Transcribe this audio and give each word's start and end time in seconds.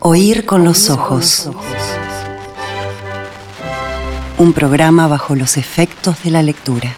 Oír 0.00 0.44
con 0.44 0.64
los 0.64 0.90
ojos. 0.90 1.50
Un 4.38 4.52
programa 4.52 5.08
bajo 5.08 5.34
los 5.34 5.56
efectos 5.56 6.22
de 6.22 6.30
la 6.30 6.42
lectura. 6.42 6.96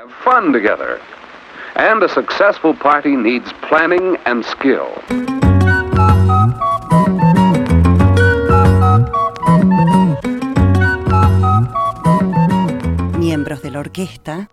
have 0.00 0.10
fun 0.24 0.52
together. 0.52 1.00
And 1.76 2.02
a 2.02 2.08
successful 2.08 2.74
party 2.74 3.16
needs 3.16 3.52
planning 3.68 4.16
and 4.26 4.44
skill. 4.44 4.88
Miembros 13.18 13.62
de 13.62 13.70
la 13.70 13.80
orquesta. 13.80 14.50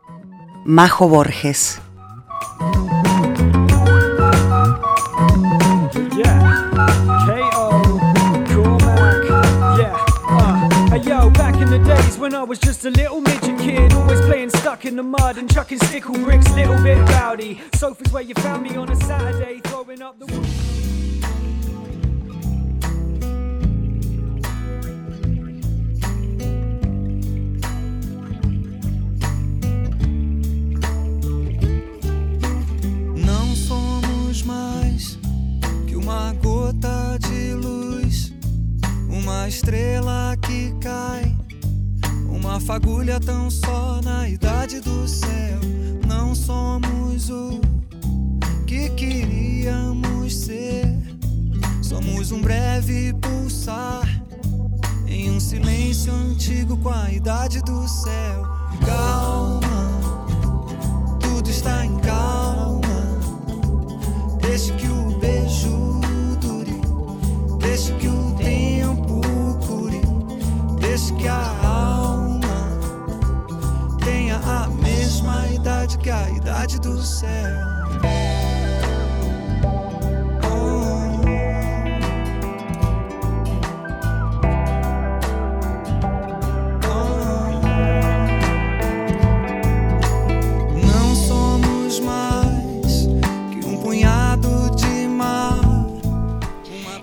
Majo 0.65 1.07
Borges. 1.07 1.81
Was 12.47 12.59
just 12.59 12.85
a 12.85 12.89
little 12.89 13.19
midget 13.19 13.59
kid, 13.59 13.93
always 13.93 14.21
playing 14.21 14.49
stuck 14.49 14.85
in 14.85 14.95
the 14.95 15.03
mud 15.03 15.37
and 15.37 15.53
chucking 15.53 15.79
stickle 15.79 16.13
bricks, 16.13 16.49
little 16.51 16.81
bit 16.81 16.97
rowdy. 17.09 17.59
Sofas 17.75 18.11
where 18.13 18.23
you 18.23 18.33
found 18.35 18.63
me 18.63 18.73
on 18.77 18.89
a 18.89 18.95
Saturday, 18.95 19.59
throwing 19.65 20.01
up 20.01 20.17
the. 20.17 20.25
Não 33.25 33.55
somos 33.55 34.43
mais 34.43 35.19
que 35.85 35.97
uma 35.97 36.33
gota 36.41 37.17
de 37.27 37.53
luz, 37.55 38.31
uma 39.09 39.49
estrela 39.49 40.37
que 40.41 40.73
cai, 40.79 41.35
uma 42.37 42.59
fagulha 42.59 43.19
tão 43.19 43.49
só 43.49 43.99
na 44.03 44.29
idade 44.29 44.79
do 44.79 45.07
céu. 45.07 45.59
Não 46.07 46.33
somos 46.33 47.29
o 47.29 47.59
que 48.65 48.89
queríamos 48.91 50.35
ser, 50.35 50.97
somos 51.81 52.31
um 52.31 52.41
breve 52.41 53.13
pulsar 53.13 54.07
em 55.07 55.31
um 55.31 55.39
silêncio 55.39 56.13
antigo 56.13 56.77
com 56.77 56.89
a 56.89 57.11
idade 57.11 57.61
do 57.61 57.87
céu. 57.87 58.43
Calma 58.85 59.87
tudo 61.47 61.49
está 61.49 61.85
em 61.85 61.97
calma. 61.99 62.81
Deixe 64.41 64.73
que 64.73 64.87
o 64.87 65.17
beijo 65.19 66.01
dure, 66.41 66.81
deixe 67.59 67.93
que 67.93 68.07
o 68.07 68.35
tempo 68.35 69.21
cure, 69.65 70.01
deixe 70.79 71.13
que 71.13 71.27
a 71.27 71.66
que 76.07 76.11
a 76.11 76.29
idade 76.29 76.79
do 76.79 77.01
céu. 77.03 77.27
Oh. 80.41 81.19
Não 90.81 91.13
somos 91.13 91.99
más 91.99 93.09
que 93.51 93.67
un 93.67 93.81
puñado 93.81 94.69
de 94.77 95.09
mar. 95.09 95.59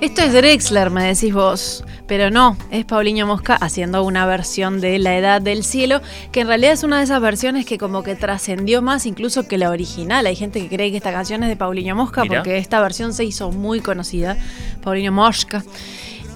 Esto 0.01 0.23
es 0.23 0.33
Drexler, 0.33 0.89
me 0.89 1.09
decís 1.13 1.35
vos. 1.35 1.85
Pero 2.07 2.31
no, 2.31 2.57
es 2.71 2.85
Paulinho 2.85 3.27
Mosca 3.27 3.55
haciendo 3.55 4.03
una 4.05 4.27
versión 4.27 4.81
de 4.83 4.99
La 4.99 5.17
Edad 5.17 5.41
del 5.41 5.65
Cielo, 5.65 6.03
que 6.33 6.41
en 6.41 6.49
realidad 6.49 6.73
es 6.73 6.83
una 6.83 6.99
de 6.99 7.05
esas 7.05 7.19
versiones 7.23 7.65
que 7.65 7.79
como 7.79 8.03
que 8.03 8.15
trascendió 8.15 8.83
más 8.83 9.07
incluso 9.07 9.49
que 9.49 9.57
la 9.57 9.71
original. 9.71 10.27
Hay 10.27 10.37
gente 10.37 10.61
que 10.61 10.69
cree 10.69 10.91
que 10.91 10.99
esta 10.99 11.13
canción 11.13 11.43
es 11.45 11.49
de 11.49 11.57
Paulinho 11.57 11.97
Mosca 11.97 12.23
Mirá. 12.23 12.37
porque 12.43 12.59
esta 12.59 12.81
versión 12.83 13.15
se 13.15 13.25
hizo 13.25 13.51
muy 13.53 13.81
conocida, 13.81 14.37
Paulinho 14.83 15.13
Mosca, 15.13 15.65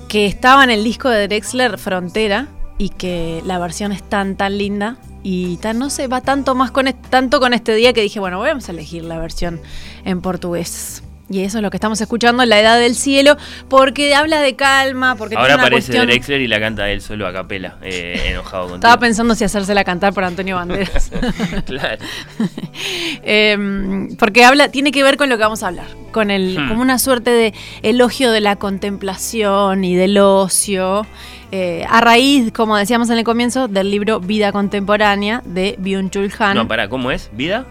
que 0.08 0.24
estaba 0.24 0.64
en 0.64 0.70
el 0.70 0.82
disco 0.84 1.10
de 1.10 1.28
Drexler 1.28 1.76
Frontera 1.76 2.48
y 2.78 2.88
que 2.88 3.42
la 3.44 3.58
versión 3.58 3.92
es 3.92 4.02
tan 4.02 4.36
tan 4.36 4.56
linda 4.56 4.96
y 5.22 5.58
tan 5.58 5.78
no 5.78 5.90
sé, 5.90 6.06
va 6.08 6.22
tanto 6.22 6.54
más 6.54 6.70
con 6.70 6.88
est- 6.88 6.96
tanto 7.10 7.40
con 7.40 7.52
este 7.52 7.74
día 7.74 7.92
que 7.92 8.00
dije, 8.00 8.20
bueno, 8.20 8.38
vamos 8.40 8.68
a 8.70 8.72
elegir 8.72 9.04
la 9.04 9.18
versión 9.18 9.60
en 10.06 10.22
portugués. 10.22 11.02
Y 11.30 11.42
eso 11.44 11.58
es 11.58 11.62
lo 11.62 11.70
que 11.70 11.76
estamos 11.76 12.00
escuchando 12.00 12.42
en 12.42 12.48
La 12.48 12.58
Edad 12.58 12.78
del 12.78 12.94
Cielo, 12.94 13.36
porque 13.68 14.14
habla 14.14 14.40
de 14.40 14.56
calma, 14.56 15.14
porque 15.16 15.36
Ahora 15.36 15.48
tiene 15.48 15.54
una 15.56 15.62
aparece 15.64 15.86
cuestión... 15.88 16.06
Drexler 16.06 16.40
y 16.40 16.48
la 16.48 16.58
canta 16.58 16.88
él 16.90 17.02
solo 17.02 17.26
a 17.26 17.32
capela, 17.32 17.76
eh, 17.82 18.20
enojado 18.30 18.62
contigo. 18.62 18.76
Estaba 18.76 18.98
pensando 18.98 19.34
si 19.34 19.44
hacérsela 19.44 19.84
cantar 19.84 20.14
por 20.14 20.24
Antonio 20.24 20.56
Banderas. 20.56 21.10
claro. 21.66 22.04
Em, 23.22 24.16
porque 24.16 24.44
habla, 24.44 24.70
tiene 24.70 24.92
que 24.92 25.02
ver 25.02 25.16
con 25.16 25.28
lo 25.28 25.36
que 25.36 25.42
vamos 25.42 25.62
a 25.62 25.68
hablar, 25.68 25.86
con 26.12 26.30
el, 26.30 26.56
Hmm. 26.58 26.68
como 26.68 26.82
una 26.82 26.98
suerte 26.98 27.30
de 27.30 27.52
elogio 27.82 28.30
de 28.30 28.40
la 28.40 28.56
contemplación 28.56 29.84
y 29.84 29.96
del 29.96 30.16
ocio, 30.18 31.06
eh, 31.52 31.84
a 31.88 32.00
raíz, 32.00 32.52
como 32.52 32.76
decíamos 32.76 33.10
en 33.10 33.18
el 33.18 33.24
comienzo, 33.24 33.68
del 33.68 33.90
libro 33.90 34.20
Vida 34.20 34.52
Contemporánea 34.52 35.42
de 35.44 35.76
Byung-Chul 35.78 36.32
Han. 36.38 36.56
No, 36.56 36.68
pará, 36.68 36.88
¿cómo 36.88 37.10
es? 37.10 37.30
¿Vida? 37.32 37.66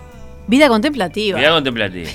Vida 0.48 0.68
contemplativa. 0.68 1.40
Vida 1.40 1.52
contemplativa. 1.52 2.10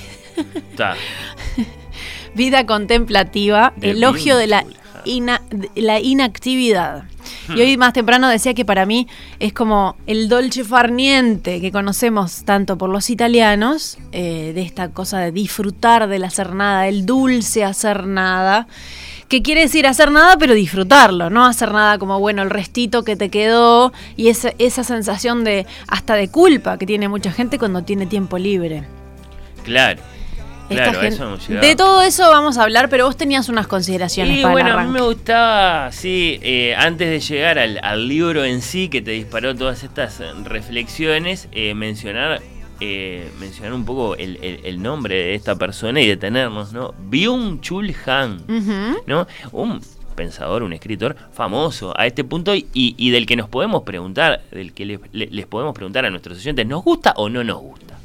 Está. 0.71 0.95
Vida 2.35 2.65
contemplativa, 2.65 3.73
De 3.77 3.91
elogio 3.91 4.37
de 4.37 4.47
la, 4.47 4.65
ina- 5.05 5.41
de 5.51 5.69
la 5.81 5.99
inactividad. 5.99 7.03
Hmm. 7.47 7.57
Y 7.57 7.61
hoy 7.61 7.77
más 7.77 7.93
temprano 7.93 8.27
decía 8.27 8.53
que 8.53 8.65
para 8.65 8.85
mí 8.85 9.07
es 9.39 9.53
como 9.53 9.95
el 10.07 10.29
dolce 10.29 10.63
farniente 10.63 11.61
que 11.61 11.71
conocemos 11.71 12.43
tanto 12.43 12.77
por 12.77 12.89
los 12.89 13.09
italianos, 13.09 13.97
eh, 14.11 14.51
de 14.55 14.61
esta 14.61 14.89
cosa 14.89 15.19
de 15.19 15.31
disfrutar 15.31 16.07
del 16.07 16.23
hacer 16.23 16.53
nada, 16.55 16.87
el 16.87 17.05
dulce 17.05 17.63
hacer 17.63 18.07
nada, 18.07 18.67
que 19.29 19.41
quiere 19.41 19.61
decir 19.61 19.87
hacer 19.87 20.11
nada 20.11 20.37
pero 20.37 20.53
disfrutarlo, 20.53 21.29
no 21.29 21.45
hacer 21.45 21.71
nada 21.71 21.97
como 21.97 22.19
bueno 22.19 22.41
el 22.41 22.49
restito 22.49 23.03
que 23.03 23.15
te 23.15 23.29
quedó 23.29 23.93
y 24.17 24.27
esa, 24.29 24.51
esa 24.57 24.83
sensación 24.83 25.43
de 25.43 25.65
hasta 25.87 26.15
de 26.15 26.29
culpa 26.29 26.77
que 26.77 26.85
tiene 26.85 27.07
mucha 27.07 27.31
gente 27.31 27.57
cuando 27.59 27.83
tiene 27.83 28.05
tiempo 28.05 28.37
libre. 28.37 28.83
Claro. 29.63 30.01
Esta 30.69 30.83
Claro, 30.85 30.99
a 30.99 31.01
gen- 31.01 31.13
eso 31.13 31.23
hemos 31.25 31.47
llegado. 31.47 31.67
de 31.67 31.75
todo 31.75 32.01
eso 32.03 32.29
vamos 32.29 32.57
a 32.57 32.63
hablar, 32.63 32.89
pero 32.89 33.05
vos 33.05 33.17
tenías 33.17 33.49
unas 33.49 33.67
consideraciones 33.67 34.39
Y 34.39 34.41
para 34.41 34.53
bueno, 34.53 34.69
el 34.71 34.77
a 34.79 34.83
mí 34.83 34.91
me 34.91 35.01
gustaba, 35.01 35.91
sí, 35.91 36.39
eh, 36.41 36.73
antes 36.77 37.09
de 37.09 37.19
llegar 37.19 37.59
al, 37.59 37.79
al 37.83 38.07
libro 38.07 38.43
en 38.45 38.61
sí 38.61 38.87
que 38.89 39.01
te 39.01 39.11
disparó 39.11 39.53
todas 39.55 39.83
estas 39.83 40.21
reflexiones, 40.43 41.47
eh, 41.51 41.73
mencionar 41.73 42.41
eh, 42.79 43.29
mencionar 43.39 43.73
un 43.73 43.85
poco 43.85 44.15
el, 44.15 44.37
el- 44.41 44.59
el 44.65 44.81
nombre 44.81 45.15
de 45.15 45.35
esta 45.35 45.55
persona 45.55 46.01
y 46.01 46.07
detenernos, 46.07 46.73
¿no? 46.73 46.93
Byung-Chul 47.09 47.93
Han, 48.07 48.41
Ujú. 48.49 48.97
¿no? 49.05 49.27
Un 49.51 49.79
pensador, 50.15 50.63
un 50.63 50.73
escritor 50.73 51.15
famoso 51.31 51.93
a 51.97 52.05
este 52.07 52.23
punto 52.23 52.53
y, 52.55 52.65
y 52.73 53.09
del 53.11 53.25
que 53.25 53.35
nos 53.35 53.47
podemos 53.47 53.83
preguntar, 53.83 54.41
del 54.51 54.73
que 54.73 54.85
le- 54.85 54.99
le- 55.13 55.27
les 55.27 55.45
podemos 55.45 55.73
preguntar 55.73 56.05
a 56.05 56.09
nuestros 56.09 56.37
oyentes, 56.39 56.65
¿nos 56.67 56.83
gusta 56.83 57.13
o 57.15 57.29
no 57.29 57.43
nos 57.43 57.59
gusta? 57.61 57.97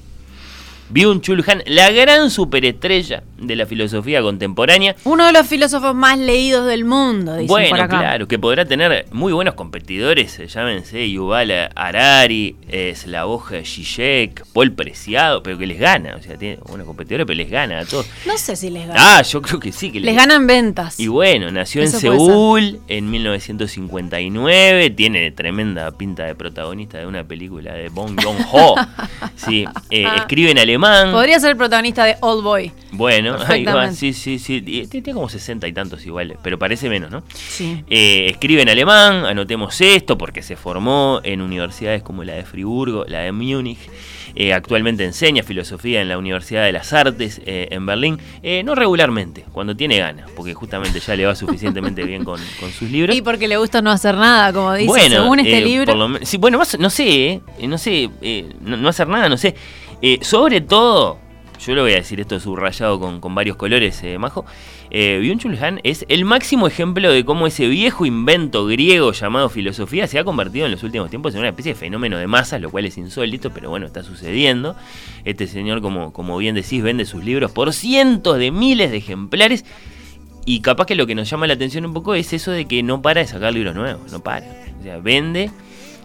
Byung-Chul 0.91 1.45
Han, 1.47 1.63
la 1.67 1.91
gran 1.91 2.31
superestrella 2.31 3.23
de 3.39 3.57
la 3.57 3.67
filosofía 3.67 4.21
contemporánea, 4.23 4.97
Uno 5.05 5.27
de 5.27 5.33
los 5.33 5.47
filósofos 5.47 5.95
más 5.95 6.19
leídos 6.19 6.67
del 6.67 6.85
mundo, 6.85 7.35
dicen 7.35 7.47
bueno, 7.47 7.69
por 7.71 7.81
acá. 7.81 7.99
claro, 7.99 8.27
que 8.29 8.39
podrá 8.39 8.65
tener 8.65 9.07
muy 9.13 9.33
buenos 9.33 9.55
competidores, 9.55 10.39
eh, 10.39 10.47
llámense 10.49 11.11
Yuval 11.11 11.71
Harari, 11.75 12.57
eh, 12.69 12.95
Slavoj 12.97 13.53
Žižek, 13.63 14.45
Paul 14.53 14.73
Preciado, 14.73 15.43
pero 15.43 15.57
que 15.59 15.67
les 15.67 15.79
gana, 15.79 16.17
o 16.17 16.23
sea, 16.23 16.37
tiene 16.37 16.59
buenos 16.67 16.87
competidores, 16.87 17.27
pero 17.27 17.37
les 17.37 17.51
gana 17.51 17.81
a 17.81 17.85
todos. 17.85 18.07
No 18.27 18.37
sé 18.37 18.57
si 18.57 18.71
les 18.71 18.87
gana. 18.89 19.19
Ah, 19.19 19.23
yo 19.23 19.41
creo 19.43 19.61
que 19.61 19.71
sí, 19.73 19.91
que 19.93 20.01
les 20.01 20.17
ganan 20.17 20.47
ventas. 20.47 20.99
Y 20.99 21.07
bueno, 21.07 21.51
nació 21.53 21.83
en 21.83 21.89
Eso 21.89 22.01
Seúl 22.01 22.81
en 22.89 23.11
1959, 23.11 24.91
tiene 24.91 25.31
tremenda 25.31 25.91
pinta 25.93 26.25
de 26.25 26.35
protagonista 26.35 26.99
de 26.99 27.07
una 27.07 27.25
película 27.25 27.75
de 27.75 27.89
Bong 27.89 28.21
Joon-ho. 28.21 28.75
Sí, 29.37 29.65
eh, 29.91 30.05
escribe 30.17 30.51
en 30.51 30.59
alemán. 30.59 30.78
Podría 31.13 31.39
ser 31.41 31.51
el 31.51 31.57
protagonista 31.57 32.05
de 32.05 32.17
Old 32.21 32.43
Boy. 32.43 32.73
Bueno, 32.93 33.37
ahí 33.47 33.65
va, 33.65 33.93
sí, 33.93 34.13
sí, 34.13 34.39
sí. 34.39 34.61
Tiene 34.63 35.13
como 35.13 35.29
60 35.29 35.67
y 35.69 35.73
tantos 35.73 36.05
igual, 36.07 36.37
pero 36.43 36.59
parece 36.59 36.89
menos, 36.89 37.11
¿no? 37.11 37.23
Sí. 37.35 37.85
Eh, 37.91 38.27
escribe 38.31 38.63
en 38.63 38.69
alemán, 38.71 39.25
anotemos 39.27 39.81
esto, 39.81 40.17
porque 40.17 40.43
se 40.43 40.57
formó 40.57 41.21
en 41.23 41.43
universidades 41.43 42.03
como 42.03 42.25
la 42.25 42.35
de 42.35 42.45
Friburgo, 42.45 43.05
la 43.07 43.21
de 43.21 43.33
Múnich. 43.33 43.79
Eh, 44.35 44.53
actualmente 44.53 45.05
enseña 45.05 45.43
filosofía 45.43 46.01
en 46.01 46.09
la 46.09 46.17
Universidad 46.19 46.63
de 46.65 46.71
las 46.73 46.93
Artes 46.93 47.41
eh, 47.45 47.69
en 47.71 47.87
Berlín. 47.87 48.19
Eh, 48.43 48.63
no 48.63 48.75
regularmente, 48.75 49.45
cuando 49.53 49.75
tiene 49.77 49.99
ganas, 49.99 50.31
porque 50.37 50.55
justamente 50.55 51.01
ya 51.01 51.17
le 51.17 51.27
va 51.27 51.35
suficientemente 51.35 52.05
bien 52.05 52.25
con, 52.25 52.41
con 52.61 52.71
sus 52.71 52.91
libros. 52.91 53.17
Y 53.17 53.23
porque 53.23 53.49
le 53.49 53.57
gusta 53.57 53.83
no 53.83 53.91
hacer 53.91 54.15
nada, 54.17 54.53
como 54.53 54.73
dice, 54.75 54.93
según 55.23 55.41
este 55.41 55.59
eh, 55.59 55.63
libro. 55.65 55.87
por 55.87 55.97
lo 55.97 56.09
men- 56.09 56.25
sí, 56.27 56.37
bueno, 56.37 56.59
más- 56.59 56.79
no 56.79 56.91
sé, 56.91 57.41
no 57.67 57.79
sé, 57.79 58.11
no, 58.61 58.77
no 58.77 58.89
hacer 58.89 59.09
nada, 59.09 59.29
no 59.29 59.37
sé. 59.37 59.55
Eh, 60.01 60.19
sobre 60.23 60.61
todo, 60.61 61.19
yo 61.59 61.75
lo 61.75 61.83
voy 61.83 61.93
a 61.93 61.97
decir 61.97 62.21
esto 62.21 62.39
subrayado 62.39 63.01
con, 63.01 63.21
con 63.21 63.35
varios 63.35 63.57
colores, 63.57 64.01
eh, 64.05 64.17
Majo, 64.17 64.45
eh, 64.91 65.21
Byung-Chul 65.21 65.61
Han 65.61 65.81
es 65.83 66.07
el 66.09 66.25
máximo 66.25 66.69
ejemplo 66.69 67.11
de 67.13 67.25
cómo 67.25 67.49
ese 67.49 67.67
viejo 67.67 68.07
invento 68.07 68.65
griego 68.67 69.13
llamado 69.13 69.49
filosofía 69.49 70.07
se 70.07 70.19
ha 70.19 70.25
convertido 70.25 70.67
en 70.67 70.73
los 70.73 70.85
últimos 70.85 71.11
tiempos 71.11 71.35
en 71.35 71.41
una 71.41 71.49
especie 71.49 71.75
de 71.75 71.79
fenómeno 71.79 72.17
de 72.17 72.29
masas, 72.29 72.61
lo 72.61 72.71
cual 72.71 72.87
es 72.87 72.97
insólito, 72.97 73.51
pero 73.51 73.71
bueno, 73.71 73.87
está 73.87 74.05
sucediendo. 74.05 74.77
Este 75.25 75.49
señor, 75.49 75.83
como, 75.83 76.13
como 76.13 76.39
bien 76.39 76.55
decís, 76.55 76.83
vende 76.83 77.05
sus 77.05 77.25
libros 77.25 77.51
por 77.51 77.73
cientos 77.73 78.39
de 78.39 78.51
miles 78.53 78.93
de 78.93 78.99
ejemplares. 78.99 79.65
Y 80.47 80.61
capaz 80.61 80.87
que 80.87 80.95
lo 80.95 81.07
que 81.07 81.15
nos 81.15 81.29
llama 81.29 81.47
la 81.47 81.55
atención 81.55 81.85
un 81.85 81.93
poco 81.93 82.15
es 82.15 82.33
eso 82.33 82.53
de 82.53 82.65
que 82.65 82.83
no 82.83 83.03
para 83.03 83.21
de 83.21 83.27
sacar 83.27 83.53
libros 83.53 83.75
nuevos, 83.75 84.11
no 84.13 84.21
para. 84.21 84.47
O 84.81 84.83
sea, 84.83 84.99
vende, 84.99 85.51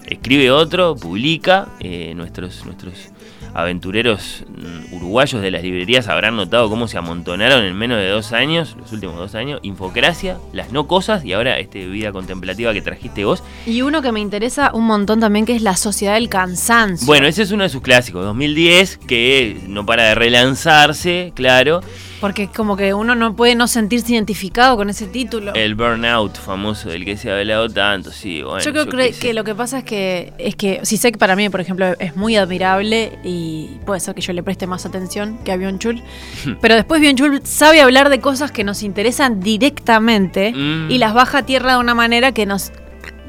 escribe 0.06 0.52
otro, 0.52 0.96
publica. 0.98 1.70
eh, 1.80 2.14
nuestros, 2.16 2.66
nuestros 2.66 3.13
aventureros 3.54 4.46
mm, 4.48 4.96
uruguayos 4.96 5.42
de 5.42 5.52
las 5.52 5.64
librerías 5.64 6.08
habrán 6.08 6.36
notado 6.36 6.70
cómo 6.70 6.88
se 6.88 6.98
amontonaron 6.98 7.64
en 7.64 7.76
menos 7.76 7.98
de 7.98 8.08
dos 8.08 8.34
años, 8.34 8.76
los 8.80 8.92
últimos 8.92 9.16
dos 9.16 9.36
años, 9.36 9.60
Infocracia, 9.64 10.38
Las 10.52 10.72
No 10.72 10.88
Cosas 10.88 11.24
y 11.26 11.34
ahora 11.34 11.60
este 11.60 11.88
Vida 11.88 12.12
Contemplativa 12.12 12.74
que 12.74 12.82
trajiste 12.82 13.26
vos. 13.26 13.44
Y 13.66 13.82
uno 13.82 14.02
que 14.02 14.12
me 14.12 14.20
interesa 14.20 14.72
un 14.74 14.86
montón 14.86 15.20
también, 15.20 15.46
que 15.46 15.56
es 15.56 15.62
La 15.62 15.76
Sociedad 15.76 16.16
del 16.16 16.30
Cansancio. 16.30 17.06
Bueno, 17.06 17.28
ese 17.28 17.44
es 17.44 17.52
uno 17.52 17.64
de 17.64 17.70
sus 17.70 17.82
clásicos, 17.82 18.24
2010, 18.24 18.98
que 18.98 19.62
no 19.68 19.86
para 19.86 20.04
de 20.04 20.16
relanzarse, 20.16 21.32
claro. 21.36 21.82
Porque 22.24 22.48
como 22.48 22.78
que 22.78 22.94
uno 22.94 23.16
no 23.16 23.36
puede 23.36 23.54
no 23.54 23.68
sentirse 23.68 24.14
identificado 24.14 24.78
con 24.78 24.90
ese 24.90 25.08
título. 25.08 25.54
El 25.56 25.76
burnout 25.76 26.38
famoso 26.38 26.88
del 26.88 27.04
que 27.04 27.18
se 27.18 27.30
ha 27.30 27.38
hablado 27.38 27.68
tanto, 27.68 28.12
sí, 28.14 28.42
bueno. 28.42 28.60
yo 28.64 28.72
creo 28.72 28.86
que, 29.20 29.34
lo 29.34 29.44
que 29.44 29.54
pasa 29.54 29.80
es 29.80 29.84
que 29.84 30.32
es 30.38 30.56
que 30.56 30.80
si 30.84 30.96
sé 30.96 31.12
que 31.12 31.18
para 31.18 31.36
mí, 31.36 31.50
por 31.50 31.60
ejemplo, 31.60 31.86
es 32.00 32.16
muy 32.16 32.38
admirable 32.38 33.20
y 33.26 33.72
puede 33.86 34.00
ser 34.00 34.16
que 34.16 34.22
yo 34.22 34.32
le 34.32 34.42
preste 34.42 34.68
más 34.68 34.86
atención 34.86 35.38
que 35.44 35.52
a 35.52 35.58
Byung 35.58 35.80
Chul, 35.80 36.02
pero 36.62 36.76
después 36.76 37.02
Byung 37.02 37.18
Chul 37.18 37.42
sabe 37.44 37.82
hablar 37.82 38.08
de 38.08 38.22
cosas 38.22 38.54
que 38.54 38.64
nos 38.64 38.84
interesan 38.84 39.42
directamente 39.42 40.54
Mm. 40.54 40.92
y 40.92 41.00
las 41.00 41.14
baja 41.14 41.40
a 41.40 41.46
tierra 41.46 41.74
de 41.74 41.80
una 41.80 41.94
manera 41.94 42.32
que 42.32 42.46
nos 42.46 42.72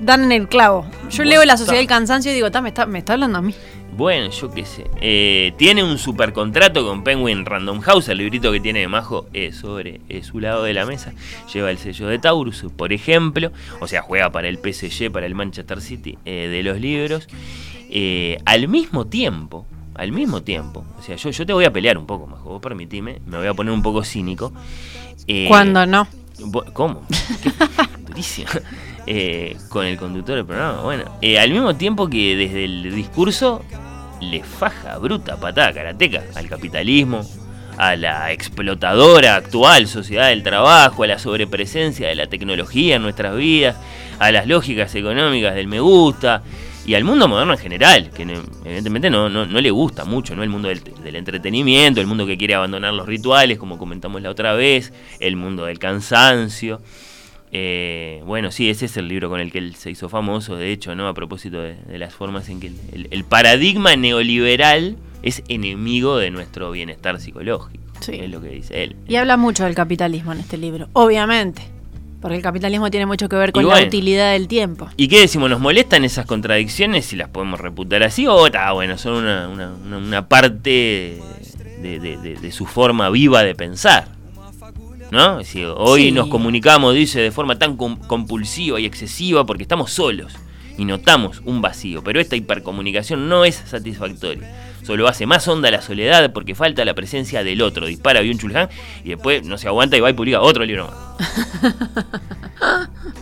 dan 0.01 0.23
en 0.23 0.31
el 0.31 0.47
clavo. 0.47 0.87
Yo 1.11 1.25
leo 1.25 1.45
La 1.45 1.57
Sociedad 1.57 1.79
del 1.79 1.89
Cansancio 1.89 2.31
y 2.31 2.35
digo, 2.35 2.53
"Ta, 2.53 2.61
me 2.61 2.69
está, 2.69 2.87
me 2.87 3.01
está 3.01 3.15
hablando 3.15 3.39
a 3.39 3.43
mí. 3.43 3.55
Bueno, 3.97 4.31
yo 4.31 4.51
qué 4.51 4.65
sé. 4.65 4.91
Eh, 5.01 5.53
tiene 5.57 5.85
un 5.85 5.99
super 5.99 6.33
contrato 6.33 6.85
con 6.85 7.05
Penguin 7.05 7.47
Random 7.47 7.81
House, 7.81 8.09
el 8.09 8.19
librito 8.19 8.51
que 8.51 8.59
tiene 8.59 8.81
de 8.81 8.89
Majo 8.89 9.27
eh, 9.33 9.53
sobre 9.53 10.01
su 10.23 10.41
lado 10.41 10.65
de 10.65 10.75
la 10.75 10.85
mesa. 10.85 11.13
Lleva 11.53 11.71
el 11.71 11.79
sello 11.79 12.09
de 12.09 12.19
Taurus, 12.19 12.67
por 12.77 12.93
ejemplo. 12.93 13.53
O 13.81 13.87
sea, 13.87 14.03
juega 14.03 14.31
para 14.31 14.49
el 14.49 14.59
PSG, 14.59 15.13
para 15.13 15.27
el 15.27 15.37
Manchester 15.37 15.81
City 15.81 16.19
eh, 16.25 16.49
de 16.49 16.63
los 16.65 16.81
libros. 16.81 17.29
Eh, 17.89 18.39
al 18.45 18.67
mismo 18.67 19.07
tiempo, 19.07 19.65
al 19.95 20.11
mismo 20.11 20.43
tiempo, 20.43 20.85
o 20.99 21.03
sea, 21.03 21.15
yo, 21.15 21.31
yo 21.31 21.47
te 21.47 21.53
voy 21.53 21.65
a 21.65 21.73
pelear 21.73 21.97
un 21.97 22.07
poco, 22.07 22.27
Majo, 22.27 22.49
vos 22.51 22.61
permitime, 22.61 23.21
me 23.27 23.39
voy 23.39 23.47
a 23.47 23.55
poner 23.55 23.73
un 23.73 23.83
poco 23.83 24.03
cínico. 24.03 24.53
Eh, 25.29 25.47
Cuando 25.47 25.87
no. 25.87 26.09
¿Cómo? 26.73 27.07
Durísimo. 28.09 28.51
Eh, 29.07 29.57
con 29.69 29.85
el 29.85 29.99
conductor 29.99 30.37
del 30.37 30.47
programa. 30.47 30.81
Bueno, 30.81 31.05
eh, 31.21 31.39
al 31.39 31.51
mismo 31.51 31.77
tiempo 31.77 32.09
que 32.09 32.37
desde 32.37 32.65
el 32.65 32.95
discurso 32.95 33.63
le 34.31 34.43
faja 34.43 34.99
bruta, 34.99 35.37
patada 35.37 35.73
karateca 35.73 36.25
al 36.35 36.49
capitalismo, 36.49 37.27
a 37.77 37.97
la 37.97 38.33
explotadora 38.33 39.37
actual 39.37 39.87
sociedad 39.89 40.29
del 40.29 40.43
trabajo, 40.43 41.03
a 41.03 41.07
la 41.07 41.19
sobrepresencia 41.19 42.09
de 42.09 42.15
la 42.15 42.27
tecnología 42.27 42.97
en 42.97 43.03
nuestras 43.03 43.37
vidas, 43.37 43.77
a 44.19 44.31
las 44.31 44.47
lógicas 44.47 44.95
económicas 44.95 45.55
del 45.55 45.67
me 45.67 45.81
gusta 45.81 46.43
y 46.87 46.95
al 46.95 47.05
mundo 47.05 47.29
moderno 47.29 47.55
en 47.55 47.59
general, 47.59 48.11
que 48.11 48.23
evidentemente 48.23 49.09
no, 49.09 49.29
no, 49.29 49.47
no 49.47 49.61
le 49.61 49.71
gusta 49.71 50.05
mucho, 50.05 50.37
¿no? 50.37 50.43
El 50.43 50.51
mundo 50.51 50.69
del, 50.69 50.83
del 50.83 51.17
entretenimiento, 51.17 52.01
el 52.01 52.07
mundo 52.07 52.27
que 52.27 52.37
quiere 52.37 52.55
abandonar 52.55 52.93
los 52.93 53.07
rituales, 53.07 53.59
como 53.59 53.79
comentamos 53.79 54.21
la 54.21 54.31
otra 54.31 54.53
vez, 54.53 54.93
el 55.19 55.37
mundo 55.37 55.65
del 55.65 55.79
cansancio. 55.79 56.83
Eh, 57.53 58.23
bueno, 58.27 58.51
sí, 58.51 58.69
ese 58.69 58.87
es 58.87 58.97
el 58.97 59.07
libro 59.09 59.29
con 59.29 59.39
el 59.41 59.53
que 59.53 59.59
él 59.59 59.75
se 59.77 59.91
hizo 59.91 60.09
famoso, 60.09 60.57
de 60.57 60.73
hecho, 60.73 60.95
¿no? 60.95 61.07
A 61.07 61.15
propósito 61.15 61.61
de, 61.63 61.77
de 61.77 61.99
las 61.99 62.13
formas 62.13 62.49
en 62.49 62.59
que 62.61 62.67
el, 62.69 62.75
el- 62.93 63.09
el 63.11 63.25
paradigma 63.25 63.95
neoliberal 63.97 64.97
es 65.23 65.43
enemigo 65.49 66.19
de 66.19 66.31
nuestro 66.31 66.71
bienestar 66.73 67.21
psicológico. 67.21 67.83
Sí. 68.01 68.13
Es 68.21 68.29
lo 68.31 68.41
que 68.43 68.49
dice 68.49 68.83
él. 68.85 68.97
Y 69.09 69.17
habla 69.17 69.37
mucho 69.37 69.65
del 69.65 69.75
capitalismo 69.75 70.33
en 70.33 70.41
este 70.41 70.59
libro, 70.59 70.89
obviamente. 70.95 71.63
Porque 72.21 72.37
el 72.37 72.43
capitalismo 72.43 72.91
tiene 72.91 73.05
mucho 73.07 73.29
que 73.29 73.37
ver 73.37 73.53
con 73.53 73.63
la 73.69 73.75
utilidad 73.87 74.33
del 74.33 74.49
tiempo. 74.49 74.89
¿Y 74.97 75.09
qué 75.09 75.21
decimos? 75.21 75.49
¿Nos 75.51 75.61
molestan 75.61 76.05
esas 76.05 76.25
contradicciones 76.27 77.05
si 77.05 77.17
las 77.17 77.29
podemos 77.29 77.61
reputar 77.61 78.03
así? 78.03 78.27
O 78.27 78.47
está 78.47 78.73
bueno, 78.73 78.97
son 78.99 79.23
una, 79.23 79.47
una- 79.49 79.73
una- 79.75 79.99
una 79.99 80.29
parte 80.29 81.19
de, 81.83 82.01
de- 82.01 82.17
de- 82.17 82.37
de 82.37 82.53
su 82.53 82.65
forma 82.67 83.11
viva 83.11 83.43
de 83.45 83.55
pensar. 83.55 84.09
¿No? 85.15 85.45
Si 85.45 85.63
hoy 85.65 86.07
Sí. 86.07 86.11
nos 86.13 86.27
comunicamos, 86.27 86.93
dice, 86.93 87.21
de 87.21 87.31
forma 87.31 87.57
tan 87.57 87.77
com- 87.77 87.97
compulsiva 88.09 88.81
y 88.81 88.85
excesiva 88.85 89.47
porque 89.47 89.63
estamos 89.63 89.93
solos 89.93 90.33
y 90.77 90.85
notamos 90.85 91.41
un 91.45 91.63
vacío. 91.63 92.03
Pero 92.03 92.21
esta 92.21 92.35
hipercomunicación 92.35 93.29
no 93.29 93.45
es 93.45 93.55
satisfactoria. 93.55 94.64
Solo 94.85 95.09
hace 95.09 95.27
más 95.27 95.49
honda 95.49 95.71
la 95.71 95.81
soledad 95.83 96.33
porque 96.33 96.55
falta 96.55 96.85
la 96.85 96.95
presencia 96.95 97.43
del 97.43 97.63
otro. 97.63 97.87
Dispara 97.87 98.21
Byung 98.21 98.39
Chul 98.39 98.57
Han 98.57 98.69
y 99.03 99.09
después 99.11 99.45
no 99.45 99.57
se 99.59 99.67
aguanta 99.67 99.97
y 99.97 100.01
va 100.01 100.11
y 100.11 100.13
publica 100.13 100.41
otro 100.43 100.65
libro 100.65 100.87
más. 100.89 102.05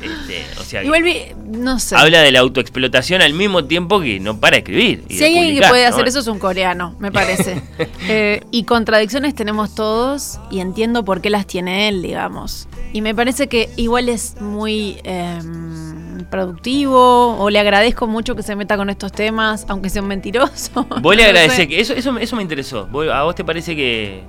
Este, 0.03 0.45
o 0.61 0.65
sea, 0.65 0.83
Igual, 0.83 1.03
vi- 1.03 1.27
no 1.47 1.79
sé. 1.79 1.95
habla 1.97 2.23
de 2.23 2.33
la 2.33 2.41
autoexplotación 2.41 3.23
al 3.23 3.35
mismo 3.35 3.65
tiempo 3.65 4.01
que 4.01 4.19
no 4.19 4.39
para 4.41 4.53
de 4.57 4.59
escribir. 4.59 5.05
y 5.09 5.15
Si 5.15 5.19
de 5.21 5.25
hay 5.27 5.39
alguien 5.39 5.63
que 5.63 5.69
puede 5.69 5.89
¿no? 5.89 5.95
hacer 5.95 6.09
eso 6.09 6.19
es 6.21 6.27
un 6.27 6.39
coreano, 6.39 6.97
me 6.99 7.13
parece. 7.13 7.63
Eh, 8.09 8.43
y 8.51 8.65
contradicciones 8.65 9.35
tenemos 9.35 9.75
todos 9.77 10.39
y 10.51 10.59
entiendo 10.61 11.05
por 11.05 11.21
qué 11.21 11.31
las 11.31 11.47
tiene 11.47 11.89
él, 11.89 12.03
digamos. 12.03 12.67
Y 12.93 13.01
me 13.01 13.15
parece 13.15 13.47
que 13.49 13.71
igual 13.77 14.09
es 14.09 14.41
muy 14.41 14.99
em, 15.05 15.92
productivo 16.25 17.37
o 17.39 17.51
le 17.51 17.59
agradezco 17.59 18.07
mucho 18.07 18.35
que 18.35 18.43
se 18.43 18.57
meta 18.57 18.77
con 18.77 18.91
estos 18.91 19.13
temas, 19.13 19.65
aunque 19.69 19.91
sea 19.91 20.03
un 20.03 20.09
mentiroso. 20.09 20.87
Vos 21.03 21.17
le 21.17 21.23
No 21.23 21.29
agradecés 21.29 21.57
sé. 21.57 21.69
que 21.69 21.81
eso, 21.81 21.95
eso, 21.95 22.17
eso 22.19 22.37
me 22.37 22.43
interesó. 22.43 22.89
¿A 23.13 23.23
vos 23.25 23.35
te 23.35 23.45
parece 23.45 23.75
que, 23.77 24.23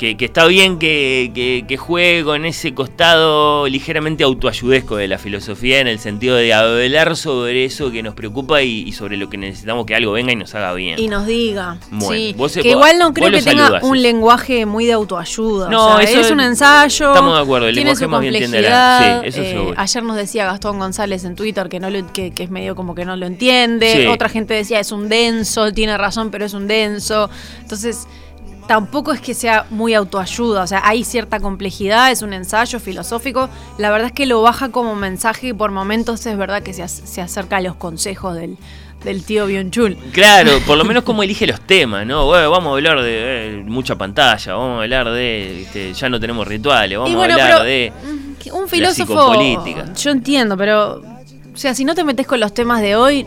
que, 0.00 0.16
que 0.16 0.24
está 0.24 0.46
bien 0.46 0.78
que, 0.78 1.30
que, 1.34 1.66
que 1.68 1.76
juegue 1.76 2.24
con 2.24 2.46
ese 2.46 2.72
costado 2.72 3.66
ligeramente 3.68 4.24
autoayudesco 4.24 4.96
de 4.96 5.08
la 5.08 5.18
filosofía 5.18 5.78
en 5.80 5.88
el 5.88 5.98
sentido 5.98 6.36
de 6.36 6.54
hablar 6.54 7.16
sobre 7.18 7.66
eso 7.66 7.90
que 7.92 8.02
nos 8.02 8.14
preocupa 8.14 8.62
y, 8.62 8.80
y 8.88 8.92
sobre 8.92 9.18
lo 9.18 9.28
que 9.28 9.36
necesitamos 9.36 9.84
que 9.84 9.94
algo 9.94 10.12
venga 10.12 10.32
y 10.32 10.36
nos 10.36 10.54
haga 10.54 10.72
bien? 10.72 10.98
Y 10.98 11.08
nos 11.08 11.26
diga. 11.26 11.76
Bueno, 11.90 12.14
sí. 12.14 12.34
vos- 12.34 12.54
que 12.54 12.60
vos- 12.60 12.66
igual 12.66 12.98
no 12.98 13.12
creo 13.12 13.30
que 13.30 13.42
tenga 13.42 13.68
un 13.82 13.94
eso. 13.96 14.02
lenguaje 14.02 14.64
muy 14.64 14.86
de 14.86 14.94
autoayuda. 14.94 15.68
No, 15.68 15.96
o 15.96 16.00
sea, 16.00 16.08
eso 16.10 16.20
es 16.20 16.30
un 16.30 16.40
ensayo. 16.40 17.08
estamos 17.12 17.36
de 17.36 17.42
acuerdo, 17.42 17.68
el 17.68 17.74
tiene 17.74 17.90
lenguaje 17.90 18.04
su 18.06 18.10
más 18.10 18.20
bien 18.22 18.62
la- 18.62 19.20
sí, 19.22 19.28
eso 19.28 19.40
eh, 19.42 19.74
ayer 19.76 20.02
nos 20.02 20.16
decía 20.16 20.46
Gastón 20.46 20.78
González 20.78 21.24
en 21.26 21.36
Twitter 21.36 21.68
que, 21.68 21.78
no 21.78 21.90
lo- 21.90 22.10
que, 22.10 22.30
que 22.30 22.42
es 22.44 22.50
medio 22.50 22.74
como 22.74 22.94
que 22.94 23.04
no 23.04 23.16
lo 23.16 23.26
entiende. 23.26 23.92
Sí. 23.92 24.06
Otra 24.06 24.30
gente 24.30 24.54
decía 24.54 24.80
es 24.80 24.92
un 24.92 25.10
denso, 25.10 25.72
tiene 25.74 25.98
razón, 25.98 26.30
pero 26.30 26.46
es 26.46 26.54
un 26.54 26.66
denso. 26.66 27.28
Entonces. 27.60 28.06
Tampoco 28.66 29.12
es 29.12 29.20
que 29.20 29.34
sea 29.34 29.66
muy 29.70 29.94
autoayuda, 29.94 30.62
o 30.62 30.66
sea, 30.66 30.82
hay 30.84 31.02
cierta 31.02 31.40
complejidad, 31.40 32.10
es 32.10 32.22
un 32.22 32.32
ensayo 32.32 32.78
filosófico. 32.78 33.48
La 33.78 33.90
verdad 33.90 34.08
es 34.08 34.12
que 34.12 34.26
lo 34.26 34.42
baja 34.42 34.70
como 34.70 34.94
mensaje 34.94 35.48
y 35.48 35.52
por 35.52 35.70
momentos 35.72 36.24
es 36.26 36.36
verdad 36.36 36.62
que 36.62 36.72
se, 36.72 36.86
se 36.86 37.20
acerca 37.20 37.56
a 37.56 37.60
los 37.60 37.74
consejos 37.74 38.36
del, 38.36 38.56
del 39.04 39.24
tío 39.24 39.48
Byung-Chul. 39.48 39.96
Claro, 40.12 40.52
por 40.66 40.76
lo 40.76 40.84
menos 40.90 41.04
como 41.04 41.22
elige 41.22 41.46
los 41.46 41.60
temas, 41.60 42.06
¿no? 42.06 42.26
Bueno, 42.26 42.50
vamos 42.50 42.70
a 42.70 42.74
hablar 42.74 43.02
de 43.02 43.58
eh, 43.58 43.62
mucha 43.64 43.96
pantalla, 43.96 44.54
vamos 44.54 44.78
a 44.80 44.82
hablar 44.82 45.10
de, 45.10 45.54
viste, 45.58 45.92
ya 45.94 46.08
no 46.08 46.20
tenemos 46.20 46.46
rituales, 46.46 46.98
vamos 46.98 47.14
bueno, 47.14 47.34
a 47.34 47.42
hablar 47.42 47.64
de... 47.64 47.92
mm, 48.02 48.56
un 48.56 48.68
filósofo. 48.68 49.12
psicopolítica. 49.12 49.92
Yo 49.94 50.10
entiendo, 50.10 50.56
pero. 50.56 51.02
O 51.52 51.56
sea, 51.56 51.74
si 51.74 51.84
no 51.84 51.94
te 51.94 52.04
metes 52.04 52.26
con 52.26 52.38
los 52.38 52.54
temas 52.54 52.80
de 52.80 52.94
hoy, 52.94 53.26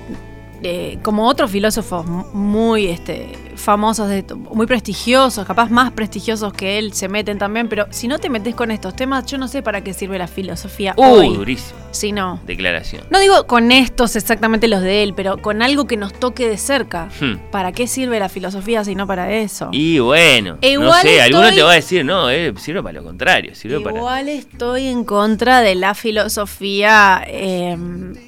eh, 0.63 0.98
como 1.04 1.28
otros 1.28 1.52
filósofos 1.52 2.06
muy 2.34 2.88
este, 2.88 3.34
famosos, 3.55 4.07
de, 4.10 4.24
muy 4.51 4.65
prestigiosos, 4.67 5.45
capaz 5.45 5.69
más 5.69 5.91
prestigiosos 5.91 6.53
que 6.53 6.77
él, 6.77 6.93
se 6.93 7.07
meten 7.10 7.38
también, 7.38 7.67
pero 7.69 7.88
si 7.91 8.07
no 8.07 8.19
te 8.19 8.29
metes 8.29 8.55
con 8.55 8.72
estos 8.72 8.95
temas, 8.95 9.25
yo 9.25 9.38
no 9.38 9.48
sé 9.48 9.62
para 9.62 9.81
qué 9.81 9.93
sirve 9.93 10.17
la 10.17 10.27
filosofía 10.27 10.93
Uh, 10.98 11.03
hoy. 11.03 11.36
durísimo. 11.36 11.79
Si 11.91 12.12
no. 12.12 12.39
Declaración. 12.48 13.03
No 13.12 13.19
digo 13.19 13.45
con 13.45 13.72
estos 13.72 14.15
exactamente 14.15 14.67
los 14.67 14.81
de 14.81 15.03
él, 15.03 15.13
pero 15.15 15.38
con 15.38 15.62
algo 15.62 15.86
que 15.86 15.95
nos 15.95 16.12
toque 16.13 16.48
de 16.50 16.57
cerca. 16.57 17.10
Hmm. 17.22 17.36
¿Para 17.51 17.72
qué 17.72 17.86
sirve 17.86 18.19
la 18.19 18.29
filosofía 18.29 18.83
si 18.83 18.95
no 18.95 19.05
para 19.05 19.31
eso? 19.33 19.69
Y 19.72 20.00
bueno, 20.00 20.57
E 20.62 20.75
no 20.77 20.91
sé, 20.95 21.22
alguno 21.22 21.43
estoy- 21.43 21.57
te 21.57 21.63
va 21.63 21.72
a 21.72 21.75
decir, 21.75 22.03
no, 22.03 22.31
eh, 22.31 22.51
sirve 22.57 22.81
para 22.81 22.93
lo 23.00 23.03
contrario, 23.03 23.53
sirve 23.53 23.79
para... 23.79 23.95
Igual 23.98 24.27
estoy 24.29 24.88
en 24.88 25.03
contra 25.03 25.62
de 25.62 25.75
la 25.75 25.93
filosofía, 25.93 27.24
eh, 27.27 27.77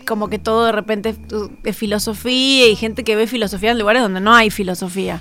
como 0.07 0.29
que 0.29 0.37
todo 0.39 0.65
de 0.65 0.71
repente 0.71 1.15
es 1.63 1.75
filosofía 1.75 2.67
y 2.67 2.75
gente 2.75 3.03
que 3.03 3.15
ve 3.15 3.25
filosofía 3.27 3.71
en 3.71 3.79
lugares 3.79 4.01
donde 4.03 4.21
no 4.21 4.33
hay 4.33 4.49
filosofía. 4.51 5.14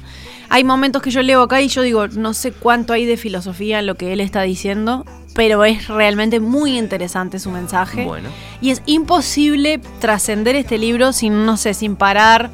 Hay 0.48 0.64
momentos 0.64 1.02
que 1.02 1.10
yo 1.10 1.22
leo 1.22 1.42
acá 1.42 1.60
y 1.62 1.68
yo 1.68 1.82
digo, 1.82 2.06
no 2.08 2.34
sé 2.34 2.52
cuánto 2.52 2.92
hay 2.92 3.06
de 3.06 3.16
filosofía 3.16 3.78
en 3.78 3.86
lo 3.86 3.96
que 3.96 4.12
él 4.12 4.20
está 4.20 4.42
diciendo, 4.42 5.04
pero 5.34 5.64
es 5.64 5.88
realmente 5.88 6.38
muy 6.40 6.78
interesante 6.78 7.38
su 7.38 7.50
mensaje. 7.50 8.04
Bueno, 8.04 8.28
Y 8.60 8.70
es 8.70 8.82
imposible 8.86 9.80
trascender 10.00 10.54
este 10.54 10.78
libro 10.78 11.12
sin, 11.12 11.44
no 11.44 11.56
sé, 11.56 11.74
sin 11.74 11.96
parar 11.96 12.50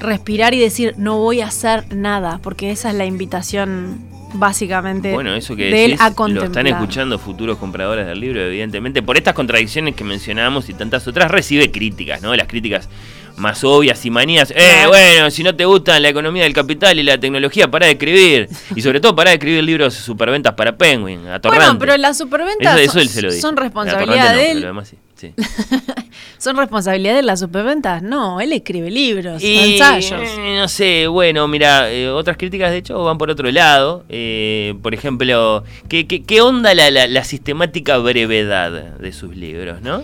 respirar 0.00 0.54
y 0.54 0.60
decir, 0.60 0.94
no 0.96 1.18
voy 1.18 1.42
a 1.42 1.46
hacer 1.46 1.94
nada, 1.94 2.40
porque 2.42 2.70
esa 2.70 2.90
es 2.90 2.96
la 2.96 3.04
invitación 3.04 4.08
básicamente 4.32 5.12
Bueno, 5.12 5.34
eso 5.34 5.56
que 5.56 5.70
de 5.70 5.84
él 5.86 5.96
a 5.98 6.10
lo 6.10 6.14
contemplar. 6.14 6.46
están 6.46 6.66
escuchando 6.68 7.18
futuros 7.18 7.58
compradores 7.58 8.06
del 8.06 8.20
libro, 8.20 8.40
evidentemente. 8.40 9.02
Por 9.02 9.16
estas 9.16 9.34
contradicciones 9.34 9.94
que 9.94 10.04
mencionábamos 10.04 10.68
y 10.68 10.74
tantas 10.74 11.06
otras, 11.06 11.30
recibe 11.30 11.70
críticas, 11.70 12.22
¿no? 12.22 12.34
Las 12.34 12.46
críticas 12.46 12.88
más 13.40 13.64
obvias 13.64 14.04
y 14.06 14.10
manías. 14.10 14.52
Eh, 14.54 14.84
bueno, 14.86 15.30
si 15.30 15.42
no 15.42 15.56
te 15.56 15.64
gustan 15.64 16.02
la 16.02 16.10
economía 16.10 16.44
del 16.44 16.52
capital 16.52 16.98
y 16.98 17.02
la 17.02 17.18
tecnología, 17.18 17.68
para 17.70 17.86
de 17.86 17.92
escribir. 17.92 18.48
Y 18.76 18.82
sobre 18.82 19.00
todo, 19.00 19.16
para 19.16 19.30
de 19.30 19.36
escribir 19.36 19.64
libros 19.64 19.94
superventas 19.94 20.54
para 20.54 20.76
Penguin, 20.76 21.26
atorrante. 21.26 21.64
Bueno, 21.66 21.78
pero 21.78 21.96
las 21.96 22.18
superventas 22.18 22.78
Eso, 22.78 22.82
eso 22.82 22.92
son, 22.92 23.00
él 23.02 23.08
se 23.08 23.22
lo 23.22 23.28
dice. 23.30 23.40
son 23.40 23.56
responsabilidad 23.56 24.32
no, 24.32 24.36
de 24.38 24.50
él. 24.52 24.60
lo 24.60 24.66
demás 24.68 24.88
sí, 24.88 24.96
sí. 25.16 25.34
Son 26.38 26.56
responsabilidad 26.56 27.14
de 27.16 27.22
las 27.22 27.40
superventas. 27.40 28.02
No, 28.02 28.40
él 28.40 28.52
escribe 28.54 28.90
libros, 28.90 29.42
Y, 29.42 29.74
ensayos. 29.74 30.22
eh, 30.38 30.56
no 30.56 30.68
sé, 30.68 31.06
bueno, 31.06 31.46
mira, 31.48 31.90
eh, 31.92 32.08
otras 32.08 32.36
críticas 32.38 32.70
de 32.70 32.78
hecho 32.78 33.02
van 33.04 33.18
por 33.18 33.30
otro 33.30 33.50
lado. 33.50 34.04
Eh, 34.08 34.74
por 34.82 34.94
ejemplo, 34.94 35.64
¿qué, 35.88 36.06
qué, 36.06 36.22
qué 36.22 36.40
onda 36.40 36.74
la, 36.74 36.90
la- 36.90 37.06
la 37.08 37.24
sistemática 37.24 37.98
brevedad 37.98 38.70
de 38.98 39.12
sus 39.12 39.36
libros, 39.36 39.82
no? 39.82 40.02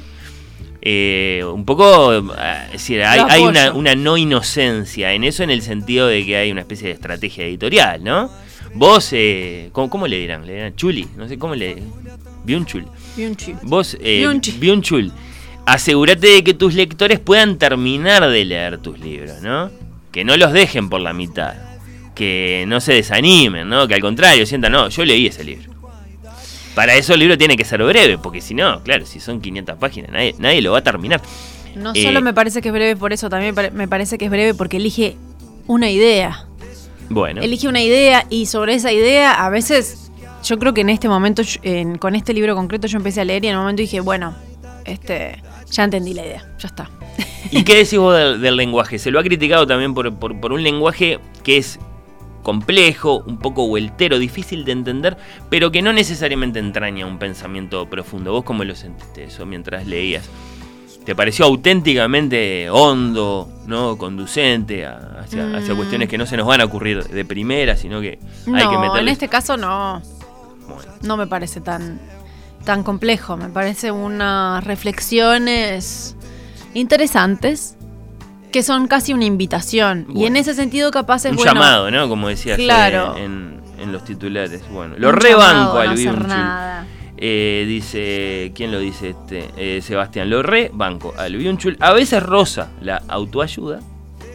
Eh, 0.88 1.42
un 1.44 1.64
poco, 1.64 2.12
es 2.14 2.72
decir, 2.72 3.02
hay, 3.02 3.42
una, 3.42 3.96
no 3.96 4.16
inocencia 4.16 5.14
en 5.14 5.24
eso 5.24 5.42
en 5.42 5.50
el 5.50 5.60
sentido 5.60 6.06
de 6.06 6.24
que 6.24 6.36
hay 6.36 6.52
una 6.52 6.60
especie 6.60 6.86
de 6.86 6.94
estrategia 6.94 7.44
editorial, 7.44 8.04
¿no? 8.04 8.30
Vos, 8.72 9.08
eh, 9.10 9.70
¿cómo, 9.72 9.90
cómo 9.90 10.06
le 10.06 10.16
dirán? 10.16 10.46
¿Le 10.46 10.54
dirán 10.54 10.76
Chuli? 10.76 11.08
No 11.16 11.26
sé, 11.26 11.40
¿cómo 11.40 11.56
le...? 11.56 11.82
Un 13.18 13.34
chip. 13.34 13.56
Vos, 13.62 13.96
eh, 14.00 14.22
Byung-chul. 14.22 14.60
Byung-chul, 14.60 15.12
asegúrate 15.66 16.28
de 16.28 16.44
que 16.44 16.54
tus 16.54 16.74
lectores 16.74 17.18
puedan 17.18 17.58
terminar 17.58 18.28
de 18.28 18.44
leer 18.44 18.78
tus 18.78 18.96
libros, 19.00 19.42
¿no? 19.42 19.72
Que 20.12 20.22
no 20.22 20.36
los 20.36 20.52
dejen 20.52 20.88
por 20.88 21.00
la 21.00 21.12
mitad. 21.12 21.54
Que 22.14 22.64
no 22.68 22.80
se 22.80 22.92
desanimen, 22.92 23.68
¿no? 23.68 23.88
Que 23.88 23.94
al 23.94 24.00
contrario 24.00 24.46
sientan, 24.46 24.70
no, 24.70 24.88
yo 24.88 25.04
leí 25.04 25.26
ese 25.26 25.42
libro. 25.42 25.72
Para 26.76 26.94
eso 26.94 27.14
el 27.14 27.20
libro 27.20 27.36
tiene 27.36 27.56
que 27.56 27.64
ser 27.64 27.82
breve, 27.82 28.18
porque 28.18 28.40
si 28.40 28.54
no, 28.54 28.80
claro, 28.84 29.04
si 29.06 29.18
son 29.18 29.40
500 29.40 29.76
páginas, 29.78 30.12
nadie, 30.12 30.34
nadie 30.38 30.60
lo 30.62 30.70
va 30.72 30.78
a 30.78 30.82
terminar. 30.82 31.20
No 31.74 31.92
Eh, 31.94 32.02
solo 32.04 32.20
me 32.20 32.32
parece 32.34 32.60
que 32.62 32.68
es 32.68 32.72
breve 32.74 32.94
por 32.96 33.12
eso, 33.12 33.28
también 33.30 33.54
me 33.72 33.88
parece 33.88 34.16
que 34.18 34.26
es 34.26 34.30
breve 34.30 34.54
porque 34.54 34.76
elige 34.76 35.16
una 35.66 35.90
idea. 35.90 36.44
Bueno, 37.08 37.40
Elige 37.40 37.66
una 37.68 37.82
idea 37.82 38.26
y 38.30 38.46
sobre 38.46 38.74
esa 38.74 38.92
idea 38.92 39.44
a 39.44 39.48
veces, 39.48 40.10
yo 40.44 40.58
creo 40.58 40.74
que 40.74 40.82
en 40.82 40.90
este 40.90 41.08
momento, 41.08 41.42
en- 41.62 41.98
con 41.98 42.14
este 42.14 42.32
libro 42.34 42.54
concreto 42.54 42.86
yo 42.88 42.98
empecé 42.98 43.22
a 43.22 43.24
leer 43.24 43.44
y 43.44 43.48
en 43.48 43.54
un 43.56 43.62
momento 43.62 43.80
dije, 43.80 44.00
bueno, 44.00 44.34
este, 44.84 45.42
ya 45.70 45.84
entendí 45.84 46.12
la 46.14 46.26
idea, 46.26 46.44
ya 46.58 46.68
está. 46.68 46.90
¿y 47.50 47.64
qué 47.64 47.74
decís 47.84 47.98
vos 47.98 48.14
del, 48.16 48.40
del 48.42 48.54
lenguaje? 48.56 48.98
Se 48.98 49.10
lo 49.10 49.18
ha 49.18 49.22
criticado 49.22 49.66
también 49.66 49.94
por, 49.94 50.12
por- 50.14 50.38
por 50.40 50.52
un 50.52 50.62
lenguaje 50.62 51.20
que 51.42 51.56
es 51.58 51.78
complejo, 52.46 53.24
un 53.26 53.38
poco 53.38 53.66
vueltero, 53.66 54.20
difícil 54.20 54.64
de 54.64 54.70
entender, 54.70 55.16
pero 55.50 55.72
que 55.72 55.82
no 55.82 55.92
necesariamente 55.92 56.60
entraña 56.60 57.04
un 57.04 57.18
pensamiento 57.18 57.90
profundo. 57.90 58.30
¿Vos 58.30 58.44
cómo 58.44 58.62
lo 58.62 58.76
sentiste 58.76 59.24
eso 59.24 59.44
mientras 59.46 59.84
leías? 59.84 60.24
¿Te 61.04 61.16
pareció 61.16 61.44
auténticamente 61.46 62.70
hondo, 62.70 63.48
no 63.66 63.98
conducente 63.98 64.86
a- 64.86 65.22
hacia, 65.24 65.56
hacia 65.56 65.74
Mm. 65.74 65.76
cuestiones 65.76 66.08
que 66.08 66.18
no 66.18 66.24
se 66.26 66.36
nos 66.36 66.46
van 66.46 66.60
a 66.60 66.66
ocurrir 66.66 67.02
de 67.02 67.24
primera, 67.24 67.76
sino 67.76 68.00
que 68.00 68.20
hay 68.46 68.68
que 68.68 68.74
No, 68.74 68.80
meterle... 68.80 69.00
en 69.00 69.08
este 69.08 69.26
caso 69.26 69.56
no, 69.56 70.00
Bueno, 70.68 70.92
no 71.02 71.16
me 71.16 71.26
parece 71.26 71.60
tan, 71.60 71.98
tan 72.64 72.84
complejo, 72.84 73.36
me 73.36 73.48
parece 73.48 73.90
unas 73.90 74.62
reflexiones 74.62 76.14
interesantes 76.74 77.75
que 78.56 78.62
son 78.62 78.88
casi 78.88 79.12
una 79.12 79.26
invitación. 79.26 80.06
Y 80.14 80.24
en 80.24 80.34
ese 80.34 80.54
sentido 80.54 80.90
capaz 80.90 81.26
es 81.26 81.32
un 81.32 81.36
bueno... 81.36 81.52
llamado, 81.52 81.90
¿no? 81.90 82.08
Como 82.08 82.28
decías 82.28 82.56
Claro. 82.56 83.14
en, 83.18 83.60
en 83.78 83.92
los 83.92 84.02
titulares. 84.02 84.62
Bueno, 84.70 84.94
lo 84.96 85.10
un 85.10 85.14
rebanco 85.14 85.76
al 85.76 85.94
no. 86.02 86.86
Eh, 87.18 87.66
dice, 87.68 88.52
¿quién 88.54 88.72
lo 88.72 88.78
dice 88.78 89.10
este? 89.10 89.50
Eh, 89.58 89.82
Sebastián, 89.82 90.30
lo 90.30 90.42
re 90.42 90.70
banco 90.72 91.12
al 91.18 91.34
Byung-chul. 91.34 91.76
A 91.80 91.92
veces 91.92 92.22
rosa 92.22 92.70
la 92.80 93.02
autoayuda. 93.08 93.80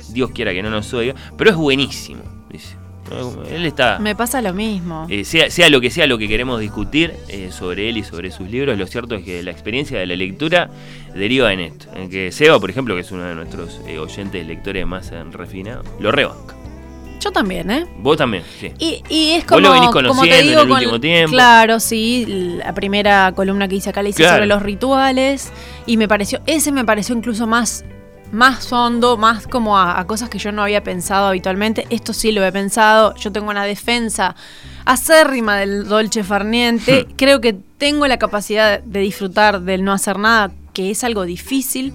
Dios 0.10 0.30
quiera 0.30 0.52
que 0.54 0.62
no 0.62 0.70
nos 0.70 0.94
oiga, 0.94 1.16
pero 1.36 1.50
es 1.50 1.56
buenísimo. 1.56 2.22
Dice. 2.48 2.76
¿No? 3.10 3.44
Él 3.46 3.66
está. 3.66 4.00
Me 4.00 4.16
pasa 4.16 4.42
lo 4.42 4.54
mismo. 4.54 5.06
eh, 5.10 5.26
sea, 5.26 5.50
sea 5.50 5.70
lo 5.70 5.82
que 5.82 5.90
sea 5.90 6.08
lo 6.08 6.18
que 6.18 6.28
queremos 6.28 6.60
discutir 6.60 7.14
eh, 7.28 7.50
sobre 7.52 7.90
él 7.90 7.98
y 7.98 8.04
sobre 8.04 8.32
sus 8.32 8.50
libros, 8.50 8.78
lo 8.78 8.88
cierto 8.88 9.16
es 9.16 9.24
que 9.26 9.44
la 9.44 9.52
experiencia 9.52 10.00
de 10.00 10.06
la 10.06 10.16
lectura 10.16 10.70
deriva 11.14 11.52
en 11.52 11.60
esto. 11.60 11.88
En 11.96 12.10
que 12.10 12.32
Seba, 12.32 12.60
por 12.60 12.70
ejemplo, 12.70 12.96
que 12.96 13.02
es 13.02 13.12
uno 13.12 13.24
de 13.24 13.36
nuestros 13.36 13.82
eh, 13.88 13.98
oyentes 14.00 14.46
lectores 14.48 14.86
más 14.88 15.12
eh, 15.12 15.22
refinados, 15.32 15.86
lo 16.00 16.12
rebanca. 16.12 16.56
Yo 17.20 17.32
también, 17.32 17.70
¿eh? 17.70 17.86
Vos 18.00 18.18
también, 18.18 18.44
sí. 18.60 18.72
Y, 18.80 19.04
y 19.08 19.32
es 19.34 19.44
Vos 19.46 19.50
como, 19.50 19.60
lo 19.62 19.72
venís 19.74 19.90
como 19.90 20.08
conociendo 20.08 20.36
te 20.38 20.42
digo, 20.44 20.62
en 20.62 20.68
el 20.68 20.74
último 20.74 21.00
tiempo. 21.00 21.32
claro, 21.32 21.80
sí, 21.80 22.26
la 22.64 22.74
primera 22.74 23.32
columna 23.36 23.68
que 23.68 23.76
hice 23.76 23.92
acá 23.92 24.02
la 24.02 24.10
hice 24.10 24.24
Claro. 24.24 24.38
sobre 24.38 24.48
los 24.48 24.62
rituales 24.64 25.52
y 25.86 25.98
me 25.98 26.08
pareció, 26.08 26.42
ese 26.48 26.72
me 26.72 26.84
pareció 26.84 27.14
incluso 27.16 27.46
más, 27.46 27.86
más 28.32 28.72
hondo, 28.72 29.18
más 29.18 29.48
como 29.48 29.78
a, 29.78 30.00
a 30.00 30.08
cosas 30.08 30.30
que 30.30 30.40
yo 30.40 30.52
no 30.52 30.64
había 30.64 30.84
pensado 30.84 31.28
habitualmente. 31.28 31.86
Esto 31.90 32.14
sí 32.14 32.32
lo 32.32 32.44
he 32.46 32.52
pensado, 32.52 33.16
yo 33.16 33.32
tengo 33.32 33.50
una 33.50 33.66
defensa 33.66 34.36
acérrima 34.86 35.58
del 35.58 35.88
dolce 35.88 36.24
farniente, 36.24 37.06
Hmm. 37.08 37.14
creo 37.18 37.42
que 37.42 37.54
tengo 37.78 38.08
la 38.08 38.18
capacidad 38.18 38.82
de 38.82 39.00
disfrutar 39.00 39.62
del 39.62 39.84
no 39.84 39.92
hacer 39.94 40.18
nada, 40.20 40.52
que 40.74 40.92
es 40.92 41.04
algo 41.04 41.26
difícil 41.26 41.94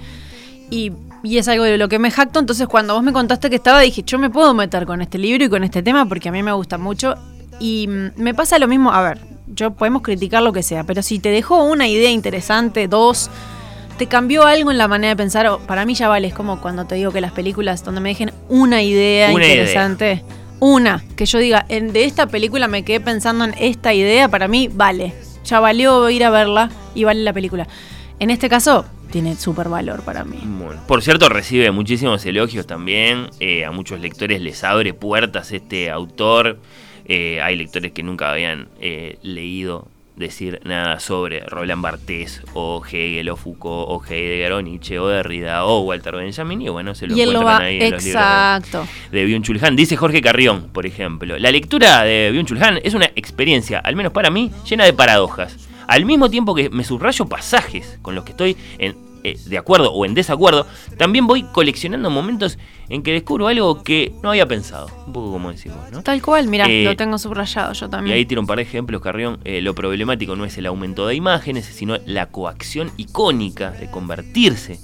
y, 0.71 0.93
y 1.23 1.39
es 1.39 1.49
algo 1.49 1.65
de 1.65 1.79
lo 1.79 1.89
que 1.89 1.99
me 1.99 2.11
jacto. 2.11 2.41
Entonces, 2.41 2.67
cuando 2.69 2.95
vos 2.95 3.03
me 3.03 3.13
contaste 3.13 3.51
que 3.51 3.57
estaba, 3.57 3.81
dije, 3.81 4.03
yo 4.05 4.19
me 4.19 4.31
puedo 4.31 4.53
meter 4.55 4.87
con 4.87 5.01
este 5.01 5.19
libro 5.19 5.45
y 5.45 5.49
con 5.49 5.65
este 5.65 5.83
tema 5.83 6.07
porque 6.07 6.29
a 6.29 6.33
mí 6.33 6.43
me 6.43 6.53
gusta 6.53 6.79
mucho. 6.79 7.15
Y 7.59 7.87
mm, 7.89 8.11
me 8.17 8.35
pasa 8.35 8.59
lo 8.59 8.69
mismo, 8.69 8.93
a 8.93 9.03
ver, 9.03 9.21
yo 9.47 9.71
podemos 9.73 10.03
criticar 10.03 10.43
lo 10.43 10.53
que 10.53 10.63
sea, 10.63 10.85
pero 10.85 11.03
si 11.03 11.19
te 11.19 11.31
dejó 11.31 11.65
una 11.65 11.89
idea 11.89 12.11
interesante, 12.11 12.89
dos, 12.89 13.31
te 13.99 14.07
cambió 14.07 14.45
algo 14.45 14.71
en 14.71 14.79
la 14.79 14.89
manera 14.89 15.11
de 15.11 15.17
pensar, 15.17 15.49
para 15.67 15.85
mí 15.87 15.95
ya 15.95 16.09
vale, 16.09 16.29
es 16.29 16.35
como 16.35 16.61
cuando 16.61 16.85
te 16.87 16.95
digo 16.97 17.13
que 17.13 17.21
las 17.21 17.33
películas 17.33 17.85
donde 17.85 18.01
me 18.01 18.11
dejen 18.11 18.33
una 18.49 18.83
idea 18.83 19.31
Una 19.33 19.45
idea. 19.45 19.55
interesante, 19.57 20.23
una, 20.61 21.03
que 21.17 21.27
yo 21.27 21.39
diga, 21.39 21.65
en, 21.69 21.93
de 21.93 22.05
esta 22.05 22.27
película 22.27 22.69
me 22.69 22.83
quedé 22.85 23.01
pensando 23.01 23.45
en 23.45 23.55
esta 23.59 23.93
idea, 23.95 24.29
para 24.29 24.49
mí 24.49 24.69
vale, 24.73 25.13
ya 25.45 25.61
valió 25.61 26.09
ir 26.11 26.25
a 26.25 26.31
verla 26.31 26.71
y 26.95 27.05
vale 27.05 27.23
la 27.23 27.33
película. 27.33 27.67
En 28.19 28.31
este 28.31 28.49
caso, 28.49 28.87
tiene 29.11 29.37
súper 29.37 29.69
valor 29.69 30.03
para 30.03 30.25
mí. 30.25 30.39
Bueno, 30.43 30.81
por 30.89 31.03
cierto, 31.03 31.29
recibe 31.29 31.71
muchísimos 31.71 32.25
elogios 32.27 32.67
también. 32.67 33.29
eh, 33.41 33.65
a 33.65 33.71
muchos 33.71 34.01
lectores 34.01 34.41
les 34.41 34.65
abre 34.65 34.95
puertas 34.95 35.53
este 35.53 35.91
autor. 35.91 36.59
Eh, 37.05 37.41
hay 37.43 37.55
lectores 37.57 37.93
que 37.93 38.03
nunca 38.03 38.33
habían 38.33 38.69
eh, 38.81 39.19
leído 39.23 39.87
decir 40.17 40.61
nada 40.65 40.99
sobre 40.99 41.41
Roland 41.41 41.83
Barthes 41.83 42.43
o 42.55 42.83
Hegel 42.85 43.29
o 43.29 43.37
Foucault 43.37 43.87
o 43.89 44.03
Heidegger 44.03 44.53
o 44.53 44.61
Nietzsche 44.63 44.99
o 44.99 45.07
Derrida 45.09 45.65
o 45.67 45.81
Walter 45.83 46.17
Benjamin 46.17 46.63
y 46.63 46.69
bueno, 46.71 46.95
se 46.95 47.07
lo 47.07 47.15
Y 47.17 47.21
encuentran 47.21 47.47
va, 47.47 47.59
ahí 47.59 47.77
en 47.77 47.93
los 47.93 48.03
libros 48.03 48.05
de- 48.05 48.11
exacto. 48.11 48.89
de 49.13 49.27
Byung-Chul 49.27 49.63
Han. 49.63 49.77
Dice 49.77 49.97
Jorge 49.97 50.21
Carrión, 50.23 50.69
por 50.73 50.87
ejemplo, 50.87 51.39
la 51.39 51.51
lectura 51.51 52.03
de 52.03 52.33
Byung-Chul 52.33 52.63
Han 52.63 52.81
es 52.83 52.95
una 52.95 53.11
experiencia, 53.15 53.79
al 53.79 53.95
menos 53.95 54.13
para 54.13 54.31
mí, 54.31 54.51
llena 54.69 54.85
de 54.85 54.93
paradojas. 54.93 55.69
Al 55.87 56.05
mismo 56.05 56.29
tiempo 56.29 56.55
que 56.55 56.69
me 56.71 56.83
subrayo 56.83 57.27
pasajes 57.27 57.99
con 58.03 58.15
los 58.17 58.25
que 58.25 58.31
estoy 58.33 58.57
en, 58.79 58.97
eh, 59.25 59.37
de 59.47 59.59
acuerdo 59.59 59.93
o 59.93 60.05
en 60.05 60.15
desacuerdo, 60.15 60.67
también 60.97 61.27
voy 61.27 61.43
coleccionando 61.45 62.11
momentos 62.11 62.59
en 62.89 63.03
que 63.03 63.13
descubro 63.13 63.49
algo 63.49 63.83
que 63.83 64.13
no 64.23 64.31
había 64.31 64.47
pensado. 64.47 64.89
Un 65.07 65.13
poco 65.13 65.33
como 65.33 65.51
decís 65.51 65.73
vos, 65.75 65.91
¿no? 65.91 66.03
Tal 66.03 66.23
cual, 66.23 66.47
mira, 66.49 66.67
Eh, 66.69 66.85
lo 66.85 66.95
tengo 66.97 67.19
subrayado 67.19 67.73
yo 67.73 67.87
Y 67.87 67.91
también. 67.91 68.17
ahí 68.17 68.25
tiro 68.27 68.41
un 68.41 68.47
par 68.47 68.57
de 68.59 68.63
ejemplos, 68.63 69.01
Carrión. 69.03 69.39
Eh, 69.45 69.61
lo 69.61 69.75
problemático 69.75 70.37
no 70.37 70.45
es 70.45 70.57
el 70.59 70.67
aumento 70.67 71.07
de 71.07 71.15
imágenes, 71.15 71.65
sino 71.67 71.97
la 72.07 72.27
coacción 72.27 72.91
icónica 72.97 73.71
de 73.73 73.91
convertirse 73.91 74.79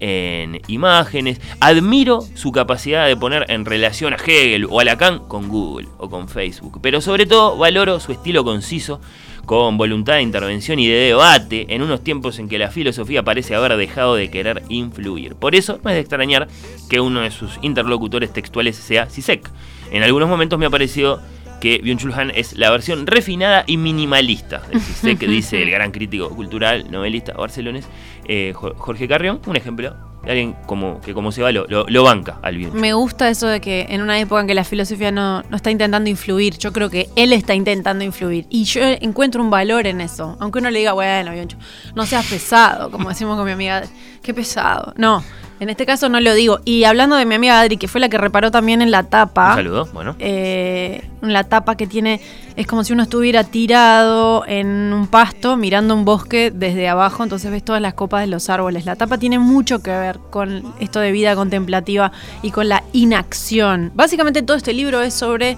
en 0.00 0.60
imágenes. 0.66 1.40
Admiro 1.60 2.22
su 2.34 2.50
capacidad 2.50 3.06
de 3.06 3.16
poner 3.16 3.46
en 3.48 3.64
relación 3.64 4.12
a 4.12 4.16
Hegel 4.16 4.66
o 4.68 4.80
a 4.80 4.84
Lacan 4.84 5.20
con 5.28 5.48
Google 5.48 5.88
o 5.98 6.10
con 6.10 6.28
Facebook. 6.28 6.80
Pero 6.82 7.00
sobre 7.00 7.24
todo 7.26 7.56
valoro 7.56 8.00
su 8.00 8.10
estilo 8.10 8.42
conciso, 8.42 9.00
con 9.46 9.76
voluntad 9.76 10.14
de 10.14 10.22
intervención 10.22 10.78
y 10.78 10.86
de 10.86 10.94
debate 11.08 11.66
en 11.74 11.82
unos 11.82 12.02
tiempos 12.04 12.38
en 12.38 12.48
que 12.48 12.58
la 12.58 12.70
filosofía 12.70 13.22
parece 13.22 13.54
haber 13.54 13.76
dejado 13.76 14.14
de 14.14 14.30
querer 14.30 14.62
influir. 14.68 15.34
Por 15.34 15.54
eso 15.54 15.78
no 15.82 15.90
es 15.90 15.94
de 15.96 16.00
extrañar 16.00 16.48
que 16.88 17.00
uno 17.00 17.20
de 17.20 17.30
sus 17.30 17.58
interlocutores 17.62 18.32
textuales 18.32 18.76
sea 18.76 19.10
Sisek. 19.10 19.50
En 19.90 20.02
algunos 20.02 20.28
momentos 20.28 20.58
me 20.58 20.66
ha 20.66 20.70
parecido 20.70 21.20
que 21.60 21.80
Byung-Chul 21.82 22.32
es 22.34 22.54
la 22.54 22.70
versión 22.70 23.06
refinada 23.06 23.64
y 23.66 23.76
minimalista 23.76 24.62
de 24.72 24.80
Sisek, 24.80 25.18
dice 25.20 25.62
el 25.62 25.70
gran 25.70 25.92
crítico 25.92 26.28
cultural, 26.30 26.90
novelista 26.90 27.34
barcelonés 27.34 27.86
eh, 28.26 28.52
Jo- 28.54 28.74
Jorge 28.76 29.06
Carrión, 29.06 29.40
un 29.46 29.56
ejemplo 29.56 29.94
alguien 30.30 30.54
como, 30.66 31.00
que 31.00 31.14
como 31.14 31.32
se 31.32 31.42
va 31.42 31.50
lo, 31.52 31.66
lo- 31.68 32.02
banca 32.04 32.38
al 32.42 32.56
Byung-Chul. 32.56 32.80
Me 32.80 32.92
gusta 32.92 33.28
eso 33.28 33.46
de 33.48 33.60
que 33.60 33.86
en 33.88 34.02
una 34.02 34.18
época 34.18 34.40
en 34.40 34.46
que 34.46 34.54
la 34.54 34.64
filosofía 34.64 35.10
no, 35.10 35.42
no 35.42 35.56
está 35.56 35.70
intentando 35.70 36.08
influir, 36.10 36.56
yo 36.58 36.72
creo 36.72 36.90
que 36.90 37.08
él 37.16 37.32
está 37.32 37.54
intentando 37.54 38.04
influir. 38.04 38.46
Y 38.50 38.64
yo 38.64 38.82
encuentro 38.82 39.42
un 39.42 39.50
valor 39.50 39.86
en 39.86 40.00
eso. 40.00 40.36
Aunque 40.40 40.58
uno 40.60 40.70
le 40.70 40.78
diga, 40.80 40.92
bueno, 40.92 41.32
Bioncho, 41.32 41.56
no 41.94 42.06
seas 42.06 42.26
pesado, 42.26 42.90
como 42.90 43.08
decimos 43.08 43.36
con 43.36 43.44
mi 43.46 43.52
amiga, 43.52 43.82
qué 44.22 44.32
pesado. 44.34 44.92
No, 44.96 45.22
En 45.62 45.70
este 45.70 45.86
caso 45.86 46.08
no 46.08 46.18
lo 46.18 46.34
digo. 46.34 46.58
Y 46.64 46.82
hablando 46.82 47.14
de 47.14 47.24
mi 47.24 47.36
amiga 47.36 47.60
Adri, 47.60 47.76
que 47.76 47.86
fue 47.86 48.00
la 48.00 48.08
que 48.08 48.18
reparó 48.18 48.50
también 48.50 48.82
en 48.82 48.90
la 48.90 49.04
tapa. 49.04 49.50
Un 49.50 49.54
saludo, 49.54 49.88
bueno. 49.92 50.16
eh, 50.18 51.08
la 51.20 51.44
tapa 51.44 51.76
que 51.76 51.86
tiene 51.86 52.20
es 52.56 52.66
como 52.66 52.82
si 52.82 52.92
uno 52.92 53.04
estuviera 53.04 53.44
tirado 53.44 54.44
en 54.48 54.92
un 54.92 55.06
pasto 55.06 55.56
mirando 55.56 55.94
un 55.94 56.04
bosque 56.04 56.50
desde 56.52 56.88
abajo, 56.88 57.22
entonces 57.22 57.48
ves 57.52 57.64
todas 57.64 57.80
las 57.80 57.94
copas 57.94 58.22
de 58.22 58.26
los 58.26 58.50
árboles. 58.50 58.86
La 58.86 58.96
tapa 58.96 59.18
tiene 59.18 59.38
mucho 59.38 59.84
que 59.84 59.92
ver 59.92 60.18
con 60.30 60.64
esto 60.80 60.98
de 60.98 61.12
vida 61.12 61.36
contemplativa 61.36 62.10
y 62.42 62.50
con 62.50 62.68
la 62.68 62.82
inacción. 62.92 63.92
Básicamente 63.94 64.42
todo 64.42 64.56
este 64.56 64.72
libro 64.72 65.00
es 65.00 65.14
sobre 65.14 65.56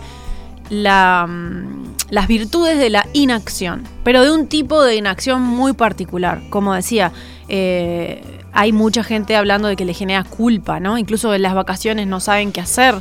la, 0.68 1.26
mm, 1.26 1.94
las 2.11 2.28
virtudes 2.28 2.78
de 2.78 2.90
la 2.90 3.06
inacción, 3.14 3.84
pero 4.02 4.23
de 4.23 4.30
un 4.30 4.49
tipo 4.49 4.82
de 4.82 4.96
inacción 4.96 5.40
muy 5.40 5.73
particular. 5.73 6.42
Como 6.50 6.75
decía, 6.75 7.11
eh, 7.49 8.23
hay 8.54 8.73
mucha 8.73 9.02
gente 9.04 9.37
hablando 9.37 9.68
de 9.68 9.76
que 9.76 9.84
le 9.84 9.92
genera 9.92 10.25
culpa, 10.25 10.80
¿no? 10.80 10.96
Incluso 10.96 11.34
en 11.34 11.42
las 11.42 11.54
vacaciones 11.54 12.06
no 12.06 12.20
saben 12.20 12.52
qué 12.52 12.61
hacer. 12.61 12.94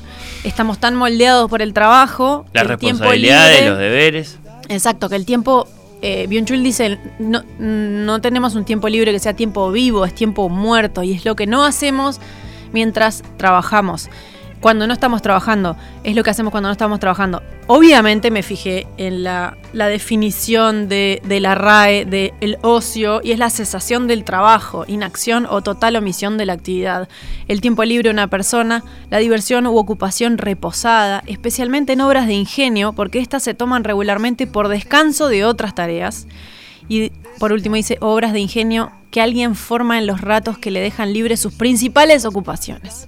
Estamos 0.43 0.79
tan 0.79 0.95
moldeados 0.95 1.49
por 1.49 1.61
el 1.61 1.73
trabajo. 1.73 2.45
Tiempo 2.51 2.67
responsabilidades, 2.69 3.55
libre- 3.57 3.69
los 3.69 3.79
deberes. 3.79 4.39
Exacto, 4.69 5.09
que 5.09 5.15
el 5.15 5.25
tiempo. 5.25 5.67
Eh, 6.01 6.27
Byung-Chul 6.27 6.61
dice: 6.63 6.97
no, 7.19 7.43
no 7.59 8.19
tenemos 8.19 8.55
un 8.55 8.65
tiempo 8.65 8.89
libre 8.89 9.13
que 9.13 9.19
sea 9.19 9.35
tiempo 9.35 9.71
vivo, 9.71 10.03
es 10.03 10.13
tiempo 10.13 10.49
muerto. 10.49 11.03
Y 11.03 11.13
es 11.13 11.23
lo 11.23 11.35
que 11.35 11.47
no 11.47 11.63
hacemos 11.63 12.19
mientras 12.73 13.23
trabajamos. 13.37 14.09
Cuando 14.63 14.87
no 14.87 14.93
estamos 14.93 15.21
trabajando, 15.21 15.75
es 16.05 16.15
lo 16.15 16.23
que 16.23 16.29
hacemos 16.29 16.51
cuando 16.51 16.69
no 16.69 16.71
estamos 16.71 16.97
trabajando. 17.01 17.43
Obviamente 17.67 18.31
me 18.31 18.43
fijé 18.43 18.87
en 18.95 19.21
la, 19.21 19.57
definición 19.73 20.87
de, 20.87 21.21
de 21.25 21.41
la 21.41 21.53
RAE 21.53 22.05
de 22.05 22.33
el 22.39 22.57
ocio 22.61 23.19
y 23.21 23.33
es 23.33 23.39
la 23.39 23.49
cesación 23.49 24.07
del 24.07 24.23
trabajo, 24.23 24.85
inacción 24.87 25.47
o 25.49 25.61
total 25.63 25.97
omisión 25.97 26.37
de 26.37 26.45
la 26.45 26.53
actividad. 26.53 27.09
El 27.49 27.59
tiempo 27.59 27.83
libre 27.83 28.07
de 28.07 28.13
una 28.13 28.29
persona, 28.29 28.85
la 29.09 29.17
diversión 29.17 29.67
u 29.67 29.75
ocupación 29.75 30.37
reposada, 30.37 31.23
especialmente 31.27 31.91
en 31.91 31.99
obras 31.99 32.25
de 32.25 32.33
ingenio, 32.33 32.93
porque 32.93 33.19
éstas 33.19 33.43
se 33.43 33.53
toman 33.53 33.83
regularmente 33.83 34.47
por 34.47 34.69
descanso 34.69 35.27
de 35.27 35.43
otras 35.43 35.75
tareas. 35.75 36.25
Y 36.87 37.09
por 37.37 37.51
último 37.51 37.75
dice 37.75 37.97
obras 37.99 38.31
de 38.31 38.39
ingenio 38.39 38.93
que 39.11 39.19
alguien 39.19 39.55
forma 39.55 39.97
en 39.97 40.07
los 40.07 40.21
ratos 40.21 40.57
que 40.57 40.71
le 40.71 40.79
dejan 40.79 41.11
libres 41.11 41.41
sus 41.41 41.53
principales 41.53 42.23
ocupaciones. 42.23 43.07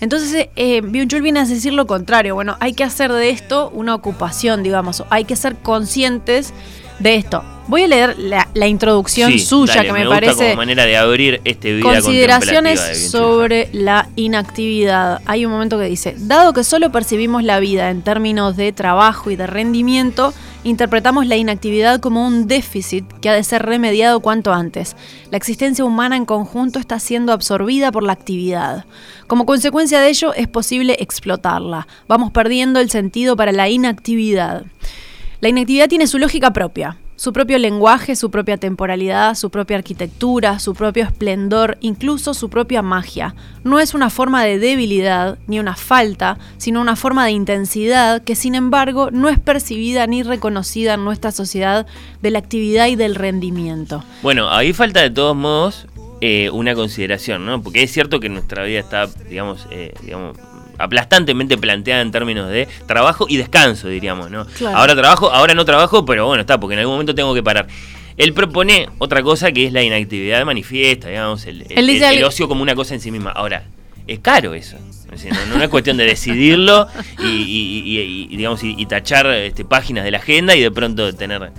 Entonces, 0.00 0.48
eh, 0.56 0.82
Byung-Chul 0.82 1.22
viene 1.22 1.40
a 1.40 1.44
decir 1.44 1.72
lo 1.72 1.86
contrario. 1.86 2.34
Bueno, 2.34 2.56
hay 2.60 2.72
que 2.72 2.84
hacer 2.84 3.12
de 3.12 3.30
esto 3.30 3.70
una 3.74 3.94
ocupación, 3.94 4.62
digamos. 4.62 5.04
Hay 5.10 5.24
que 5.24 5.36
ser 5.36 5.56
conscientes 5.56 6.52
de 6.98 7.16
esto. 7.16 7.42
Voy 7.66 7.82
a 7.82 7.88
leer 7.88 8.18
la, 8.18 8.48
la 8.52 8.66
introducción 8.66 9.32
Sí, 9.32 9.38
suya, 9.38 9.76
dale, 9.76 9.86
que 9.86 9.92
me, 9.94 9.98
me 10.00 10.04
gusta 10.06 10.20
parece 10.20 10.44
como 10.44 10.56
manera 10.56 10.84
de 10.84 10.96
abrir 10.98 11.40
este 11.44 11.74
vida 11.74 11.82
consideraciones 11.82 13.10
sobre 13.10 13.70
la 13.72 14.08
inactividad. 14.16 15.22
Hay 15.24 15.46
un 15.46 15.52
momento 15.52 15.78
que 15.78 15.86
dice, 15.86 16.14
dado 16.18 16.52
que 16.52 16.62
solo 16.62 16.92
percibimos 16.92 17.42
la 17.42 17.60
vida 17.60 17.90
en 17.90 18.02
términos 18.02 18.56
de 18.56 18.72
trabajo 18.72 19.30
y 19.30 19.36
de 19.36 19.46
rendimiento, 19.46 20.34
interpretamos 20.64 21.26
la 21.26 21.36
inactividad 21.36 22.00
como 22.00 22.26
un 22.26 22.48
déficit 22.48 23.04
que 23.20 23.28
ha 23.28 23.34
de 23.34 23.44
ser 23.44 23.62
remediado 23.62 24.20
cuanto 24.20 24.52
antes. 24.52 24.96
La 25.30 25.36
existencia 25.36 25.84
humana 25.84 26.16
en 26.16 26.24
conjunto 26.24 26.78
está 26.78 26.98
siendo 26.98 27.32
absorbida 27.32 27.92
por 27.92 28.02
la 28.02 28.14
actividad. 28.14 28.86
Como 29.26 29.46
consecuencia 29.46 30.00
de 30.00 30.08
ello, 30.08 30.34
es 30.34 30.48
posible 30.48 30.96
explotarla. 30.98 31.86
Vamos 32.08 32.32
perdiendo 32.32 32.80
el 32.80 32.90
sentido 32.90 33.36
para 33.36 33.52
la 33.52 33.68
inactividad. 33.68 34.64
La 35.40 35.48
inactividad 35.48 35.88
tiene 35.88 36.06
su 36.06 36.18
lógica 36.18 36.52
propia, 36.52 36.96
su 37.16 37.32
propio 37.32 37.58
lenguaje, 37.58 38.16
su 38.16 38.30
propia 38.30 38.56
temporalidad, 38.56 39.34
su 39.34 39.50
propia 39.50 39.76
arquitectura, 39.76 40.58
su 40.58 40.74
propio 40.74 41.04
esplendor, 41.04 41.78
incluso 41.80 42.34
su 42.34 42.50
propia 42.50 42.82
magia. 42.82 43.34
No 43.62 43.80
es 43.80 43.94
una 43.94 44.10
forma 44.10 44.44
de 44.44 44.58
debilidad 44.58 45.38
ni 45.46 45.58
una 45.58 45.76
falta, 45.76 46.38
sino 46.56 46.80
una 46.80 46.96
forma 46.96 47.24
de 47.24 47.32
intensidad 47.32 48.22
que 48.22 48.34
sin 48.34 48.54
embargo 48.54 49.10
no 49.10 49.28
es 49.28 49.38
percibida 49.38 50.06
ni 50.06 50.22
reconocida 50.22 50.94
en 50.94 51.04
nuestra 51.04 51.32
sociedad 51.32 51.86
de 52.22 52.30
la 52.30 52.38
actividad 52.38 52.88
y 52.88 52.96
del 52.96 53.14
rendimiento. 53.14 54.04
Bueno, 54.22 54.50
ahí 54.50 54.72
falta 54.72 55.02
de 55.02 55.10
todos 55.10 55.36
modos 55.36 55.86
eh, 56.20 56.50
una 56.50 56.74
consideración, 56.74 57.44
¿no? 57.44 57.62
Porque 57.62 57.82
es 57.82 57.92
cierto 57.92 58.18
que 58.18 58.28
nuestra 58.28 58.64
vida 58.64 58.80
está, 58.80 59.06
digamos, 59.28 59.66
eh, 59.70 59.94
digamos 60.02 60.36
aplastantemente 60.78 61.56
planteada 61.58 62.02
en 62.02 62.10
términos 62.10 62.48
de 62.50 62.68
trabajo 62.86 63.26
y 63.28 63.36
descanso, 63.36 63.88
diríamos, 63.88 64.30
¿no? 64.30 64.46
Claro. 64.46 64.76
Ahora 64.78 64.94
trabajo, 64.94 65.30
ahora 65.32 65.54
no 65.54 65.64
trabajo, 65.64 66.04
pero 66.04 66.26
bueno, 66.26 66.40
está, 66.42 66.58
porque 66.60 66.74
en 66.74 66.80
algún 66.80 66.94
momento 66.94 67.14
tengo 67.14 67.34
que 67.34 67.42
parar. 67.42 67.66
Él 68.16 68.32
propone 68.32 68.88
otra 68.98 69.22
cosa 69.22 69.50
que 69.52 69.66
es 69.66 69.72
la 69.72 69.82
inactividad 69.82 70.44
manifiesta, 70.44 71.08
digamos, 71.08 71.46
el, 71.46 71.64
ocio 72.24 72.46
como 72.48 72.62
una 72.62 72.74
cosa 72.74 72.94
en 72.94 73.00
sí 73.00 73.10
misma. 73.10 73.30
Ahora, 73.30 73.64
es 74.06 74.18
caro 74.20 74.54
eso. 74.54 74.76
No, 75.50 75.58
no 75.58 75.62
es 75.64 75.68
cuestión 75.70 75.96
de 75.96 76.04
decidirlo 76.04 76.88
y, 77.22 77.26
y- 77.26 77.82
y- 77.84 78.28
y, 78.32 78.36
digamos, 78.36 78.60
y, 78.64 78.84
tachar 78.86 79.26
este, 79.28 79.64
páginas 79.64 80.04
de 80.04 80.10
la 80.10 80.18
agenda 80.18 80.56
y 80.56 80.60
de 80.60 80.70
pronto 80.72 81.12
tener 81.14 81.50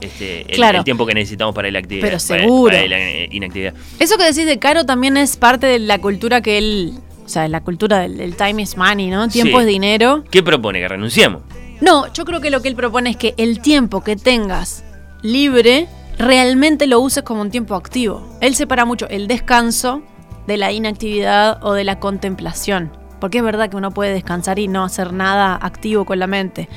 este, 0.00 0.42
el, 0.48 0.54
Claro. 0.56 0.78
el 0.78 0.84
tiempo 0.84 1.04
que 1.06 1.14
necesitamos 1.14 1.54
para 1.54 1.70
la 1.70 1.78
actividad. 1.80 2.06
Pero 2.06 2.18
para- 2.18 2.40
seguro. 2.42 2.72
para 2.74 2.86
la 2.88 2.98
eh, 3.00 3.28
inactividad. 3.32 3.74
Eso 3.98 4.16
que 4.16 4.24
decís 4.24 4.46
de 4.46 4.58
Caro 4.58 4.84
también 4.86 5.16
es 5.16 5.36
parte 5.36 5.66
de 5.66 5.78
la 5.80 5.98
cultura 5.98 6.40
que 6.40 6.58
él, 6.58 6.94
sea, 7.30 7.48
la 7.48 7.60
cultura 7.62 8.00
del, 8.00 8.16
del 8.18 8.36
time 8.36 8.62
is 8.62 8.76
money, 8.76 9.08
¿no? 9.08 9.28
Tiempo 9.28 9.58
Sí. 9.58 9.62
es 9.62 9.66
dinero. 9.68 10.24
¿Qué 10.30 10.42
propone? 10.42 10.80
Que 10.80 10.88
renunciemos. 10.88 11.42
No, 11.80 12.12
yo 12.12 12.24
creo 12.24 12.40
que 12.40 12.50
lo 12.50 12.60
que 12.60 12.68
él 12.68 12.74
propone 12.76 13.10
es 13.10 13.16
que 13.16 13.34
el 13.38 13.60
tiempo 13.60 14.02
que 14.02 14.16
tengas 14.16 14.84
libre 15.22 15.88
realmente 16.18 16.86
lo 16.86 17.00
uses 17.00 17.22
como 17.22 17.40
un 17.40 17.50
tiempo 17.50 17.74
activo. 17.74 18.26
Él 18.40 18.54
separa 18.54 18.84
mucho 18.84 19.08
el 19.08 19.26
descanso 19.28 20.02
de 20.46 20.56
la 20.58 20.72
inactividad 20.72 21.58
o 21.62 21.72
de 21.72 21.84
la 21.84 21.98
contemplación. 21.98 22.92
Porque 23.20 23.38
es 23.38 23.44
verdad 23.44 23.68
que 23.70 23.76
uno 23.76 23.90
puede 23.90 24.12
descansar 24.14 24.58
y 24.58 24.66
no 24.68 24.84
hacer 24.84 25.12
nada 25.12 25.58
activo 25.60 26.04
con 26.06 26.18
la 26.18 26.26
mente. 26.26 26.68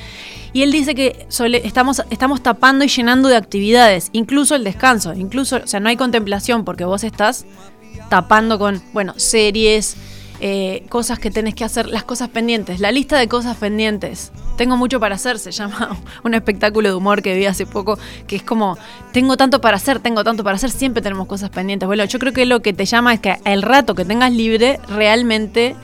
Y 0.52 0.62
él 0.62 0.72
dice 0.72 0.94
que 0.94 1.26
sole- 1.30 1.62
estamos, 1.66 2.04
estamos 2.10 2.44
tapando 2.44 2.84
y 2.86 2.90
llenando 2.90 3.30
de 3.30 3.38
actividades, 3.38 4.10
incluso 4.12 4.54
el 4.56 4.64
descanso, 4.66 5.14
incluso, 5.14 5.62
o 5.64 5.68
sea, 5.68 5.80
no 5.80 5.88
hay 5.90 5.96
contemplación 5.98 6.64
porque 6.66 6.84
vos 6.86 7.04
estás 7.06 7.46
tapando 8.10 8.60
con, 8.60 8.82
bueno, 8.94 9.14
series, 9.18 9.96
eh, 10.40 10.84
cosas 10.90 11.20
que 11.20 11.32
tenés 11.32 11.56
que 11.56 11.64
hacer, 11.64 11.88
las 11.88 12.04
cosas 12.04 12.30
pendientes, 12.30 12.80
la 12.80 12.92
lista 12.92 13.18
de 13.18 13.28
cosas 13.28 13.56
pendientes. 13.58 14.32
Tengo 14.58 14.76
mucho 14.78 15.00
para 15.00 15.16
hacer, 15.16 15.40
se 15.40 15.52
llama 15.52 15.98
un 16.24 16.34
espectáculo 16.34 16.90
de 16.90 16.96
humor 16.96 17.22
que 17.22 17.36
vi 17.36 17.46
hace 17.46 17.66
poco, 17.66 17.98
que 18.28 18.36
es 18.36 18.44
como, 18.44 18.78
tengo 19.12 19.38
tanto 19.38 19.62
para 19.62 19.78
hacer, 19.78 20.00
tengo 20.00 20.24
tanto 20.24 20.44
para 20.44 20.56
hacer, 20.56 20.70
siempre 20.72 21.02
tenemos 21.02 21.28
cosas 21.28 21.50
pendientes. 21.50 21.88
Bueno, 21.88 22.04
yo 22.06 22.20
creo 22.20 22.34
que 22.34 22.46
lo 22.46 22.62
que 22.62 22.74
te 22.74 22.86
llama 22.86 23.14
es 23.14 23.20
que 23.20 23.38
el 23.46 23.62
rato 23.62 23.96
que 23.96 24.06
tengas 24.06 24.32
libre, 24.32 24.80
realmente 24.90 25.76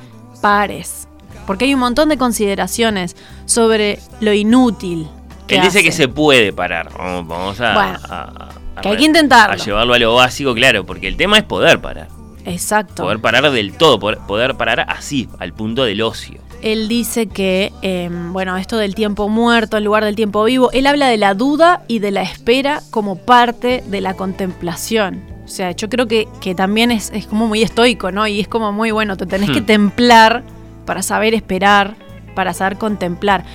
pares. 0.42 1.08
Porque 1.48 1.66
hay 1.66 1.74
un 1.74 1.80
montón 1.80 2.10
de 2.10 2.18
consideraciones 2.18 3.16
sobre 3.46 4.00
lo 4.20 4.34
inútil. 4.34 5.08
Él 5.48 5.62
dice 5.62 5.82
que 5.84 5.92
se 5.92 6.08
puede 6.08 6.54
parar. 6.54 6.92
Vamos, 6.96 7.60
a, 7.60 7.74
Bueno, 7.74 8.00
a- 8.08 8.50
a- 8.76 8.82
que 8.82 8.90
hay 8.90 8.98
que 8.98 9.04
intentarlo. 9.06 9.54
A 9.62 9.66
llevarlo 9.66 9.94
a 9.96 10.00
lo 10.00 10.14
básico, 10.14 10.54
claro, 10.54 10.86
porque 10.86 11.08
el 11.08 11.18
tema 11.18 11.38
es 11.40 11.44
poder 11.44 11.82
parar. 11.82 12.08
Exacto. 12.50 13.04
Poder 13.04 13.20
parar 13.20 13.50
del 13.52 13.74
todo, 13.74 14.00
poder, 14.00 14.20
poder 14.28 14.56
parar 14.56 14.86
así, 14.90 15.28
al 15.40 15.54
punto 15.54 15.84
del 15.84 16.02
ocio. 16.02 16.40
Él 16.62 16.90
dice 16.90 17.28
que, 17.28 17.72
eh, 17.82 18.10
bueno, 18.12 18.58
esto 18.58 18.78
del 18.78 18.94
tiempo 18.94 19.30
muerto 19.30 19.78
en 19.78 19.86
lugar 19.86 20.04
del 20.04 20.16
tiempo 20.18 20.44
vivo, 20.44 20.72
él 20.74 20.88
habla 20.88 21.08
de 21.08 21.18
la 21.18 21.34
duda 21.34 21.84
y 21.88 22.00
de 22.00 22.12
la 22.12 22.22
espera 22.22 22.82
como 22.92 23.16
parte 23.16 23.82
de 23.88 24.02
la 24.02 24.16
contemplación. 24.16 25.24
O 25.46 25.48
sea, 25.48 25.72
yo 25.72 25.90
creo 25.90 26.08
que, 26.08 26.28
que 26.42 26.56
también 26.56 26.92
es, 26.92 27.12
es 27.14 27.26
como 27.28 27.48
muy 27.48 27.62
estoico, 27.64 28.12
¿no? 28.12 28.28
Y 28.28 28.40
es 28.42 28.48
como 28.48 28.72
muy 28.74 28.92
bueno, 28.92 29.16
te 29.18 29.26
tenés 29.26 29.50
que 29.52 29.62
Hmm. 29.62 29.66
templar 29.66 30.44
para 30.86 31.02
saber 31.02 31.34
esperar, 31.34 31.96
para 32.36 32.54
saber 32.54 32.78
contemplar. 32.78 33.46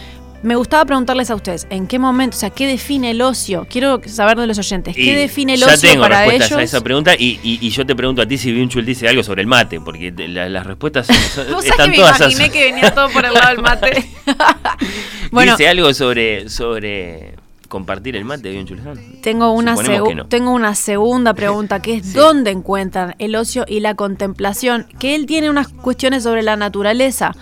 Me 0.44 0.56
gustaba 0.56 0.84
preguntarles 0.84 1.30
a 1.30 1.34
ustedes, 1.34 1.66
¿en 1.70 1.86
qué 1.86 1.98
momento, 1.98 2.36
o 2.36 2.40
sea, 2.40 2.50
qué 2.50 2.66
define 2.66 3.12
el 3.12 3.22
ocio? 3.22 3.66
Quiero 3.70 4.00
saber 4.06 4.36
de 4.38 4.46
los 4.46 4.58
oyentes, 4.58 4.94
¿qué 4.94 5.00
Y 5.02 5.14
define 5.14 5.54
el 5.54 5.60
ya 5.60 5.66
ocio 5.68 5.88
tengo 5.90 6.02
para 6.02 6.18
respuestas 6.20 6.48
ellos? 6.50 6.58
a 6.60 6.62
esa 6.62 6.80
pregunta 6.82 7.14
y, 7.18 7.40
y- 7.42 7.58
y 7.62 7.70
yo 7.70 7.86
te 7.86 7.96
pregunto 7.96 8.20
a 8.20 8.26
ti 8.26 8.36
si 8.36 8.52
Byung-Chul 8.52 8.84
dice 8.84 9.08
algo 9.08 9.22
sobre 9.22 9.40
el 9.40 9.46
mate, 9.48 9.80
porque 9.80 10.12
la- 10.28 10.50
las 10.50 10.66
respuestas 10.66 11.06
son- 11.06 11.46
Vos 11.52 11.64
están 11.64 11.86
que 11.86 11.90
me 11.92 11.96
todas 11.96 12.20
imaginé 12.20 12.44
así. 12.44 12.52
que 12.52 12.64
venía 12.66 12.94
todo 12.94 13.08
por 13.08 13.24
el 13.24 13.32
lado 13.32 13.48
del 13.48 13.62
mate. 13.62 14.06
bueno, 15.30 15.52
¿Dice 15.52 15.66
algo 15.66 15.94
sobre, 15.94 16.48
sobre 16.50 17.36
compartir 17.68 18.14
el 18.14 18.26
mate 18.26 18.50
de 18.50 18.58
Byung-Chul 18.62 18.86
Han? 18.86 19.22
Tengo 19.22 19.50
una, 19.52 19.74
no. 19.76 20.26
tengo 20.26 20.50
una 20.50 20.74
segunda 20.74 21.32
pregunta, 21.32 21.80
que 21.80 21.94
es 21.94 22.06
Sí. 22.06 22.12
¿dónde 22.12 22.50
encuentran 22.50 23.14
el 23.18 23.34
ocio 23.34 23.64
y 23.66 23.80
la 23.80 23.94
contemplación? 23.94 24.86
Que 24.98 25.14
él 25.14 25.24
tiene 25.24 25.48
unas 25.48 25.68
cuestiones 25.68 26.22
sobre 26.22 26.42
la 26.42 26.56
naturaleza, 26.56 27.32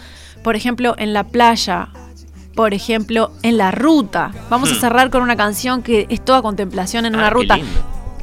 por 0.45 0.55
ejemplo, 0.55 0.95
en 0.99 1.13
la 1.13 1.25
playa, 1.25 1.89
por 2.55 2.75
ejemplo, 2.75 3.31
en 3.43 3.57
la 3.59 3.71
ruta. 3.71 4.31
Vamos 4.51 4.71
a 4.71 4.75
Hmm. 4.75 4.81
cerrar 4.81 5.11
con 5.11 5.23
una 5.23 5.37
canción 5.37 5.83
que 5.83 6.07
es 6.11 6.25
toda 6.25 6.43
contemplación 6.43 7.07
en 7.07 7.15
Ah, 7.15 7.19
una 7.19 7.29
qué 7.29 7.35
ruta. 7.35 7.57
lindo. 7.57 7.81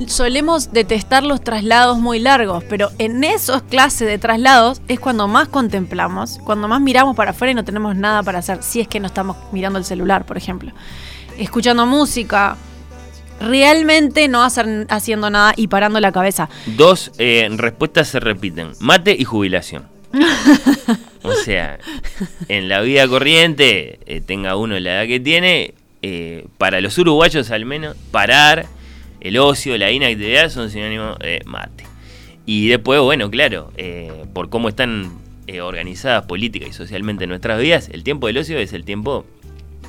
Solemos 0.07 0.71
detestar 0.71 1.23
los 1.23 1.41
traslados 1.43 1.99
muy 1.99 2.19
largos, 2.19 2.63
pero 2.69 2.89
en 2.99 3.21
esos 3.25 3.63
clases 3.63 4.07
de 4.07 4.17
traslados 4.17 4.81
es 4.87 4.97
cuando 4.97 5.27
más 5.27 5.49
contemplamos, 5.49 6.39
cuando 6.45 6.69
más 6.69 6.79
miramos 6.79 7.17
para 7.17 7.31
afuera 7.31 7.51
y 7.51 7.55
no 7.55 7.65
tenemos 7.65 7.97
nada 7.97 8.23
para 8.23 8.39
hacer, 8.39 8.63
si 8.63 8.79
es 8.79 8.87
que 8.87 9.01
no 9.01 9.07
estamos 9.07 9.35
mirando 9.51 9.77
el 9.77 9.83
celular, 9.83 10.25
por 10.25 10.37
ejemplo. 10.37 10.71
Escuchando 11.37 11.85
música, 11.85 12.55
realmente 13.41 14.29
no 14.29 14.41
hacer, 14.41 14.87
haciendo 14.89 15.29
nada 15.29 15.53
y 15.57 15.67
parando 15.67 15.99
la 15.99 16.13
cabeza. 16.13 16.47
Dos 16.77 17.11
eh, 17.17 17.49
respuestas 17.51 18.07
se 18.07 18.21
repiten: 18.21 18.71
mate 18.79 19.13
y 19.19 19.25
jubilación. 19.25 19.83
o 21.23 21.33
sea, 21.33 21.79
en 22.47 22.69
la 22.69 22.81
vida 22.81 23.07
corriente, 23.07 23.99
eh, 24.05 24.21
tenga 24.21 24.55
uno 24.55 24.79
la 24.79 24.95
edad 24.95 25.07
que 25.07 25.19
tiene, 25.19 25.73
eh, 26.01 26.45
para 26.57 26.81
los 26.81 26.97
uruguayos 26.97 27.51
al 27.51 27.65
menos, 27.65 27.95
parar, 28.11 28.65
el 29.21 29.37
ocio, 29.37 29.77
la 29.77 29.91
inactividad 29.91 30.49
son 30.49 30.69
sinónimos 30.69 31.19
de 31.19 31.41
mate. 31.45 31.85
Y 32.45 32.67
después, 32.69 32.99
bueno, 33.01 33.29
claro, 33.29 33.71
eh, 33.77 34.25
por 34.33 34.49
cómo 34.49 34.69
están 34.69 35.17
organizadas 35.63 36.25
política 36.25 36.67
y 36.67 36.73
socialmente 36.73 37.25
nuestras 37.25 37.59
vidas, 37.59 37.89
el 37.91 38.03
tiempo 38.03 38.27
del 38.27 38.37
ocio 38.37 38.59
es 38.59 38.71
el 38.71 38.85
tiempo 38.85 39.25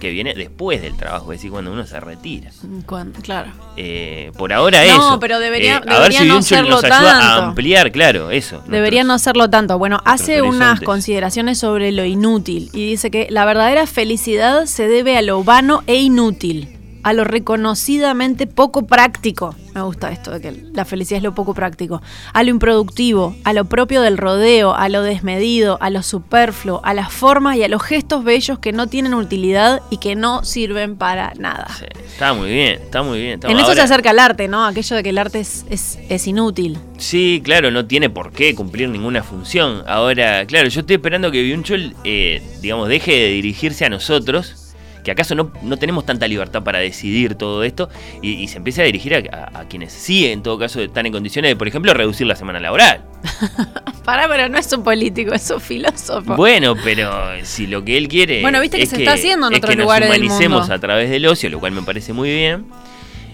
que 0.00 0.10
viene 0.10 0.34
después 0.34 0.82
del 0.82 0.96
trabajo, 0.96 1.32
es 1.32 1.38
decir, 1.38 1.50
cuando 1.52 1.72
uno 1.72 1.86
se 1.86 2.00
retira. 2.00 2.50
Cuando- 2.86 3.20
claro. 3.20 3.52
Eh, 3.76 4.32
por 4.36 4.52
ahora 4.52 4.78
No, 4.84 4.90
eso. 4.92 5.20
pero 5.20 5.38
debería- 5.38 5.76
a 5.76 5.80
ver 5.80 5.88
debería 5.88 6.18
si 6.20 6.26
no 6.26 6.34
Biunchel 6.34 6.58
serlo 6.58 6.70
nos 6.70 6.84
ayuda 6.84 7.16
a 7.16 7.20
tanto. 7.20 7.42
ampliar, 7.44 7.92
claro, 7.92 8.30
eso. 8.32 8.62
Debería 8.66 9.04
no 9.04 9.12
hacerlo 9.12 9.48
tanto. 9.48 9.78
Bueno, 9.78 10.00
hace 10.04 10.42
unas 10.42 10.80
consideraciones 10.80 11.58
sobre 11.58 11.92
lo 11.92 12.04
inútil 12.04 12.70
y 12.72 12.86
dice 12.86 13.10
que 13.10 13.28
la 13.30 13.44
verdadera 13.44 13.86
felicidad 13.86 14.66
se 14.66 14.88
debe 14.88 15.16
a 15.16 15.22
lo 15.22 15.44
vano 15.44 15.82
e 15.86 15.96
inútil, 15.96 16.68
a 17.02 17.12
lo 17.12 17.24
reconocidamente 17.24 18.46
poco 18.46 18.86
práctico. 18.86 19.54
Me 19.74 19.82
gusta 19.82 20.10
esto 20.10 20.32
de 20.32 20.40
que 20.40 20.64
la 20.72 20.84
felicidad 20.84 21.18
es 21.18 21.22
lo 21.22 21.34
poco 21.34 21.54
práctico, 21.54 22.02
a 22.32 22.42
lo 22.42 22.50
improductivo, 22.50 23.36
a 23.44 23.52
lo 23.52 23.64
propio 23.66 24.02
del 24.02 24.18
rodeo, 24.18 24.74
a 24.74 24.88
lo 24.88 25.02
desmedido, 25.02 25.78
a 25.80 25.90
lo 25.90 26.02
superfluo, 26.02 26.80
a 26.84 26.92
las 26.92 27.12
formas 27.12 27.56
y 27.56 27.62
a 27.62 27.68
los 27.68 27.82
gestos 27.82 28.24
bellos 28.24 28.58
que 28.58 28.72
no 28.72 28.88
tienen 28.88 29.14
utilidad 29.14 29.80
y 29.90 29.98
que 29.98 30.16
no 30.16 30.44
sirven 30.44 30.96
para 30.96 31.32
nada. 31.38 31.68
Sí, 31.78 31.84
está 32.06 32.32
muy 32.34 32.50
bien, 32.50 32.80
está 32.82 33.02
muy 33.02 33.20
bien. 33.20 33.34
está- 33.34 33.48
En 33.50 33.58
eso 33.60 33.72
se 33.74 33.80
acerca 33.82 34.10
el 34.10 34.18
arte, 34.18 34.48
¿no? 34.48 34.66
Aquello 34.66 34.96
de 34.96 35.02
que 35.04 35.10
el 35.10 35.18
arte 35.18 35.40
es, 35.40 35.64
es, 35.70 35.98
es 36.08 36.26
inútil. 36.26 36.76
Sí, 36.98 37.40
claro, 37.44 37.70
no 37.70 37.86
tiene 37.86 38.10
por 38.10 38.32
qué 38.32 38.54
cumplir 38.56 38.88
ninguna 38.88 39.22
función. 39.22 39.84
Ahora, 39.86 40.44
claro, 40.46 40.68
yo 40.68 40.80
estoy 40.80 40.96
esperando 40.96 41.30
que 41.30 41.42
Biunchol, 41.42 41.94
eh, 42.04 42.42
digamos, 42.60 42.88
deje 42.88 43.12
de 43.12 43.28
dirigirse 43.28 43.84
a 43.84 43.88
nosotros, 43.88 44.59
que 45.02 45.10
acaso 45.10 45.34
no, 45.34 45.50
no 45.62 45.76
tenemos 45.76 46.04
tanta 46.06 46.26
libertad 46.28 46.62
para 46.62 46.78
decidir 46.78 47.34
todo 47.34 47.62
esto, 47.64 47.88
y, 48.22 48.32
y 48.34 48.48
se 48.48 48.58
empiece 48.58 48.82
a 48.82 48.84
dirigir 48.84 49.14
a, 49.14 49.18
a- 49.54 49.60
a 49.60 49.64
quienes 49.68 49.92
sí, 49.92 50.26
en 50.26 50.42
todo 50.42 50.58
caso, 50.58 50.80
están 50.80 51.06
en 51.06 51.12
condiciones 51.12 51.50
de, 51.50 51.56
por 51.56 51.68
ejemplo, 51.68 51.92
reducir 51.94 52.26
la 52.26 52.36
semana 52.36 52.60
laboral. 52.60 53.02
Pará, 54.04 54.26
pero 54.28 54.48
no 54.48 54.58
es 54.58 54.72
un 54.72 54.82
político, 54.82 55.34
es 55.34 55.50
un 55.50 55.60
filósofo. 55.60 56.34
Bueno, 56.36 56.74
pero 56.82 57.10
si 57.42 57.66
lo 57.66 57.84
que 57.84 57.96
él 57.98 58.08
quiere 58.08 58.40
Bueno, 58.40 58.60
viste 58.60 58.76
que 58.78 58.84
es 58.84 58.90
se 58.90 58.96
está 58.98 59.12
haciendo 59.14 59.46
en 59.48 59.52
es 59.54 59.58
otros 59.58 59.70
que 59.70 59.76
nos 59.76 59.84
lugares 59.84 60.10
del 60.10 60.24
mundo. 60.24 60.62
a 60.70 60.78
través 60.78 61.10
del 61.10 61.26
ocio, 61.26 61.48
lo 61.50 61.60
cual 61.60 61.72
me 61.72 61.82
parece 61.82 62.12
muy 62.12 62.30
bien. 62.30 62.66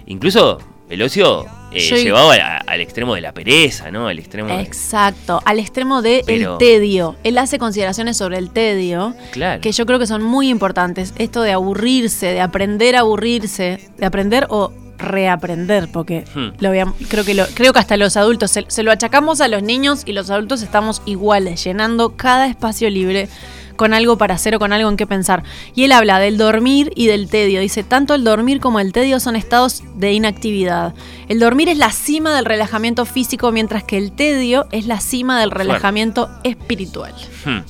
Incluso 0.07 0.59
el 0.89 1.03
ocio 1.03 1.47
eh, 1.73 1.81
Yo- 1.81 1.97
llevado 1.97 2.31
a- 2.33 2.59
al 2.59 2.81
extremo 2.81 3.15
de 3.15 3.21
la 3.21 3.33
pereza, 3.33 3.91
¿no? 3.91 4.09
Al 4.09 4.19
extremo 4.19 4.49
de- 4.57 4.63
Exacto, 4.63 5.41
al 5.45 5.59
extremo 5.59 6.01
de 6.03 6.23
Pero- 6.27 6.53
el 6.55 6.59
tedio. 6.59 7.17
Él 7.25 7.37
hace 7.39 7.59
consideraciones 7.59 8.17
sobre 8.17 8.39
el 8.39 8.51
tedio 8.51 9.15
Claro. 9.33 9.61
que 9.61 9.73
yo 9.73 9.85
creo 9.87 9.99
que 9.99 10.07
son 10.07 10.23
muy 10.23 10.49
importantes. 10.49 11.13
Esto 11.19 11.43
de 11.43 11.53
aburrirse, 11.53 12.27
de 12.27 12.41
aprender 12.41 12.97
a 12.97 13.01
aburrirse, 13.01 13.81
de 13.99 14.07
aprender 14.07 14.47
o 14.49 14.73
reaprender, 14.99 15.89
porque 15.93 16.25
Hmm. 16.35 16.49
lo 16.59 16.71
veam- 16.73 16.95
creo 17.09 17.25
que 17.25 17.35
lo, 17.35 17.45
creo 17.55 17.73
que 17.73 17.79
hasta 17.79 17.97
los 17.97 18.17
adultos 18.17 18.51
se, 18.51 18.65
se 18.69 18.83
lo 18.83 18.91
achacamos 18.91 19.41
a 19.41 19.49
los 19.49 19.63
niños 19.63 20.03
y 20.07 20.13
los 20.13 20.31
adultos 20.31 20.63
estamos 20.63 21.03
iguales, 21.05 21.63
llenando 21.65 22.17
cada 22.17 22.47
espacio 22.47 22.89
libre 22.91 23.29
con 23.77 23.95
algo 23.95 24.19
para 24.19 24.35
hacer 24.35 24.55
o 24.55 24.59
con 24.59 24.73
algo 24.73 24.89
en 24.89 24.97
qué 24.97 25.07
pensar. 25.07 25.43
Y 25.75 25.85
él 25.85 25.93
habla 25.93 26.19
del 26.19 26.39
dormir 26.39 26.93
y 26.95 27.07
del 27.07 27.29
tedio. 27.29 27.61
Dice, 27.61 27.83
tanto 27.83 28.15
el 28.15 28.25
dormir 28.25 28.61
como 28.61 28.81
el 28.81 28.93
tedio 28.93 29.21
son 29.21 29.37
estados 29.37 29.83
de 29.97 30.13
inactividad. 30.13 30.95
El 31.29 31.41
dormir 31.41 31.69
es 31.69 31.79
la 31.79 31.91
cima 31.91 32.35
del 32.35 32.45
relajamiento 32.45 33.05
físico, 33.05 33.53
mientras 33.53 33.85
que 33.85 33.99
el 33.99 34.13
tedio 34.13 34.67
es 34.71 34.87
la 34.87 35.01
cima 35.01 35.41
del 35.41 35.51
relajamiento 35.51 36.29
espiritual 36.45 36.97
Hmm. 37.45 37.61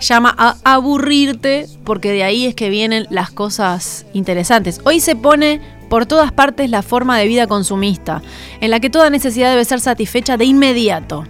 llama 0.00 0.34
a 0.36 0.56
aburrirte 0.64 1.66
porque 1.84 2.12
de 2.12 2.22
ahí 2.22 2.46
es 2.46 2.54
que 2.54 2.70
vienen 2.70 3.06
las 3.10 3.30
cosas 3.30 4.06
interesantes. 4.12 4.80
Hoy 4.84 5.00
se 5.00 5.16
pone 5.16 5.60
por 5.88 6.06
todas 6.06 6.30
partes 6.30 6.70
la 6.70 6.82
forma 6.82 7.18
de 7.18 7.26
vida 7.26 7.46
consumista, 7.46 8.22
en 8.60 8.70
la 8.70 8.80
que 8.80 8.90
toda 8.90 9.10
necesidad 9.10 9.50
debe 9.50 9.64
ser 9.64 9.80
satisfecha 9.80 10.36
de 10.36 10.44
inmediato. 10.44 11.24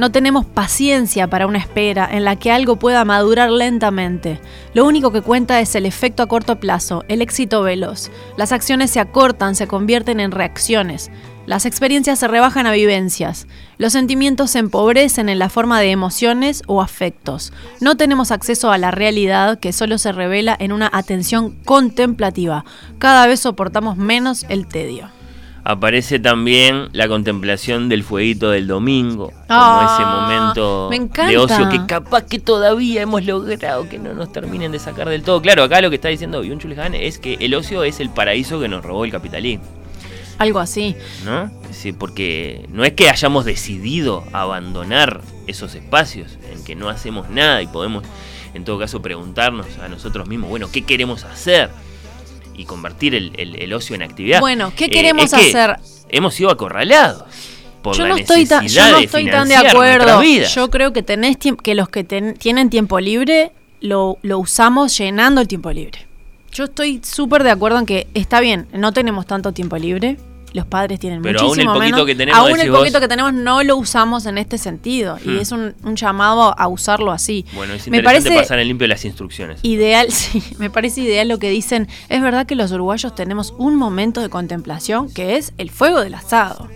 No 0.00 0.10
tenemos 0.10 0.46
paciencia 0.46 1.28
para 1.28 1.46
una 1.46 1.58
espera 1.58 2.08
en 2.10 2.24
la 2.24 2.36
que 2.36 2.50
algo 2.50 2.76
pueda 2.76 3.04
madurar 3.04 3.50
lentamente. 3.50 4.40
Lo 4.72 4.86
único 4.86 5.12
que 5.12 5.20
cuenta 5.20 5.60
es 5.60 5.74
el 5.74 5.84
efecto 5.84 6.22
a 6.22 6.26
corto 6.26 6.58
plazo, 6.58 7.04
el 7.08 7.20
éxito 7.20 7.60
veloz. 7.60 8.10
Las 8.38 8.52
acciones 8.52 8.90
se 8.90 8.98
acortan, 8.98 9.54
se 9.54 9.66
convierten 9.66 10.18
en 10.18 10.30
reacciones. 10.30 11.10
Las 11.44 11.66
experiencias 11.66 12.18
se 12.18 12.28
rebajan 12.28 12.66
a 12.66 12.72
vivencias. 12.72 13.46
Los 13.76 13.92
sentimientos 13.92 14.52
se 14.52 14.60
empobrecen 14.60 15.28
en 15.28 15.38
la 15.38 15.50
forma 15.50 15.78
de 15.80 15.90
emociones 15.90 16.62
o 16.66 16.80
afectos. 16.80 17.52
No 17.82 17.98
tenemos 17.98 18.30
acceso 18.30 18.72
a 18.72 18.78
la 18.78 18.90
realidad 18.90 19.58
que 19.58 19.74
solo 19.74 19.98
se 19.98 20.12
revela 20.12 20.56
en 20.58 20.72
una 20.72 20.88
atención 20.90 21.50
contemplativa. 21.66 22.64
Cada 22.98 23.26
vez 23.26 23.40
soportamos 23.40 23.98
menos 23.98 24.46
el 24.48 24.66
tedio. 24.66 25.19
Aparece 25.70 26.18
también 26.18 26.88
la 26.92 27.06
contemplación 27.06 27.88
del 27.88 28.02
fueguito 28.02 28.50
del 28.50 28.66
domingo, 28.66 29.28
como 29.28 29.40
Ah, 29.48 29.94
ese 29.94 30.04
momento 30.04 30.90
de 31.28 31.38
ocio 31.38 31.68
que 31.68 31.86
capaz 31.86 32.22
que 32.22 32.38
todavía 32.40 33.02
hemos 33.02 33.24
logrado 33.24 33.88
que 33.88 33.98
no 33.98 34.12
nos 34.14 34.32
terminen 34.32 34.72
de 34.72 34.78
sacar 34.80 35.08
del 35.08 35.22
todo. 35.22 35.40
Claro, 35.40 35.62
acá 35.62 35.80
lo 35.80 35.88
que 35.90 35.96
está 35.96 36.08
diciendo 36.08 36.40
Byung 36.40 36.58
Chul 36.58 36.78
Han 36.78 36.94
es 36.94 37.18
que 37.18 37.34
el 37.40 37.54
ocio 37.54 37.84
es 37.84 38.00
el 38.00 38.10
paraíso 38.10 38.58
que 38.58 38.66
nos 38.68 38.84
robó 38.84 39.04
el 39.04 39.12
capitalismo, 39.12 39.64
Algo 40.38 40.58
así. 40.58 40.96
¿no? 41.24 41.50
Sí, 41.70 41.92
porque 41.92 42.66
no 42.70 42.84
es 42.84 42.92
que 42.94 43.08
hayamos 43.08 43.44
decidido 43.44 44.24
abandonar 44.32 45.20
esos 45.46 45.74
espacios 45.76 46.36
en 46.52 46.64
que 46.64 46.74
no 46.74 46.88
hacemos 46.88 47.30
nada 47.30 47.62
y 47.62 47.66
podemos, 47.68 48.02
en 48.54 48.64
todo 48.64 48.78
caso, 48.78 49.00
preguntarnos 49.02 49.66
a 49.78 49.88
nosotros 49.88 50.26
mismos, 50.26 50.50
bueno, 50.50 50.68
¿qué 50.72 50.82
queremos 50.82 51.22
hacer? 51.24 51.70
Y 52.60 52.64
convertir 52.66 53.14
el, 53.14 53.32
el- 53.38 53.56
el 53.56 53.72
ocio 53.72 53.94
en 53.96 54.02
actividad. 54.02 54.40
Bueno, 54.40 54.70
¿qué 54.76 54.84
Eh, 54.84 54.90
queremos 54.90 55.30
que 55.30 55.36
hacer? 55.36 55.76
Hemos 56.10 56.34
sido 56.34 56.50
acorralados. 56.50 57.24
Por 57.82 57.96
yo 57.96 58.02
la 58.02 58.10
no 58.10 58.16
estoy 58.18 58.44
tan, 58.44 58.66
yo 58.68 58.82
no 58.90 58.98
de 58.98 59.04
estoy 59.04 59.30
tan 59.30 59.48
de 59.48 59.56
acuerdo. 59.56 60.20
Yo 60.54 60.68
creo 60.70 60.92
que 60.92 61.02
tenés 61.02 61.38
que 61.38 61.74
los 61.74 61.88
que 61.88 62.04
ten- 62.04 62.34
tienen 62.34 62.68
tiempo 62.68 63.00
libre 63.00 63.52
lo, 63.80 64.18
lo 64.20 64.38
usamos 64.38 64.98
llenando 64.98 65.40
el 65.40 65.48
tiempo 65.48 65.70
libre. 65.72 66.06
Yo 66.52 66.64
estoy 66.64 67.00
súper 67.02 67.44
de 67.44 67.50
acuerdo 67.50 67.78
en 67.78 67.86
que 67.86 68.08
está 68.12 68.40
bien, 68.40 68.66
no 68.74 68.92
tenemos 68.92 69.24
tanto 69.24 69.52
tiempo 69.52 69.78
libre. 69.78 70.18
Los 70.52 70.66
padres 70.66 70.98
tienen 70.98 71.22
Pero 71.22 71.38
aún 71.40 71.60
el 71.60 71.66
muchísimo 71.66 71.74
poquito 71.74 71.94
menos. 71.96 72.06
que 72.06 72.14
tenemos, 72.16 72.40
aún 72.40 72.60
el 72.60 72.70
poquito 72.72 72.94
vos. 72.98 73.00
que 73.00 73.08
tenemos 73.08 73.32
no 73.32 73.62
lo 73.62 73.76
usamos 73.76 74.26
en 74.26 74.36
este 74.38 74.58
sentido. 74.58 75.16
Y 75.24 75.28
Hmm. 75.28 75.38
es 75.38 75.52
un, 75.52 75.74
un 75.84 75.94
llamado 75.96 76.58
a 76.58 76.66
usarlo 76.68 77.12
así. 77.12 77.46
Bueno, 77.54 77.74
es 77.74 77.86
Me 77.88 78.02
parece 78.02 78.34
pasar 78.34 78.58
en 78.58 78.66
limpio 78.68 78.88
las 78.88 79.04
instrucciones. 79.04 79.60
ideal, 79.62 80.06
sí, 80.12 80.42
me 80.58 80.68
parece 80.70 81.02
ideal 81.02 81.28
lo 81.28 81.38
que 81.38 81.50
dicen. 81.50 81.86
Es 82.08 82.20
verdad 82.20 82.46
que 82.46 82.56
los 82.56 82.72
uruguayos 82.72 83.14
tenemos 83.14 83.54
un 83.58 83.76
momento 83.76 84.20
de 84.20 84.28
contemplación 84.28 85.08
que 85.12 85.36
es 85.36 85.52
el 85.58 85.70
fuego 85.70 86.00
del 86.00 86.14
asado. 86.14 86.68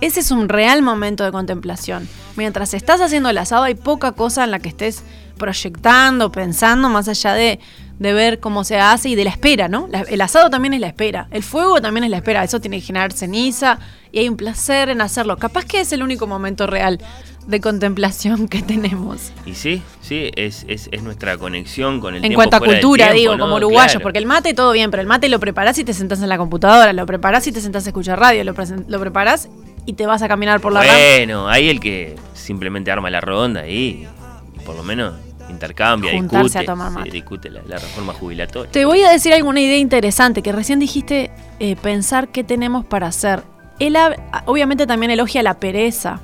Ese 0.00 0.20
es 0.20 0.30
un 0.30 0.48
real 0.48 0.80
momento 0.80 1.24
de 1.24 1.32
contemplación. 1.32 2.08
Mientras 2.36 2.72
estás 2.72 3.00
haciendo 3.00 3.28
el 3.30 3.36
asado 3.38 3.64
hay 3.64 3.74
poca 3.74 4.12
cosa 4.12 4.44
en 4.44 4.52
la 4.52 4.60
que 4.60 4.68
estés 4.68 5.02
proyectando, 5.36 6.30
pensando, 6.30 6.88
más 6.88 7.08
allá 7.08 7.32
de, 7.34 7.58
de 7.98 8.12
ver 8.12 8.38
cómo 8.40 8.62
se 8.64 8.78
hace 8.78 9.08
y 9.08 9.14
de 9.16 9.24
la 9.24 9.30
espera, 9.30 9.68
¿no? 9.68 9.88
La- 9.90 10.02
el 10.02 10.20
asado 10.20 10.50
también 10.50 10.72
es 10.74 10.80
la 10.80 10.86
espera, 10.86 11.26
el 11.30 11.42
fuego 11.42 11.80
también 11.80 12.04
es 12.04 12.10
la 12.10 12.18
espera, 12.18 12.44
eso 12.44 12.60
tiene 12.60 12.78
que 12.80 12.86
generar 12.86 13.12
ceniza 13.12 13.78
y 14.12 14.20
hay 14.20 14.28
un 14.28 14.36
placer 14.36 14.88
en 14.88 15.00
hacerlo. 15.00 15.36
Capaz 15.36 15.64
que 15.64 15.80
es 15.80 15.92
el 15.92 16.02
único 16.02 16.26
momento 16.26 16.66
real 16.66 17.00
de 17.46 17.60
contemplación 17.60 18.46
que 18.46 18.62
tenemos. 18.62 19.32
Y 19.46 19.54
sí, 19.54 19.82
sí, 20.00 20.30
es, 20.36 20.64
es, 20.68 20.88
es 20.92 21.02
nuestra 21.02 21.38
conexión 21.38 21.98
con 22.00 22.14
el 22.14 22.18
En 22.18 22.22
tiempo 22.30 22.36
cuanto 22.36 22.56
a 22.56 22.60
cultura, 22.60 23.06
tiempo, 23.06 23.18
digo, 23.18 23.36
¿no? 23.36 23.44
como 23.44 23.56
uruguayos, 23.56 23.92
Claro. 23.92 24.02
porque 24.02 24.18
el 24.18 24.26
mate 24.26 24.54
todo 24.54 24.72
bien, 24.72 24.90
pero 24.90 25.00
el 25.00 25.06
mate 25.08 25.28
lo 25.28 25.40
preparás 25.40 25.78
y 25.78 25.84
te 25.84 25.92
sentás 25.94 26.20
en 26.22 26.28
la 26.28 26.36
computadora, 26.38 26.92
lo 26.92 27.04
preparás 27.06 27.46
y 27.46 27.52
te 27.52 27.60
sentás 27.60 27.86
a 27.86 27.88
escuchar 27.88 28.20
radio, 28.20 28.44
lo, 28.44 28.54
lo 28.86 29.00
preparás 29.00 29.48
y 29.86 29.94
te 29.94 30.06
vas 30.06 30.20
a 30.22 30.28
caminar 30.28 30.60
por 30.60 30.72
la. 30.72 30.80
Bueno, 30.82 31.48
hay 31.48 31.68
el 31.70 31.80
que 31.80 32.16
simplemente 32.34 32.90
arma 32.92 33.08
la 33.10 33.20
ronda 33.22 33.66
y, 33.66 34.06
y 34.54 34.60
por 34.64 34.76
lo 34.76 34.82
menos 34.84 35.14
intercambia, 35.50 36.12
Juntarse 36.12 36.58
discute, 36.58 36.58
a 36.58 36.64
tomar 36.64 37.10
discute 37.10 37.50
la, 37.50 37.60
la 37.66 37.78
reforma 37.78 38.12
jubilatoria. 38.12 38.70
Te 38.70 38.84
voy 38.84 39.02
a 39.02 39.10
decir 39.10 39.32
alguna 39.32 39.60
idea 39.60 39.78
interesante, 39.78 40.42
que 40.42 40.52
recién 40.52 40.78
dijiste 40.78 41.30
eh, 41.58 41.76
pensar 41.76 42.28
qué 42.28 42.44
tenemos 42.44 42.84
para 42.84 43.06
hacer. 43.06 43.42
Él 43.78 43.96
obviamente 44.46 44.86
también 44.86 45.10
elogia 45.10 45.42
la 45.42 45.54
pereza. 45.60 46.20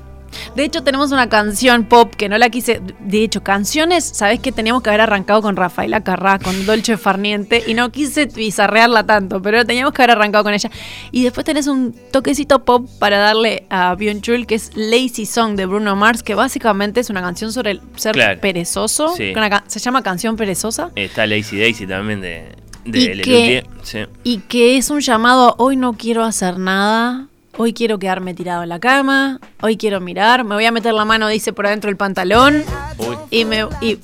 De 0.55 0.63
hecho, 0.63 0.83
tenemos 0.83 1.11
una 1.11 1.29
canción 1.29 1.85
pop 1.85 2.13
que 2.15 2.29
no 2.29 2.37
la 2.37 2.49
quise. 2.49 2.81
De 2.99 3.23
hecho, 3.23 3.43
canciones, 3.43 4.03
¿sabés 4.03 4.39
que 4.39 4.51
teníamos 4.51 4.81
que 4.83 4.89
haber 4.89 5.01
arrancado 5.01 5.41
con 5.41 5.55
Rafaela 5.55 6.01
Carrá, 6.01 6.39
con 6.39 6.65
Dolce 6.65 6.97
Farniente? 6.97 7.63
Y 7.67 7.73
no 7.73 7.91
quise 7.91 8.25
bizarrearla 8.25 9.05
tanto, 9.05 9.41
pero 9.41 9.65
teníamos 9.65 9.93
que 9.93 10.01
haber 10.03 10.17
arrancado 10.17 10.43
con 10.43 10.53
ella. 10.53 10.69
Y 11.11 11.23
después 11.23 11.45
tenés 11.45 11.67
un 11.67 11.95
toquecito 12.11 12.63
pop 12.65 12.87
para 12.99 13.17
darle 13.19 13.65
a 13.69 13.95
Byung-Chul, 13.95 14.45
que 14.45 14.55
es 14.55 14.71
Lazy 14.75 15.25
Song 15.25 15.55
de 15.55 15.65
Bruno 15.65 15.95
Mars, 15.95 16.23
que 16.23 16.35
básicamente 16.35 16.99
es 16.99 17.09
una 17.09 17.21
canción 17.21 17.51
sobre 17.51 17.71
el 17.71 17.81
ser 17.95 18.13
Claro. 18.13 18.39
perezoso. 18.41 19.09
Sí. 19.15 19.31
Una 19.35 19.49
ca- 19.49 19.63
se 19.67 19.79
llama 19.79 20.01
Canción 20.03 20.35
Perezosa. 20.35 20.91
Está 20.95 21.25
Lazy 21.27 21.59
Daisy 21.59 21.85
también 21.87 22.21
de, 22.21 22.55
De 22.85 22.99
y, 22.99 23.21
que, 23.21 23.63
sí. 23.83 23.99
y 24.23 24.37
que 24.39 24.77
es 24.77 24.89
un 24.89 24.99
llamado, 25.01 25.55
hoy 25.57 25.75
no 25.75 25.93
quiero 25.93 26.23
hacer 26.23 26.57
nada, 26.59 27.27
hoy 27.57 27.73
quiero 27.73 27.99
quedarme 27.99 28.33
tirado 28.33 28.63
en 28.63 28.69
la 28.69 28.79
cama, 28.79 29.39
hoy 29.61 29.77
quiero 29.77 30.01
mirar, 30.01 30.43
me 30.43 30.55
voy 30.55 30.65
a 30.65 30.71
meter 30.71 30.93
la 30.93 31.05
mano, 31.05 31.27
dice, 31.27 31.53
por 31.53 31.65
adentro 31.67 31.89
del 31.89 31.97
pantalón, 31.97 32.63
Uy. 32.97 33.15
y 33.31 33.45
me... 33.45 33.65
Y 33.81 33.99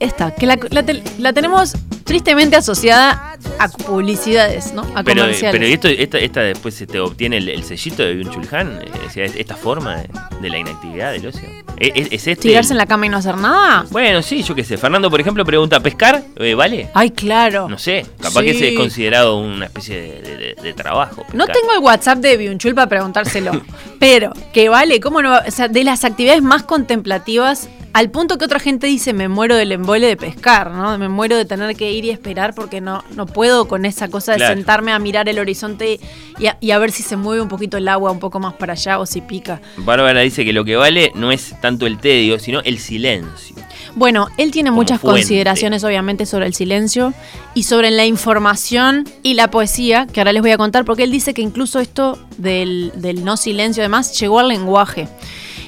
esta, 0.00 0.32
que 0.34 0.46
la, 0.46 0.58
la 0.70 0.82
te- 0.84 1.02
la 1.18 1.32
tenemos 1.32 1.74
tristemente 2.04 2.56
asociada 2.56 3.36
a 3.58 3.68
publicidades, 3.68 4.72
¿no? 4.74 4.82
A 4.94 5.02
Pero, 5.02 5.22
comerciales. 5.22 5.52
pero 5.58 5.66
esto, 5.72 5.88
esta, 5.88 6.18
esta 6.18 6.40
después 6.42 6.74
se 6.74 6.86
te 6.86 7.00
obtiene 7.00 7.38
el, 7.38 7.48
el 7.48 7.64
sellito 7.64 8.02
de 8.02 8.14
Byung 8.14 8.30
Chul 8.32 8.48
Han, 8.52 8.78
eh, 8.82 8.88
es- 9.16 9.34
esta 9.36 9.56
forma 9.56 9.96
de, 9.96 10.08
de 10.40 10.50
la 10.50 10.58
inactividad 10.58 11.12
del 11.12 11.26
ocio. 11.26 11.48
¿Es, 11.78 11.90
es- 11.94 12.06
es 12.12 12.26
este? 12.28 12.36
¿Tirarse 12.48 12.72
en 12.72 12.78
la 12.78 12.86
cama 12.86 13.06
y 13.06 13.08
no 13.08 13.16
hacer 13.18 13.36
nada? 13.36 13.86
Bueno, 13.90 14.22
sí, 14.22 14.42
yo 14.42 14.54
qué 14.54 14.64
sé. 14.64 14.76
Fernando, 14.76 15.10
por 15.10 15.20
ejemplo, 15.20 15.44
pregunta, 15.44 15.80
¿pescar? 15.80 16.22
Eh, 16.36 16.54
¿Vale? 16.54 16.90
Ay, 16.94 17.10
claro. 17.10 17.68
No 17.68 17.78
sé, 17.78 18.06
capaz 18.20 18.42
que 18.42 18.54
Sí. 18.54 18.66
es 18.68 18.76
considerado 18.78 19.36
una 19.38 19.66
especie 19.66 20.00
de, 20.00 20.20
de- 20.22 20.36
de- 20.36 20.54
de 20.62 20.72
trabajo. 20.74 21.24
No 21.32 21.46
tengo 21.46 21.72
el 21.72 21.78
WhatsApp 21.80 22.18
de 22.18 22.36
Biunchul 22.36 22.74
para 22.74 22.88
preguntárselo. 22.88 23.52
pero, 23.98 24.32
que 24.52 24.68
vale, 24.68 25.00
¿cómo 25.00 25.22
no? 25.22 25.38
O 25.38 25.50
sea, 25.50 25.68
de 25.68 25.84
las 25.84 26.04
actividades 26.04 26.42
más 26.42 26.62
contemplativas, 26.64 27.68
al 27.92 28.10
punto 28.10 28.38
que 28.38 28.44
otra 28.44 28.58
gente 28.58 28.86
dice, 28.88 29.12
me 29.12 29.28
muero 29.28 29.54
del 29.56 29.70
embole 29.70 30.06
de 30.08 30.16
pescar, 30.16 30.72
¿no? 30.72 30.98
Me 30.98 31.08
muero 31.08 31.36
de 31.36 31.44
tener 31.44 31.76
que 31.76 31.92
ir 31.94 32.04
y 32.04 32.10
esperar 32.10 32.54
porque 32.54 32.80
no, 32.80 33.02
no 33.16 33.26
puedo 33.26 33.66
con 33.68 33.84
esa 33.86 34.08
cosa 34.08 34.32
de 34.32 34.38
Claro. 34.38 34.54
sentarme 34.54 34.92
a 34.92 34.98
mirar 34.98 35.28
el 35.28 35.38
horizonte 35.38 36.00
y 36.38 36.46
a, 36.46 36.58
y 36.60 36.72
a 36.72 36.78
ver 36.78 36.90
si 36.92 37.02
se 37.02 37.16
mueve 37.16 37.40
un 37.40 37.48
poquito 37.48 37.76
el 37.76 37.88
agua 37.88 38.10
un 38.10 38.18
poco 38.18 38.38
más 38.40 38.54
para 38.54 38.72
allá 38.74 38.98
o 38.98 39.06
si 39.06 39.20
pica. 39.20 39.60
Bárbara 39.78 40.20
dice 40.20 40.44
que 40.44 40.52
lo 40.52 40.64
que 40.64 40.76
vale 40.76 41.12
no 41.14 41.32
es 41.32 41.54
tanto 41.60 41.86
el 41.86 41.98
tedio, 41.98 42.38
sino 42.38 42.60
el 42.60 42.78
silencio. 42.78 43.56
Bueno, 43.96 44.26
él 44.38 44.50
tiene 44.50 44.70
Como 44.70 44.80
muchas 44.82 45.00
fuente. 45.00 45.20
consideraciones, 45.20 45.84
obviamente, 45.84 46.26
sobre 46.26 46.46
el 46.46 46.54
silencio 46.54 47.14
y 47.54 47.62
sobre 47.62 47.90
la 47.92 48.04
información 48.06 49.04
y 49.22 49.34
la 49.34 49.50
poesía, 49.50 50.06
que 50.12 50.20
ahora 50.20 50.32
les 50.32 50.42
voy 50.42 50.50
a 50.50 50.56
contar, 50.56 50.84
porque 50.84 51.04
él 51.04 51.12
dice 51.12 51.32
que 51.32 51.42
incluso 51.42 51.78
esto 51.78 52.18
del, 52.36 52.90
del 52.96 53.24
no 53.24 53.36
silencio, 53.36 53.82
además, 53.82 54.18
llegó 54.18 54.40
al 54.40 54.48
lenguaje. 54.48 55.06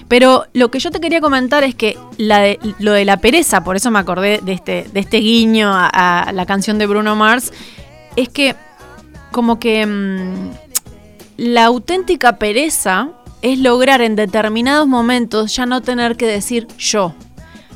Pero 0.09 0.47
lo 0.53 0.71
que 0.71 0.79
yo 0.79 0.90
te 0.90 1.01
quería 1.01 1.21
comentar 1.21 1.64
es 1.64 1.75
que 1.75 1.99
lo 2.19 2.92
de 2.92 3.05
la 3.05 3.16
pereza, 3.16 3.64
por 3.64 3.77
eso 3.77 3.90
me 3.90 3.99
acordé 3.99 4.40
de 4.42 4.53
este, 4.53 4.87
de 4.92 5.01
este 5.01 5.19
guiño 5.19 5.71
a, 5.73 6.31
la 6.33 6.47
canción 6.47 6.79
de 6.79 6.87
Bruno 6.87 7.16
Mars, 7.16 7.53
es 8.14 8.29
que 8.29 8.55
como 9.33 9.59
que 9.59 9.85
mm, 9.85 10.51
la 11.38 11.64
auténtica 11.64 12.38
pereza 12.38 13.11
es 13.42 13.59
lograr 13.59 14.01
en 14.01 14.16
determinados 14.16 14.87
momentos 14.87 15.55
ya 15.55 15.66
no 15.66 15.83
tener 15.83 16.16
que 16.16 16.27
decir 16.27 16.69
yo. 16.79 17.14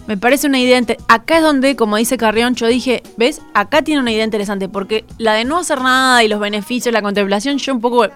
Me 0.06 0.16
parece 0.16 0.46
una 0.48 0.58
idea. 0.58 0.80
Acá 1.08 1.36
es 1.36 1.42
donde, 1.42 1.76
como 1.76 1.96
dice 1.96 2.16
Carrión, 2.16 2.54
yo 2.54 2.66
dije, 2.66 3.02
¿ves? 3.16 3.42
Acá 3.54 3.82
tiene 3.82 4.00
una 4.00 4.10
idea 4.10 4.24
interesante, 4.24 4.68
porque 4.68 5.04
la 5.18 5.34
de 5.34 5.44
no 5.44 5.58
hacer 5.58 5.80
nada 5.80 6.24
y 6.24 6.28
los 6.28 6.40
beneficios, 6.40 6.92
la 6.92 7.02
contemplación, 7.02 7.58
yo 7.58 7.74
un 7.74 7.80
poco 7.80 8.08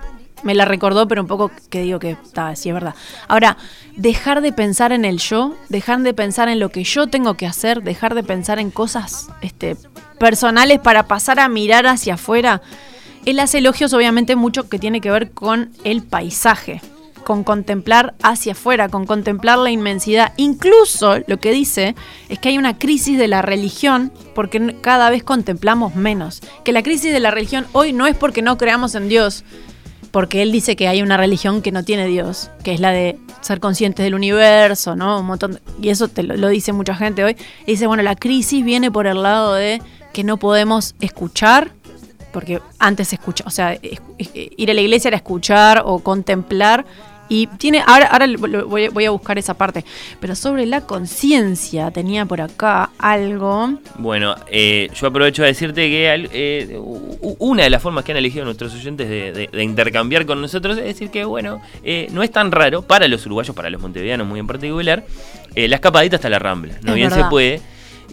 me 0.44 0.54
la 0.54 0.64
recordó, 0.64 1.08
pero 1.08 1.22
un 1.22 1.28
poco 1.28 1.50
que 1.70 1.82
digo 1.82 1.98
que 1.98 2.12
está, 2.12 2.54
sí 2.54 2.68
es 2.68 2.74
verdad. 2.74 2.94
Ahora, 3.26 3.56
dejar 3.96 4.40
de 4.40 4.52
pensar 4.52 4.92
en 4.92 5.04
el 5.04 5.18
yo, 5.18 5.54
dejar 5.68 6.00
de 6.00 6.14
pensar 6.14 6.48
en 6.48 6.60
lo 6.60 6.68
que 6.68 6.84
yo 6.84 7.08
tengo 7.08 7.34
que 7.34 7.46
hacer, 7.46 7.82
dejar 7.82 8.14
de 8.14 8.22
pensar 8.22 8.58
en 8.58 8.70
cosas 8.70 9.28
este, 9.40 9.76
personales 10.18 10.78
para 10.78 11.08
pasar 11.08 11.40
a 11.40 11.48
mirar 11.48 11.86
hacia 11.86 12.14
afuera. 12.14 12.62
Él 13.24 13.40
hace 13.40 13.58
elogios, 13.58 13.92
obviamente, 13.94 14.36
mucho 14.36 14.68
que 14.68 14.78
tiene 14.78 15.00
que 15.00 15.10
ver 15.10 15.32
con 15.32 15.70
el 15.82 16.02
paisaje 16.02 16.80
con 17.24 17.42
contemplar 17.42 18.14
hacia 18.22 18.52
afuera, 18.52 18.88
con 18.88 19.06
contemplar 19.06 19.58
la 19.58 19.70
inmensidad. 19.70 20.32
Incluso 20.36 21.20
lo 21.26 21.38
que 21.38 21.52
dice 21.52 21.94
es 22.28 22.38
que 22.38 22.50
hay 22.50 22.58
una 22.58 22.78
crisis 22.78 23.18
de 23.18 23.28
la 23.28 23.42
religión 23.42 24.12
porque 24.34 24.76
cada 24.80 25.10
vez 25.10 25.24
contemplamos 25.24 25.96
menos. 25.96 26.42
Que 26.64 26.72
la 26.72 26.82
crisis 26.82 27.12
de 27.12 27.20
la 27.20 27.30
religión 27.30 27.66
hoy 27.72 27.92
no 27.92 28.06
es 28.06 28.16
porque 28.16 28.42
no 28.42 28.58
creamos 28.58 28.94
en 28.94 29.08
Dios, 29.08 29.44
porque 30.14 30.42
él 30.42 30.52
dice 30.52 30.76
que 30.76 30.86
hay 30.86 31.02
una 31.02 31.16
religión 31.16 31.60
que 31.60 31.72
no 31.72 31.82
tiene 31.82 32.06
Dios, 32.06 32.48
que 32.62 32.72
es 32.72 32.78
la 32.78 32.92
de 32.92 33.18
ser 33.40 33.58
conscientes 33.58 34.04
del 34.04 34.14
universo, 34.14 34.94
¿no? 34.94 35.18
Un 35.18 35.26
montón 35.26 35.54
de- 35.54 35.60
y 35.82 35.88
eso 35.88 36.06
te 36.06 36.22
lo, 36.22 36.48
dice 36.50 36.72
mucha 36.72 36.94
gente 36.94 37.24
hoy. 37.24 37.36
Dice, 37.66 37.88
bueno, 37.88 38.04
la 38.04 38.14
crisis 38.14 38.64
viene 38.64 38.92
por 38.92 39.08
el 39.08 39.24
lado 39.24 39.54
de 39.54 39.82
que 40.12 40.22
no 40.22 40.36
podemos 40.36 40.94
escuchar, 41.00 41.72
porque 42.32 42.60
antes 42.78 43.12
escucha, 43.12 43.42
o 43.44 43.50
sea, 43.50 43.76
ir 44.56 44.70
a 44.70 44.74
la 44.74 44.80
iglesia 44.80 45.08
era 45.08 45.16
escuchar 45.16 45.82
o 45.84 45.98
contemplar. 45.98 46.84
Y 47.34 47.48
tiene, 47.58 47.82
ahora, 47.84 48.06
ahora 48.06 48.26
voy, 48.66 48.84
a- 48.84 48.90
voy 48.90 49.04
a 49.06 49.10
buscar 49.10 49.36
esa 49.38 49.54
parte. 49.54 49.84
Pero 50.20 50.36
sobre 50.36 50.66
la 50.66 50.82
conciencia 50.82 51.90
tenía 51.90 52.26
por 52.26 52.40
acá 52.40 52.90
algo. 52.96 53.74
Bueno, 53.98 54.36
eh, 54.48 54.88
yo 54.94 55.08
aprovecho 55.08 55.42
a 55.42 55.46
decirte 55.46 55.88
que 55.88 56.28
eh, 56.32 56.78
una 57.40 57.64
de 57.64 57.70
las 57.70 57.82
formas 57.82 58.04
que 58.04 58.12
han 58.12 58.18
elegido 58.18 58.44
nuestros 58.44 58.72
oyentes 58.74 59.08
de, 59.08 59.32
de- 59.32 59.48
de 59.52 59.64
intercambiar 59.64 60.26
con 60.26 60.40
nosotros 60.40 60.78
es 60.78 60.84
decir 60.84 61.10
que, 61.10 61.24
bueno, 61.24 61.60
eh, 61.82 62.06
no 62.12 62.22
es 62.22 62.30
tan 62.30 62.52
raro 62.52 62.82
para 62.82 63.08
los 63.08 63.26
uruguayos, 63.26 63.54
para 63.56 63.68
los 63.68 63.80
montevideanos 63.80 64.26
muy 64.28 64.38
en 64.38 64.46
particular, 64.46 65.04
eh, 65.56 65.66
la 65.66 65.76
escapadita 65.76 66.16
hasta 66.16 66.28
la 66.28 66.38
rambla. 66.38 66.74
No 66.82 66.90
Es 66.92 66.96
bien 66.96 67.10
se 67.10 67.24
puede. 67.30 67.60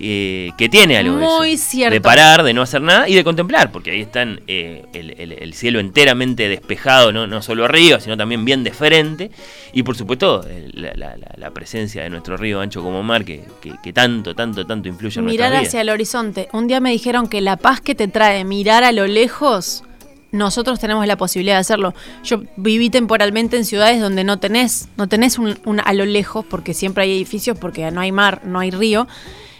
Eh, 0.03 0.51
que 0.57 0.67
tiene 0.69 0.97
algo 0.97 1.17
de 1.17 1.25
Muy 1.25 1.51
eso. 1.53 1.65
cierto. 1.69 1.93
De 1.93 2.01
parar, 2.01 2.43
de 2.43 2.53
no 2.53 2.61
hacer 2.61 2.81
nada 2.81 3.07
y 3.07 3.13
de 3.15 3.23
contemplar, 3.23 3.71
porque 3.71 3.91
ahí 3.91 4.01
están 4.01 4.41
eh, 4.47 4.83
el, 4.93 5.11
el- 5.19 5.31
el 5.33 5.53
cielo 5.53 5.79
enteramente 5.79 6.49
despejado, 6.49 7.11
¿no? 7.11 7.27
no 7.27 7.41
solo 7.41 7.65
arriba, 7.65 7.99
sino 7.99 8.17
también 8.17 8.43
bien 8.45 8.63
de 8.63 8.71
frente. 8.71 9.31
Y 9.73 9.83
por 9.83 9.95
supuesto, 9.95 10.43
la, 10.73 10.91
la- 10.95 11.17
la- 11.17 11.31
la 11.37 11.51
presencia 11.51 12.03
de 12.03 12.09
nuestro 12.09 12.37
río 12.37 12.59
ancho 12.61 12.81
como 12.81 13.03
mar, 13.03 13.23
que, 13.25 13.43
que- 13.61 13.73
que 13.83 13.93
tanto, 13.93 14.33
tanto, 14.35 14.65
tanto 14.65 14.87
influye 14.89 15.19
en 15.19 15.25
Mirar 15.25 15.51
vidas. 15.51 15.67
hacia 15.67 15.81
el 15.81 15.89
horizonte. 15.89 16.47
Un 16.53 16.67
día 16.67 16.79
me 16.79 16.91
dijeron 16.91 17.27
que 17.27 17.41
la 17.41 17.57
paz 17.57 17.81
que 17.81 17.95
te 17.95 18.07
trae 18.07 18.43
mirar 18.43 18.83
a 18.83 18.91
lo 18.91 19.07
lejos, 19.07 19.83
nosotros 20.31 20.79
tenemos 20.79 21.05
la 21.07 21.17
posibilidad 21.17 21.55
de 21.55 21.59
hacerlo. 21.61 21.93
Yo 22.23 22.41
viví 22.55 22.89
temporalmente 22.89 23.57
en 23.57 23.65
ciudades 23.65 23.99
donde 23.99 24.23
no 24.23 24.39
tenés, 24.39 24.87
no 24.95 25.07
tenés 25.09 25.37
un, 25.37 25.59
un 25.65 25.81
a 25.83 25.93
lo 25.93 26.05
lejos, 26.05 26.45
porque 26.49 26.73
siempre 26.73 27.03
hay 27.03 27.11
edificios, 27.11 27.57
porque 27.59 27.91
no 27.91 27.99
hay 28.01 28.11
mar, 28.13 28.41
no 28.45 28.59
hay 28.59 28.71
río. 28.71 29.07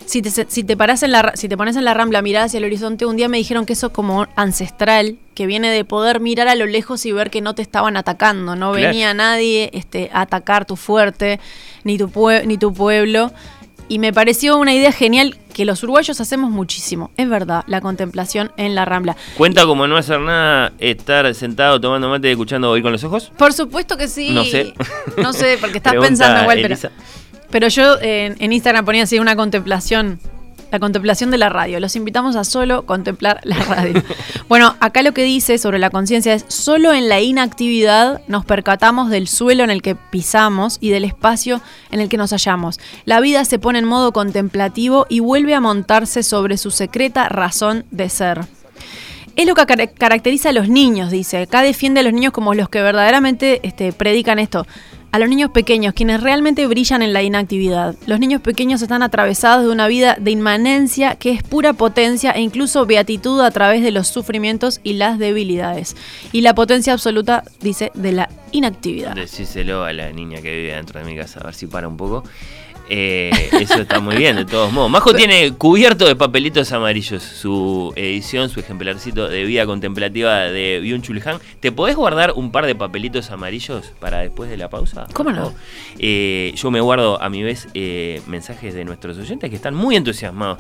Si 0.06 0.22
te, 0.22 0.30
si 0.30 0.64
te 0.64 0.76
parás 0.76 1.04
en 1.04 1.12
la, 1.12 1.32
si 1.36 1.48
te 1.48 1.56
pones 1.56 1.76
en 1.78 1.86
la 1.86 1.94
rambla 1.94 2.20
a 2.20 2.22
mirar 2.22 2.44
hacia 2.44 2.58
el 2.58 2.66
horizonte, 2.66 3.06
un 3.06 3.16
día 3.16 3.30
me 3.30 3.38
dijeron 3.38 3.66
que 3.66 3.74
eso 3.74 3.88
es 3.88 3.94
como 3.94 4.28
ancestral, 4.36 5.16
que 5.36 5.46
viene 5.46 5.70
de 5.70 5.86
poder 5.86 6.20
mirar 6.20 6.50
a 6.50 6.56
lo 6.56 6.66
lejos 6.66 7.06
y 7.06 7.12
ver 7.14 7.30
que 7.30 7.40
no 7.40 7.56
te 7.56 7.62
estaban 7.62 7.96
atacando, 7.96 8.56
no 8.58 8.72
Claro. 8.74 8.88
venía 8.88 9.14
nadie 9.14 9.70
este, 9.74 10.10
a 10.14 10.22
atacar 10.22 10.66
tu 10.66 10.76
fuerte, 10.76 11.40
ni 11.86 11.98
tu, 11.98 12.10
pue- 12.10 12.46
ni 12.46 12.58
tu 12.58 12.74
pueblo. 12.74 13.32
Y 13.88 14.00
me 14.00 14.12
pareció 14.14 14.58
una 14.58 14.74
idea 14.74 14.92
genial 14.94 15.38
que 15.54 15.66
los 15.66 15.84
uruguayos 15.84 16.20
hacemos 16.22 16.50
muchísimo. 16.52 17.12
Es 17.18 17.28
verdad, 17.28 17.64
la 17.68 17.82
contemplación 17.82 18.52
en 18.58 18.74
la 18.74 18.86
rambla. 18.86 19.18
¿Cuenta 19.38 19.66
como 19.66 19.86
no 19.88 19.98
hacer 19.98 20.20
nada 20.22 20.72
estar 20.80 21.34
sentado 21.36 21.80
tomando 21.80 22.08
mate 22.10 22.30
y 22.30 22.32
escuchando 22.32 22.70
oír 22.72 22.84
con 22.84 22.94
los 22.94 23.04
ojos? 23.04 23.32
Por 23.38 23.52
supuesto 23.52 23.98
que 23.98 24.08
sí. 24.08 24.32
No 24.32 24.46
sé. 24.46 24.74
No 25.18 25.34
sé, 25.34 25.58
porque 25.60 25.78
estás 25.78 25.92
Pregunta 25.92 26.08
pensando 26.10 26.42
igual, 26.44 26.60
Elisa. 26.60 26.90
pero 26.98 27.21
yo 27.68 27.98
en, 28.02 28.52
Instagram 28.52 28.86
ponía 28.86 29.04
así 29.04 29.20
una 29.20 29.36
contemplación. 29.36 30.20
La 30.72 30.80
contemplación 30.80 31.32
de 31.32 31.38
la 31.38 31.50
radio. 31.50 31.82
Los 31.82 31.98
invitamos 31.98 32.38
a 32.38 32.46
solo 32.46 32.86
contemplar 32.86 33.42
la 33.44 33.58
radio. 33.66 34.02
bueno, 34.48 34.78
acá 34.80 35.02
lo 35.02 35.14
que 35.14 35.24
dice 35.24 35.58
sobre 35.58 35.80
la 35.80 35.90
conciencia 35.90 36.34
es, 36.34 36.46
solo 36.48 36.94
en 36.94 37.10
la 37.10 37.20
inactividad 37.20 38.22
nos 38.30 38.46
percatamos 38.46 39.10
del 39.10 39.28
suelo 39.28 39.66
en 39.66 39.70
el 39.70 39.82
que 39.82 39.96
pisamos 39.96 40.78
y 40.80 40.90
del 40.92 41.04
espacio 41.04 41.62
en 41.92 42.00
el 42.00 42.08
que 42.08 42.16
nos 42.16 42.32
hallamos. 42.32 42.80
La 43.04 43.20
vida 43.20 43.44
se 43.44 43.60
pone 43.60 43.80
en 43.80 43.86
modo 43.86 44.14
contemplativo 44.14 45.06
y 45.10 45.20
vuelve 45.20 45.56
a 45.56 45.60
montarse 45.60 46.24
sobre 46.24 46.58
su 46.58 46.72
secreta 46.72 47.28
razón 47.28 47.84
de 47.92 48.08
ser. 48.08 48.40
Es 49.36 49.46
lo 49.46 49.56
que 49.56 49.66
car- 49.66 49.94
caracteriza 49.94 50.50
a 50.50 50.54
los 50.54 50.70
niños, 50.70 51.12
dice. 51.12 51.40
Acá 51.40 51.62
defiende 51.64 52.00
a 52.00 52.04
los 52.04 52.14
niños 52.14 52.32
como 52.32 52.54
los 52.54 52.70
que 52.70 52.82
verdaderamente 52.82 53.60
este, 53.64 53.92
predican 53.92 54.40
esto. 54.40 54.66
A 55.14 55.20
los 55.20 55.28
niños 55.28 55.52
pequeños, 55.52 55.94
quienes 55.94 56.22
realmente 56.22 56.66
brillan 56.68 57.02
en 57.02 57.12
la 57.12 57.22
inactividad. 57.22 57.96
Los 58.06 58.22
niños 58.22 58.40
pequeños 58.40 58.82
están 58.82 59.04
atravesados 59.04 59.66
de 59.66 59.70
una 59.70 59.88
vida 59.88 60.16
de 60.18 60.32
inmanencia 60.32 61.16
que 61.16 61.32
es 61.32 61.44
pura 61.44 61.74
potencia 61.74 62.32
e 62.32 62.40
incluso 62.40 62.86
beatitud 62.86 63.42
a 63.42 63.52
través 63.52 63.84
de 63.84 63.92
los 63.92 64.08
sufrimientos 64.08 64.80
y 64.84 64.94
las 64.94 65.20
debilidades. 65.20 65.98
Y 66.32 66.40
la 66.40 66.56
potencia 66.56 66.94
absoluta, 66.94 67.44
dice, 67.60 67.92
de 67.94 68.14
la 68.14 68.30
inactividad. 68.54 69.14
Decíselo 69.14 69.84
a 69.84 69.92
la 69.92 70.14
niña 70.14 70.42
que 70.42 70.56
vive 70.56 70.76
dentro 70.76 71.02
de 71.02 71.06
mi 71.06 71.18
casa, 71.18 71.42
a 71.42 71.44
ver 71.44 71.56
si 71.56 71.68
para 71.68 71.90
un 71.90 71.98
poco. 71.98 72.24
Eh, 72.94 73.32
eso 73.54 73.76
está 73.76 74.02
muy 74.02 74.18
bien, 74.18 74.36
de 74.36 74.44
todos 74.44 74.70
modos. 74.74 74.92
Majo 74.92 75.14
tiene 75.14 75.54
cubierto 75.54 76.06
de 76.06 76.18
papelitos 76.18 76.74
amarillos 76.74 77.24
su 77.24 77.94
edición, 77.96 78.50
su 78.50 78.60
ejemplarcito 78.60 79.30
de 79.30 79.46
vida 79.46 79.66
contemplativa 79.66 80.40
de 80.40 80.82
Byung 80.82 81.02
Chul 81.02 81.22
Han. 81.26 81.40
¿Te 81.62 81.72
podés 81.72 81.96
guardar 81.96 82.34
un 82.36 82.52
par 82.52 82.66
de 82.66 82.76
papelitos 82.76 83.32
amarillos 83.32 83.94
para 84.02 84.20
después 84.20 84.50
de 84.50 84.58
la 84.58 84.70
pausa? 84.70 85.08
¿Cómo 85.14 85.32
no? 85.32 85.54
Eh, 86.00 86.52
yo 86.58 86.70
me 86.70 86.82
guardo 86.82 87.22
a 87.22 87.30
mi 87.30 87.44
vez 87.44 87.70
eh, 87.74 88.22
mensajes 88.28 88.74
de 88.74 88.84
nuestros 88.84 89.18
oyentes 89.18 89.50
que 89.50 89.56
están 89.56 89.74
muy 89.74 89.96
entusiasmados 89.96 90.58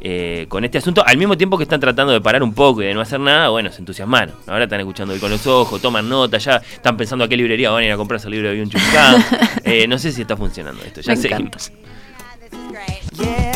eh, 0.00 0.46
con 0.48 0.64
este 0.64 0.78
asunto, 0.78 1.04
al 1.04 1.16
mismo 1.16 1.36
tiempo 1.36 1.58
que 1.58 1.64
están 1.64 1.80
tratando 1.80 2.12
de 2.12 2.20
parar 2.20 2.44
un 2.44 2.54
poco 2.54 2.82
y 2.82 2.86
de 2.86 2.94
no 2.94 3.00
hacer 3.00 3.18
nada, 3.18 3.48
bueno, 3.48 3.72
se 3.72 3.80
entusiasmaron. 3.80 4.36
Ahora 4.46 4.64
están 4.64 4.78
escuchando 4.78 5.14
hoy 5.14 5.18
con 5.20 5.32
los 5.32 5.44
ojos, 5.48 5.82
toman 5.82 6.08
nota, 6.08 6.38
ya 6.38 6.58
están 6.58 6.96
pensando 6.96 7.24
a 7.24 7.28
qué 7.28 7.36
librería 7.36 7.70
van 7.70 7.82
a 7.82 7.86
ir 7.86 7.90
a 7.90 7.96
comprarse 7.96 8.28
el 8.28 8.34
libro 8.34 8.50
de 8.50 8.54
Byung 8.54 8.70
Chul 8.70 8.80
Han. 8.96 9.24
Eh, 9.64 9.86
no 9.86 9.98
sé 9.98 10.12
si 10.12 10.22
está 10.22 10.36
funcionando 10.36 10.82
esto, 10.84 11.00
ya 11.00 11.14
Me 11.14 11.20
seguimos. 11.20 11.70
encanta. 11.70 11.82
Yeah, 13.14 13.52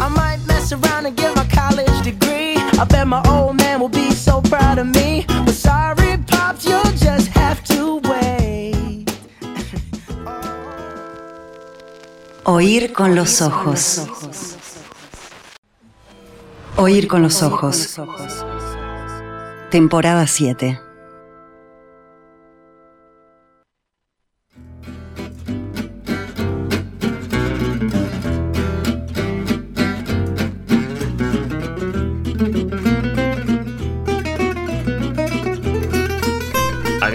I 0.00 0.08
might 0.08 0.38
mess 0.46 0.72
around 0.72 1.06
and 1.06 1.16
get 1.16 1.34
my 1.36 1.44
college 1.54 2.02
degree. 2.02 2.56
I 2.80 2.84
bet 2.86 3.06
my 3.06 3.22
old 3.28 3.56
man 3.56 3.80
will 3.80 3.88
be 3.90 4.10
so 4.12 4.40
proud 4.42 4.78
of 4.78 4.86
me. 4.86 5.24
But 5.44 5.54
sorry, 5.54 6.18
Pops, 6.26 6.64
you'll 6.64 6.82
just 6.96 7.28
have 7.36 7.62
to 7.68 8.00
wait. 8.08 9.06
Oír 12.44 12.92
con 12.92 13.14
los 13.14 13.40
ojos. 13.42 14.02
Oír 16.76 17.06
con 17.06 17.22
los 17.22 17.42
ojos. 17.42 17.96
Temporada 19.70 20.26
7. 20.26 20.80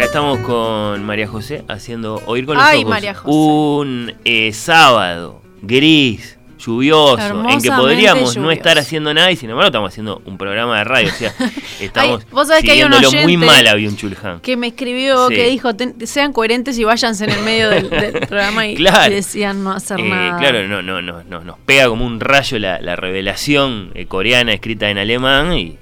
Estamos 0.10 0.40
con 0.40 1.04
María 1.04 1.28
José 1.28 1.64
haciendo 1.68 2.20
Oír 2.26 2.48
con 2.48 2.58
los 2.58 2.66
Ay, 2.66 2.80
ojos. 2.80 2.90
María 2.90 3.14
José. 3.14 3.30
Un 3.32 4.14
eh, 4.26 4.52
sábado 4.54 5.40
gris, 5.62 6.40
lluvioso, 6.58 7.48
en 7.48 7.62
que 7.62 7.70
podríamos 7.70 8.36
no 8.36 8.50
estar 8.50 8.80
haciendo 8.80 9.14
nada 9.14 9.30
y 9.32 9.36
sin 9.36 9.52
embargo 9.52 9.68
estamos 9.68 9.90
haciendo 9.92 10.20
un 10.26 10.40
programa 10.40 10.80
de 10.80 10.84
radio. 10.86 11.10
O 11.10 11.16
sea, 11.16 11.32
estamos 11.80 12.26
vos 12.32 12.48
sabés 12.48 12.64
que 12.64 12.72
hay 12.72 12.82
un 12.84 12.92
muy 13.24 13.38
mal 13.38 13.68
a 13.68 13.76
Byung 13.76 13.96
Chul 13.98 14.18
Han. 14.24 14.40
Que 14.40 14.58
me 14.58 14.68
escribió, 14.68 15.28
Sí. 15.28 15.36
que 15.36 15.48
dijo, 15.48 15.76
"Ten- 15.76 15.96
sean 16.08 16.34
coherentes 16.34 16.80
y 16.80 16.84
váyanse 16.86 17.26
en 17.26 17.30
el 17.30 17.42
medio 17.44 17.70
del, 17.70 17.90
del 17.92 18.14
programa 18.28 18.66
y, 18.66 18.76
Claro. 18.76 19.12
y 19.12 19.16
decían 19.16 19.64
no 19.64 19.74
hacer 19.74 20.00
Eh, 20.00 20.10
nada. 20.10 20.40
claro, 20.40 20.68
no, 20.68 20.82
no, 20.82 21.04
no, 21.04 21.24
no, 21.24 21.42
nos 21.42 21.60
pega 21.60 21.88
como 21.88 22.04
un 22.04 22.20
rayo 22.20 22.58
la, 22.58 22.82
la 22.82 22.96
revelación 22.96 23.92
eh, 23.94 24.08
coreana 24.08 24.54
escrita 24.54 24.90
en 24.90 24.98
alemán 24.98 25.54
y, 25.54 25.78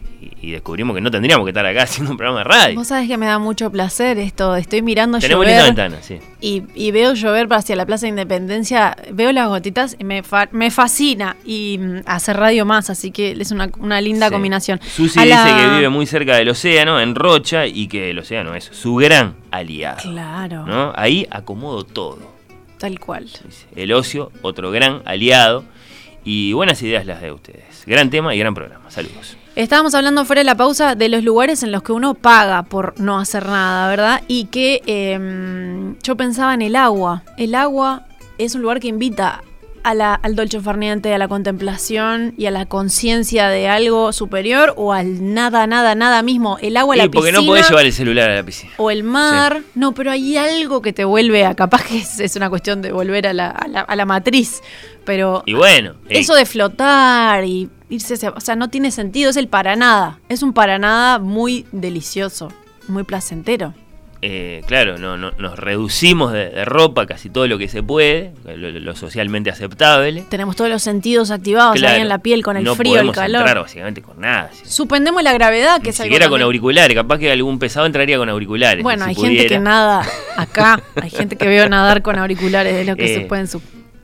y- 0.48 0.52
descubrimos 0.52 0.96
que 0.96 1.02
no 1.02 1.12
tendríamos 1.12 1.46
que 1.46 1.52
estar 1.52 1.66
acá 1.66 1.84
haciendo 1.84 2.12
un 2.12 2.18
programa 2.18 2.40
de 2.40 2.44
radio. 2.46 2.76
Vos 2.76 2.88
sabés 2.88 3.08
que 3.08 3.18
me 3.18 3.26
da 3.26 3.40
mucho 3.40 3.72
placer 3.72 4.18
esto. 4.18 4.56
Estoy 4.56 4.82
mirando 4.82 5.20
Tenemos 5.20 5.46
llover 5.46 5.64
ventana, 5.64 5.98
sí. 6.02 6.20
y, 6.42 6.64
y 6.76 6.92
veo 6.92 7.14
llover 7.14 7.48
hacia 7.52 7.76
la 7.76 7.86
Plaza 7.86 8.06
de 8.06 8.10
Independencia. 8.10 8.96
Veo 9.12 9.32
las 9.32 9.48
gotitas 9.48 9.96
y 10.00 10.04
me, 10.04 10.24
fa- 10.24 10.50
me 10.52 10.72
fascina. 10.72 11.36
Y 11.46 11.78
mm, 11.80 12.00
hacer 12.06 12.38
radio 12.38 12.66
más, 12.66 12.90
así 12.90 13.12
que 13.12 13.32
es 13.32 13.52
una, 13.52 13.70
una 13.80 14.02
linda 14.02 14.28
Sí. 14.28 14.34
combinación. 14.34 14.80
Susi 14.82 15.20
la- 15.26 15.44
dice 15.46 15.58
que 15.58 15.70
vive 15.76 15.90
muy 15.90 16.06
cerca 16.06 16.36
del 16.36 16.50
océano, 16.50 17.00
en 17.00 17.16
Rocha, 17.16 17.66
y 17.68 17.88
que 17.88 18.12
el 18.12 18.20
océano 18.20 18.56
es 18.56 18.66
su 18.66 18.96
gran 18.96 19.36
aliado. 19.52 19.98
Claro, 20.02 20.66
¿no? 20.66 20.94
Ahí 20.96 21.28
acomodo 21.32 21.84
todo. 21.84 22.20
tal 22.78 23.00
cual. 23.00 23.28
El 23.76 23.92
ocio, 23.94 24.32
otro 24.42 24.70
gran 24.72 25.02
aliado. 25.06 25.64
Y 26.24 26.52
buenas 26.54 26.82
ideas 26.82 27.06
las 27.06 27.22
de 27.22 27.32
ustedes. 27.32 27.84
Gran 27.86 28.10
tema 28.10 28.36
y 28.36 28.40
gran 28.40 28.54
programa. 28.54 28.92
Saludos. 28.92 29.38
Estábamos 29.58 29.96
hablando 29.96 30.24
fuera 30.24 30.42
de 30.42 30.46
la 30.46 30.56
pausa 30.56 30.94
de 30.94 31.10
los 31.10 31.24
lugares 31.24 31.64
en 31.64 31.72
los 31.72 31.82
que 31.82 31.92
uno 31.92 32.14
paga 32.14 32.62
por 32.64 32.94
no 33.00 33.18
hacer 33.20 33.48
nada, 33.48 33.88
¿verdad? 33.90 34.22
Y 34.28 34.46
que 34.46 34.84
eh, 34.86 35.94
yo 36.04 36.16
pensaba 36.16 36.54
en 36.54 36.62
el 36.62 36.76
agua. 36.76 37.24
El 37.38 37.56
agua 37.56 38.06
es 38.38 38.54
un 38.54 38.62
lugar 38.62 38.80
que 38.80 38.88
invita 38.88 39.42
a 39.84 39.96
la- 39.96 40.14
al 40.14 40.36
dolce 40.36 40.60
farniente, 40.60 41.12
a 41.12 41.18
la 41.18 41.28
contemplación 41.28 42.36
y 42.38 42.46
a 42.46 42.52
la 42.52 42.68
conciencia 42.68 43.48
de 43.50 43.68
algo 43.68 44.14
superior 44.14 44.74
o 44.78 44.94
al 44.94 45.34
nada, 45.34 45.66
nada, 45.66 45.96
nada 45.96 46.22
mismo. 46.22 46.60
El 46.62 46.78
agua, 46.78 46.96
la 46.96 47.06
Y 47.06 47.10
porque 47.10 47.30
piscina 47.30 47.42
no 47.42 47.48
podés 47.48 47.68
llevar 47.70 47.86
el 47.86 47.94
celular 47.94 48.30
a 48.30 48.36
la 48.36 48.44
piscina. 48.44 48.74
o 48.78 48.92
el 48.92 49.04
mar. 49.04 49.62
No, 49.74 49.94
pero 49.94 50.12
hay 50.12 50.38
algo 50.38 50.84
que 50.84 50.94
te 50.94 51.04
vuelve 51.04 51.46
a. 51.46 51.56
Capaz 51.56 51.84
que 51.84 51.98
es, 51.98 52.20
es 52.20 52.36
una 52.36 52.50
cuestión 52.52 52.84
de 52.84 52.92
volver 52.92 53.26
a 53.26 53.34
la, 53.34 53.50
a 53.50 53.68
la- 53.68 53.82
a 53.82 53.96
la 53.96 54.06
matriz. 54.06 54.62
Pero 55.04 55.42
Y 55.48 55.54
bueno, 55.54 55.92
eh, 56.10 56.20
eso 56.20 56.36
de 56.36 56.46
flotar 56.46 57.44
y 57.46 57.70
irse 57.90 58.16
hacia- 58.16 58.32
O 58.32 58.40
sea, 58.42 58.56
no 58.56 58.70
tiene 58.70 58.92
sentido. 58.92 59.30
Es 59.30 59.38
el 59.38 59.48
para 59.48 59.76
nada. 59.76 60.20
Es 60.30 60.44
un 60.44 60.54
para 60.54 60.78
nada 60.80 61.20
muy 61.20 61.66
delicioso. 61.72 62.52
Muy 62.88 63.04
placentero. 63.04 63.74
eh, 64.24 64.64
claro, 64.66 64.98
no, 64.98 65.16
no- 65.16 65.30
nos 65.38 65.60
reducimos 65.60 66.34
de, 66.34 66.50
de 66.50 66.66
ropa 66.66 67.06
casi 67.06 67.30
todo 67.30 67.46
lo 67.48 67.60
que 67.60 67.68
se 67.68 67.84
puede, 67.84 68.34
lo, 68.46 68.72
lo 68.72 68.96
socialmente 68.96 69.52
aceptable. 69.52 70.24
Tenemos 70.28 70.56
todos 70.56 70.72
los 70.72 70.82
sentidos 70.82 71.30
activados 71.30 71.76
ahí 71.84 72.02
en 72.02 72.08
la 72.10 72.18
piel 72.18 72.42
con 72.44 72.58
el 72.58 72.64
no 72.64 72.74
frío, 72.74 73.00
el 73.00 73.12
calor. 73.12 73.42
entrar 73.42 73.62
básicamente 73.62 74.02
con 74.02 74.20
nada. 74.20 74.50
Suspendemos 74.66 75.22
la 75.22 75.34
gravedad, 75.34 75.78
que 75.78 75.84
Ni 75.84 75.90
es 75.92 76.00
algo 76.00 76.08
siquiera 76.08 76.30
con 76.30 76.42
auriculares, 76.42 76.96
capaz 76.96 77.20
que 77.20 77.32
algún 77.32 77.60
pesado 77.60 77.86
entraría 77.86 78.18
con 78.18 78.28
auriculares. 78.28 78.82
Bueno, 78.82 79.04
si 79.06 79.10
hay 79.12 79.16
gente 79.16 79.46
que 79.48 79.60
nada 79.60 80.04
acá. 80.36 80.82
Hay 81.00 81.12
gente 81.12 81.36
que 81.36 81.48
veo 81.48 81.70
nadar 81.70 82.02
con 82.02 82.18
auriculares 82.18 82.74
de 82.74 82.86
los 82.86 82.96
que 82.96 83.06
Eh, 83.14 83.20
se 83.20 83.22
pueden 83.28 83.48
su- 83.48 83.62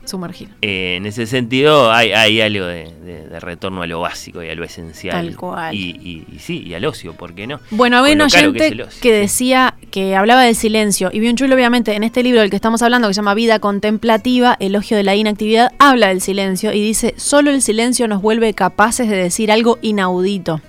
sumergir. 0.08 0.48
Eh, 0.62 0.96
en 0.96 1.06
ese 1.06 1.26
sentido 1.26 1.92
hay, 1.92 2.12
hay 2.12 2.40
algo 2.40 2.66
de, 2.66 2.92
de- 3.04 3.28
de 3.28 3.40
retorno 3.40 3.82
a 3.82 3.86
lo 3.86 4.00
básico 4.00 4.42
y 4.42 4.48
a 4.50 4.54
lo 4.54 4.64
esencial. 4.64 5.12
Tal 5.26 5.36
cual. 5.36 5.74
Y, 5.74 5.90
y- 6.02 6.34
y 6.34 6.38
sí, 6.38 6.62
y 6.66 6.74
al 6.74 6.84
ocio, 6.84 7.14
¿por 7.14 7.34
qué 7.34 7.46
no? 7.46 7.60
Bueno, 7.70 7.98
había 7.98 8.14
un 8.14 8.20
oyente 8.22 8.76
que, 9.00 9.12
decía 9.12 9.74
que 9.90 10.14
hablaba 10.16 10.42
del 10.42 10.54
silencio. 10.56 11.10
Y 11.12 11.20
bien 11.20 11.36
chulo, 11.36 11.54
obviamente, 11.54 11.94
en 11.94 12.04
este 12.04 12.22
libro 12.22 12.40
del 12.40 12.50
que 12.50 12.56
estamos 12.56 12.82
hablando, 12.82 13.08
que 13.08 13.14
se 13.14 13.18
llama 13.18 13.34
Vida 13.34 13.58
Contemplativa, 13.58 14.56
Elogio 14.60 14.96
de 14.96 15.02
la 15.02 15.14
Inactividad, 15.16 15.72
habla 15.78 16.08
del 16.08 16.20
silencio 16.20 16.72
y 16.72 16.80
dice: 16.80 17.14
Solo 17.16 17.50
el 17.50 17.62
silencio 17.62 18.08
nos 18.08 18.22
vuelve 18.22 18.54
capaces 18.54 19.08
de 19.08 19.16
decir 19.16 19.50
algo 19.52 19.78
inaudito. 19.82 20.60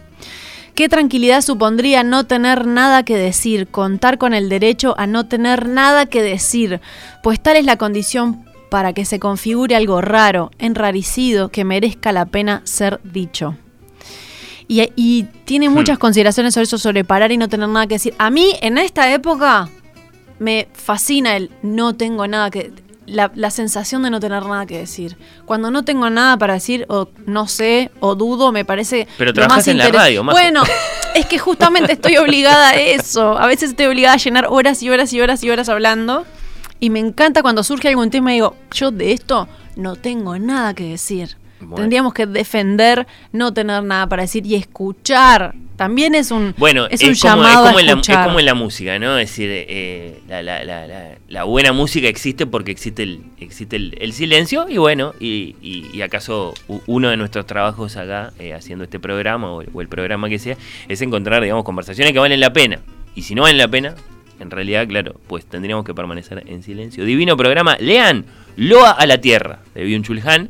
¿Qué 0.75 0.89
tranquilidad 0.89 1.41
supondría 1.41 2.03
no 2.03 2.25
tener 2.25 2.67
nada 2.67 3.03
que 3.03 3.15
decir, 3.15 3.67
contar 3.67 4.17
con 4.17 4.33
el 4.33 4.49
derecho 4.49 4.93
a 4.97 5.07
no 5.07 5.25
tener 5.25 5.69
nada 5.69 6.05
que 6.07 6.21
decir? 6.21 6.81
Pues 7.23 7.39
tal 7.39 7.55
es 7.55 7.63
la 7.63 7.77
condición 7.77 8.43
para 8.75 8.91
que 8.91 9.05
se 9.05 9.21
configure 9.21 9.73
algo 9.73 10.01
raro, 10.01 10.51
enrarecido, 10.59 11.47
que 11.47 11.63
merezca 11.63 12.11
la 12.11 12.25
pena 12.25 12.59
ser 12.65 12.99
dicho. 13.05 13.55
Y, 14.67 14.91
y 14.97 15.23
tiene 15.45 15.69
muchas 15.69 15.97
consideraciones 15.97 16.53
sobre 16.53 16.65
eso, 16.65 16.77
sobre 16.77 17.05
parar 17.05 17.31
y 17.31 17.37
no 17.37 17.47
tener 17.47 17.69
nada 17.69 17.87
que 17.87 17.95
decir. 17.95 18.13
A 18.17 18.29
mí, 18.29 18.53
en 18.59 18.77
esta 18.77 19.13
época, 19.13 19.69
me 20.39 20.67
fascina 20.73 21.37
el 21.37 21.51
no 21.61 21.95
tengo 21.95 22.27
nada 22.27 22.51
que... 22.51 22.73
La, 23.05 23.31
la 23.33 23.49
sensación 23.49 24.03
de 24.03 24.09
no 24.09 24.19
tener 24.19 24.43
nada 24.43 24.65
que 24.65 24.77
decir. 24.77 25.15
Cuando 25.45 25.71
no 25.71 25.85
tengo 25.85 26.09
nada 26.09 26.37
para 26.37 26.55
decir, 26.55 26.85
o 26.89 27.07
no 27.25 27.47
sé, 27.47 27.91
o 28.01 28.15
dudo, 28.15 28.51
me 28.51 28.65
parece... 28.65 29.07
Pero 29.17 29.31
más 29.47 29.69
en 29.69 29.77
la 29.77 29.87
radio, 29.87 30.21
Majo. 30.21 30.37
Bueno, 30.37 30.63
es 31.13 31.25
que 31.27 31.39
justamente 31.39 31.93
estoy 31.93 32.17
obligada 32.17 32.71
a 32.71 32.75
eso. 32.75 33.37
A 33.37 33.47
veces 33.47 33.69
estoy 33.69 33.85
obligada 33.85 34.15
a 34.15 34.17
llenar 34.17 34.47
horas 34.49 34.83
y 34.83 34.89
horas 34.89 35.13
y 35.13 35.21
horas 35.21 35.41
y 35.45 35.49
horas 35.49 35.69
hablando. 35.69 36.25
Y 36.79 36.89
me 36.89 36.99
encanta 36.99 37.41
cuando 37.41 37.63
surge 37.63 37.87
algún 37.87 38.09
tema 38.09 38.31
y 38.31 38.35
digo, 38.35 38.55
yo 38.73 38.91
de 38.91 39.11
esto 39.13 39.47
no 39.75 39.95
tengo 39.95 40.37
nada 40.37 40.73
que 40.73 40.83
decir. 40.89 41.37
Bueno. 41.59 41.75
Tendríamos 41.77 42.13
que 42.13 42.25
defender, 42.27 43.07
no 43.31 43.53
tener 43.53 43.81
nada 43.81 44.07
para 44.07 44.23
decir 44.23 44.45
y 44.45 44.55
escuchar. 44.55 45.55
También 45.77 46.13
es 46.15 46.31
un, 46.31 46.53
Bueno, 46.57 46.85
es 46.89 47.01
es, 47.01 47.07
un 47.09 47.15
como, 47.29 47.43
llamado 47.43 47.65
es 47.65 47.67
como 47.71 47.77
a 47.77 47.81
en 47.81 47.87
la, 47.87 47.93
es 48.01 48.17
como 48.27 48.39
en 48.39 48.45
la 48.45 48.53
música, 48.53 48.99
¿no? 48.99 49.17
Es 49.17 49.29
decir, 49.29 49.49
eh, 49.51 50.21
la, 50.27 50.43
la- 50.43 50.63
la- 51.27 51.43
buena 51.43 51.71
música 51.73 52.07
existe 52.07 52.45
porque 52.45 52.71
existe 52.71 53.03
el, 53.03 53.21
existe 53.39 53.75
el, 53.77 53.95
el 53.99 54.13
silencio 54.13 54.67
y 54.69 54.77
bueno, 54.77 55.13
y, 55.19 55.55
y- 55.61 55.89
y 55.93 56.01
acaso 56.01 56.53
uno 56.87 57.09
de 57.09 57.17
nuestros 57.17 57.45
trabajos 57.45 57.97
acá, 57.97 58.31
eh, 58.39 58.53
haciendo 58.53 58.83
este 58.83 58.99
programa 58.99 59.51
o, 59.51 59.63
o 59.73 59.81
el 59.81 59.87
programa 59.87 60.29
que 60.29 60.39
sea, 60.39 60.57
es 60.87 61.01
encontrar, 61.01 61.41
digamos, 61.41 61.63
conversaciones 61.65 62.13
que 62.13 62.19
valen 62.19 62.39
la 62.39 62.53
pena. 62.53 62.79
Y 63.15 63.23
si 63.23 63.33
no 63.35 63.41
valen 63.43 63.57
la 63.57 63.67
pena, 63.69 63.95
en 64.39 64.51
realidad, 64.51 64.87
claro, 64.87 65.15
pues 65.27 65.45
tendríamos 65.45 65.85
que 65.85 65.93
permanecer 65.93 66.43
en 66.47 66.63
silencio. 66.63 67.05
Divino 67.05 67.37
programa, 67.37 67.77
lean 67.79 68.25
Loa 68.57 68.91
a 68.91 69.05
la 69.05 69.19
Tierra, 69.19 69.59
de 69.73 69.83
Byung 69.83 70.03
Chul 70.03 70.21
Han. 70.25 70.49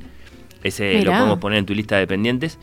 Ese 0.63 1.03
lo 1.03 1.11
podemos 1.11 1.39
poner 1.39 1.59
en 1.59 1.65
tu 1.65 1.75
lista 1.75 1.97
de 1.97 2.07
pendientes. 2.07 2.57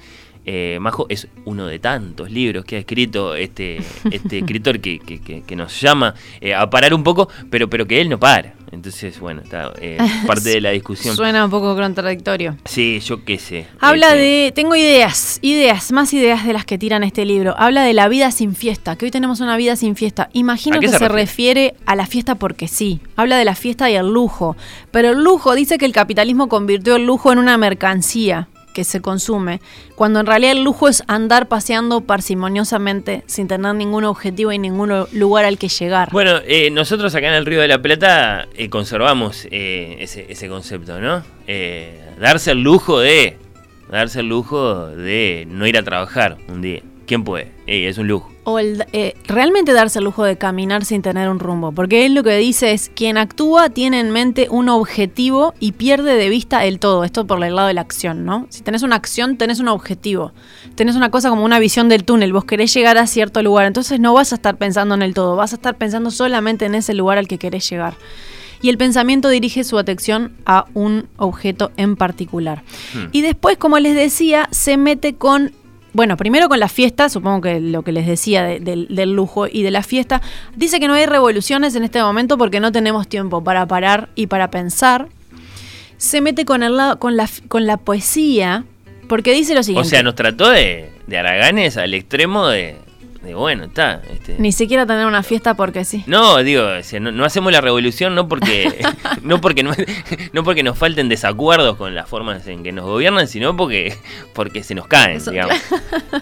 Eh, 0.44 0.78
Majo 0.80 1.06
es 1.08 1.28
uno 1.44 1.66
de 1.66 1.78
tantos 1.78 2.30
libros 2.30 2.64
que 2.64 2.76
ha 2.76 2.78
escrito 2.80 3.34
este, 3.36 3.80
este 4.10 4.38
escritor 4.40 4.80
que, 4.80 4.98
que- 4.98 5.20
que- 5.20 5.42
que 5.42 5.56
nos 5.56 5.80
llama 5.80 6.14
eh, 6.40 6.54
a 6.54 6.68
parar 6.68 6.94
un 6.94 7.04
poco, 7.04 7.28
pero, 7.50 7.68
pero 7.70 7.86
que 7.86 8.00
él 8.00 8.08
no 8.08 8.18
para. 8.18 8.54
Entonces, 8.72 9.20
bueno, 9.20 9.42
está 9.42 9.70
eh, 9.82 9.98
parte 10.26 10.48
de 10.48 10.60
la 10.62 10.70
discusión. 10.70 11.14
Suena 11.14 11.44
un 11.44 11.50
poco 11.50 11.76
contradictorio. 11.76 12.56
Sí, 12.64 13.00
yo 13.00 13.22
qué 13.22 13.38
sé. 13.38 13.66
Habla 13.80 14.08
Este, 14.08 14.18
de. 14.18 14.52
Tengo 14.54 14.74
ideas, 14.74 15.38
ideas, 15.42 15.92
más 15.92 16.12
ideas 16.14 16.46
de 16.46 16.54
las 16.54 16.64
que 16.64 16.78
tiran 16.78 17.04
este 17.04 17.26
libro. 17.26 17.54
Habla 17.58 17.82
de 17.84 17.92
la 17.92 18.08
vida 18.08 18.30
sin 18.30 18.54
fiesta, 18.54 18.96
que 18.96 19.04
hoy 19.04 19.10
tenemos 19.10 19.40
una 19.40 19.56
vida 19.58 19.76
sin 19.76 19.94
fiesta. 19.94 20.30
Imagino 20.32 20.76
¿A 20.76 20.80
qué 20.80 20.86
que 20.86 20.92
se 20.92 20.98
se, 20.98 21.08
refiere? 21.08 21.68
refiere 21.68 21.74
a 21.86 21.94
la 21.96 22.06
fiesta 22.06 22.34
porque 22.36 22.66
sí. 22.66 23.00
Habla 23.14 23.36
de 23.36 23.44
la 23.44 23.54
fiesta 23.54 23.90
y 23.90 23.94
el 23.94 24.08
lujo. 24.10 24.56
Pero 24.90 25.10
el 25.10 25.22
lujo 25.22 25.54
dice 25.54 25.76
que 25.76 25.84
el 25.84 25.92
capitalismo 25.92 26.48
convirtió 26.48 26.96
el 26.96 27.04
lujo 27.04 27.30
en 27.30 27.38
una 27.38 27.58
mercancía 27.58 28.48
que 28.72 28.84
se 28.84 29.00
consume, 29.00 29.60
cuando 29.94 30.20
en 30.20 30.26
realidad 30.26 30.52
el 30.52 30.64
lujo 30.64 30.88
es 30.88 31.02
andar 31.06 31.48
paseando 31.48 32.02
parsimoniosamente 32.02 33.22
sin 33.26 33.48
tener 33.48 33.74
ningún 33.74 34.04
objetivo 34.04 34.52
y 34.52 34.58
ningún 34.58 35.06
lugar 35.12 35.44
al 35.44 35.58
que 35.58 35.68
llegar. 35.68 36.10
Bueno, 36.12 36.40
eh, 36.46 36.70
nosotros 36.70 37.14
acá 37.14 37.28
en 37.28 37.34
el 37.34 37.46
Río 37.46 37.60
de 37.60 37.68
la 37.68 37.80
Plata 37.80 38.48
eh, 38.54 38.68
conservamos 38.68 39.46
eh, 39.50 39.96
ese, 40.00 40.26
ese 40.28 40.48
concepto, 40.48 41.00
¿no? 41.00 41.22
Eh, 41.46 42.00
darse 42.18 42.52
el 42.52 42.62
lujo 42.62 43.00
de. 43.00 43.38
Darse 43.90 44.20
el 44.20 44.28
lujo 44.28 44.86
de 44.86 45.46
no 45.50 45.66
ir 45.66 45.76
a 45.76 45.82
trabajar 45.82 46.38
un 46.48 46.62
día. 46.62 46.82
¿Quién 47.06 47.24
puede? 47.24 47.52
Ey, 47.66 47.86
es 47.86 47.98
un 47.98 48.08
lujo. 48.08 48.30
O 48.44 48.58
el, 48.58 48.84
eh, 48.92 49.14
realmente 49.26 49.72
darse 49.72 49.98
el 49.98 50.04
lujo 50.04 50.24
de 50.24 50.36
caminar 50.36 50.84
sin 50.84 51.02
tener 51.02 51.28
un 51.28 51.38
rumbo. 51.38 51.72
Porque 51.72 52.06
él 52.06 52.14
lo 52.14 52.22
que 52.22 52.36
dice 52.36 52.72
es, 52.72 52.90
quien 52.94 53.16
actúa 53.16 53.70
tiene 53.70 54.00
en 54.00 54.10
mente 54.10 54.48
un 54.50 54.68
objetivo 54.68 55.54
y 55.60 55.72
pierde 55.72 56.14
de 56.14 56.28
vista 56.28 56.64
el 56.64 56.78
todo. 56.78 57.04
Esto 57.04 57.26
por 57.26 57.42
el 57.44 57.54
lado 57.54 57.68
de 57.68 57.74
la 57.74 57.80
acción, 57.80 58.24
¿no? 58.24 58.46
Si 58.50 58.62
tenés 58.62 58.82
una 58.82 58.96
acción, 58.96 59.36
tenés 59.36 59.60
un 59.60 59.68
objetivo. 59.68 60.32
Tenés 60.74 60.96
una 60.96 61.10
cosa 61.10 61.30
como 61.30 61.44
una 61.44 61.58
visión 61.58 61.88
del 61.88 62.04
túnel. 62.04 62.32
Vos 62.32 62.44
querés 62.44 62.72
llegar 62.74 62.98
a 62.98 63.06
cierto 63.06 63.42
lugar. 63.42 63.66
Entonces 63.66 64.00
no 64.00 64.12
vas 64.14 64.32
a 64.32 64.36
estar 64.36 64.56
pensando 64.56 64.94
en 64.94 65.02
el 65.02 65.14
todo. 65.14 65.36
Vas 65.36 65.52
a 65.52 65.56
estar 65.56 65.76
pensando 65.76 66.10
solamente 66.10 66.64
en 66.64 66.74
ese 66.74 66.94
lugar 66.94 67.18
al 67.18 67.28
que 67.28 67.38
querés 67.38 67.68
llegar. 67.68 67.94
Y 68.60 68.68
el 68.68 68.78
pensamiento 68.78 69.28
dirige 69.28 69.64
su 69.64 69.76
atención 69.76 70.32
a 70.46 70.66
un 70.74 71.08
objeto 71.16 71.72
en 71.76 71.96
particular. 71.96 72.62
Hmm. 72.94 73.08
Y 73.10 73.22
después, 73.22 73.56
como 73.56 73.78
les 73.80 73.96
decía, 73.96 74.48
se 74.52 74.76
mete 74.76 75.14
con 75.14 75.52
bueno, 75.92 76.16
primero 76.16 76.48
con 76.48 76.58
la 76.60 76.68
fiesta, 76.68 77.08
supongo 77.08 77.42
que 77.42 77.60
lo 77.60 77.82
que 77.82 77.92
les 77.92 78.06
decía 78.06 78.42
de- 78.44 78.60
del, 78.60 78.86
del 78.90 79.12
lujo 79.12 79.46
y 79.46 79.62
de 79.62 79.70
la 79.70 79.82
fiesta, 79.82 80.22
dice 80.56 80.80
que 80.80 80.88
no 80.88 80.94
hay 80.94 81.06
revoluciones 81.06 81.74
en 81.74 81.84
este 81.84 82.02
momento 82.02 82.38
porque 82.38 82.60
no 82.60 82.72
tenemos 82.72 83.08
tiempo 83.08 83.44
para 83.44 83.66
parar 83.66 84.08
y 84.14 84.26
para 84.26 84.50
pensar. 84.50 85.08
Se 85.98 86.20
mete 86.20 86.44
con, 86.44 86.62
el 86.62 86.76
con, 86.98 87.16
la, 87.16 87.28
con 87.48 87.66
la 87.66 87.76
poesía, 87.76 88.64
porque 89.08 89.32
dice 89.32 89.54
lo 89.54 89.60
O 89.60 89.62
siguiente. 89.62 89.88
sea, 89.90 90.02
nos 90.02 90.14
trató 90.14 90.48
de, 90.48 90.90
de 91.06 91.18
Araganes 91.18 91.76
al 91.76 91.94
extremo 91.94 92.48
de, 92.48 92.76
de 93.22 93.34
bueno, 93.34 93.64
está. 93.64 94.02
Este, 94.12 94.36
Ni 94.38 94.52
siquiera 94.52 94.84
tener 94.86 95.06
una 95.06 95.22
fiesta 95.22 95.54
porque 95.54 95.84
sí. 95.84 96.02
No, 96.06 96.38
digo, 96.42 96.62
no, 97.00 97.12
no 97.12 97.24
hacemos 97.24 97.52
la 97.52 97.60
revolución 97.60 98.14
no 98.14 98.26
porque 98.28 98.84
no 99.22 99.40
porque 99.40 99.62
no, 99.62 99.72
no 100.32 100.44
porque 100.44 100.62
nos 100.62 100.76
falten 100.76 101.08
desacuerdos 101.08 101.76
con 101.76 101.94
las 101.94 102.08
formas 102.08 102.46
en 102.48 102.62
que 102.62 102.72
nos 102.72 102.84
gobiernan, 102.84 103.28
sino 103.28 103.56
porque 103.56 103.96
porque 104.34 104.62
se 104.64 104.74
nos 104.74 104.86
caen, 104.88 105.18
Eso- 105.18 105.30
digamos. 105.30 105.56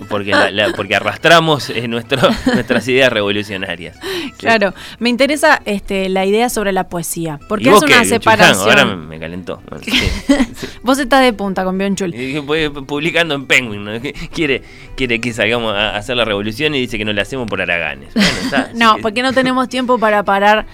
Porque 0.09 0.31
la- 0.31 0.51
la- 0.51 0.73
porque 0.73 0.95
arrastramos 0.97 1.71
eh, 1.71 1.89
nuestro, 1.89 2.21
nuestras 2.55 2.87
ideas 2.89 3.13
revolucionarias. 3.13 3.97
Sí. 4.03 4.33
Claro, 4.39 4.75
me 4.99 5.09
interesa 5.09 5.61
este, 5.65 6.09
la 6.09 6.27
idea 6.27 6.49
sobre 6.51 6.73
la 6.73 6.89
poesía, 6.89 7.39
porque 7.49 7.65
¿Y 7.67 7.69
es 7.69 7.79
una 7.79 7.87
qué, 7.87 7.93
Chuján? 7.95 8.07
separación. 8.07 8.69
Ahora 8.69 8.85
me, 8.85 8.97
me 8.97 9.19
calentó. 9.19 9.63
Bueno, 9.69 9.85
sí, 9.85 9.91
sí. 9.93 10.67
Vos 10.83 10.99
estás 10.99 11.23
de 11.23 11.33
punta 11.33 11.65
con 11.65 11.77
Bionchul. 11.79 12.15
Pues, 12.47 12.71
publicando 12.87 13.35
en 13.35 13.47
Penguin, 13.47 13.85
¿no? 13.85 13.93
Quiere, 14.33 14.63
quiere 14.97 15.21
que 15.21 15.33
salgamos 15.33 15.75
a 15.75 15.97
hacer 15.97 16.17
la 16.17 16.25
revolución 16.25 16.75
y 16.75 16.81
dice 16.91 16.99
que 16.99 17.05
no 17.05 17.13
la 17.13 17.23
hacemos 17.23 17.47
por 17.47 17.61
Araganes. 17.63 18.13
Bueno, 18.15 18.29
está, 18.43 18.71
No, 18.75 18.97
porque 19.01 19.23
no 19.23 19.33
tenemos 19.33 19.69
tiempo 19.69 19.99
para 19.99 20.23
parar 20.25 20.67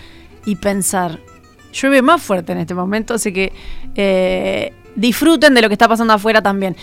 y 0.46 0.56
pensar. 0.56 1.20
Llueve 1.72 2.00
más 2.00 2.22
fuerte 2.22 2.52
en 2.52 2.58
este 2.58 2.74
momento, 2.74 3.14
así 3.14 3.32
que 3.32 3.52
eh, 3.94 4.72
disfruten 4.94 5.54
de 5.54 5.60
lo 5.62 5.68
que 5.68 5.74
está 5.74 5.88
pasando 5.88 6.14
afuera 6.14 6.40
también. 6.42 6.74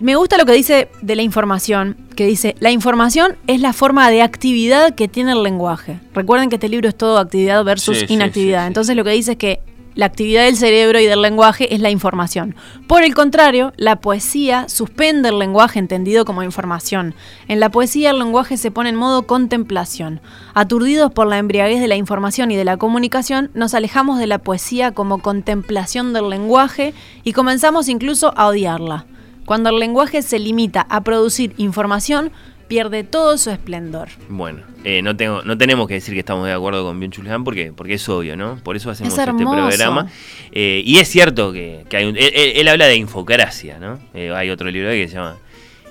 Me 0.00 0.16
gusta 0.16 0.36
lo 0.38 0.46
que 0.46 0.52
dice 0.52 0.88
de 1.02 1.14
la 1.16 1.22
información, 1.22 1.96
que 2.16 2.26
dice, 2.26 2.56
la 2.58 2.70
información 2.70 3.36
es 3.46 3.60
la 3.60 3.72
forma 3.72 4.10
de 4.10 4.22
actividad 4.22 4.94
que 4.94 5.06
tiene 5.06 5.32
el 5.32 5.42
lenguaje. 5.42 6.00
Recuerden 6.14 6.48
que 6.48 6.56
este 6.56 6.68
libro 6.68 6.88
es 6.88 6.96
todo 6.96 7.18
actividad 7.18 7.62
versus 7.62 7.98
Sí, 7.98 8.06
sí, 8.06 8.14
inactividad. 8.14 8.60
sí, 8.60 8.64
sí. 8.64 8.68
Entonces 8.68 8.96
lo 8.96 9.04
que 9.04 9.10
dice 9.10 9.32
es 9.32 9.38
que 9.38 9.60
la 9.94 10.06
actividad 10.06 10.44
del 10.44 10.56
cerebro 10.56 10.98
y 11.00 11.06
del 11.06 11.22
lenguaje 11.22 11.74
es 11.74 11.80
la 11.80 11.90
información. 11.90 12.54
Por 12.86 13.02
el 13.02 13.14
contrario, 13.14 13.72
la 13.76 13.96
poesía 13.96 14.68
suspende 14.68 15.28
el 15.28 15.38
lenguaje 15.38 15.78
entendido 15.78 16.24
como 16.24 16.42
información. 16.42 17.14
En 17.48 17.60
la 17.60 17.70
poesía 17.70 18.10
el 18.10 18.18
lenguaje 18.18 18.56
se 18.56 18.70
pone 18.70 18.88
en 18.88 18.96
modo 18.96 19.26
contemplación. 19.26 20.20
Aturdidos 20.54 21.12
por 21.12 21.26
la 21.26 21.38
embriaguez 21.38 21.80
de 21.80 21.88
la 21.88 21.96
información 21.96 22.50
y 22.50 22.56
de 22.56 22.64
la 22.64 22.76
comunicación, 22.76 23.50
nos 23.54 23.74
alejamos 23.74 24.18
de 24.18 24.26
la 24.26 24.38
poesía 24.38 24.92
como 24.92 25.18
contemplación 25.18 26.12
del 26.12 26.30
lenguaje 26.30 26.94
y 27.22 27.32
comenzamos 27.32 27.88
incluso 27.88 28.32
a 28.36 28.46
odiarla. 28.46 29.06
Cuando 29.44 29.70
el 29.70 29.80
lenguaje 29.80 30.22
se 30.22 30.38
limita 30.38 30.86
a 30.88 31.02
producir 31.02 31.52
información, 31.56 32.30
pierde 32.72 33.04
todo 33.04 33.36
su 33.36 33.50
esplendor. 33.50 34.08
Bueno, 34.30 34.60
eh, 34.82 35.02
no 35.02 35.14
tengo, 35.14 35.42
no 35.42 35.58
tenemos 35.58 35.86
que 35.86 35.94
decir 35.94 36.14
que 36.14 36.20
estamos 36.20 36.46
de 36.46 36.54
acuerdo 36.54 36.84
con 36.84 36.98
Bien 36.98 37.12
Chulhan 37.12 37.44
porque, 37.44 37.70
porque 37.76 37.94
es 37.94 38.08
obvio, 38.08 38.34
¿no? 38.34 38.56
Por 38.64 38.76
eso 38.76 38.90
hacemos 38.90 39.12
Es 39.12 39.18
este 39.18 39.30
programa. 39.76 40.06
Eh, 40.52 40.82
y 40.84 40.96
es 40.98 41.06
cierto 41.08 41.52
que, 41.52 41.84
que 41.90 41.96
hay 41.98 42.06
un, 42.06 42.16
él, 42.18 42.66
habla 42.68 42.86
de 42.86 42.96
infocracia, 42.96 43.78
¿no? 43.78 43.98
Eh, 44.14 44.32
hay 44.34 44.48
otro 44.48 44.70
libro 44.70 44.88
que 44.88 45.06
se 45.06 45.14
llama 45.16 45.36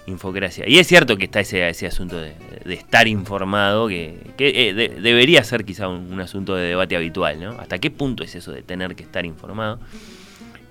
Infocracia. 0.07 0.67
Y 0.67 0.79
es 0.79 0.87
cierto 0.87 1.17
que 1.17 1.25
está 1.25 1.39
ese, 1.41 1.69
ese 1.69 1.85
asunto 1.85 2.17
de, 2.19 2.33
de 2.65 2.73
estar 2.73 3.07
informado, 3.07 3.87
que, 3.87 4.17
que, 4.35 4.69
eh, 4.69 4.73
de- 4.73 4.89
debería 4.89 5.43
ser 5.43 5.63
quizá 5.63 5.87
un, 5.87 6.11
un 6.11 6.19
asunto 6.19 6.55
de 6.55 6.67
debate 6.69 6.95
habitual, 6.95 7.39
¿no? 7.39 7.51
¿Hasta 7.59 7.77
qué 7.77 7.91
punto 7.91 8.23
es 8.23 8.33
eso 8.33 8.51
de 8.51 8.63
tener 8.63 8.95
que 8.95 9.03
estar 9.03 9.23
informado? 9.23 9.79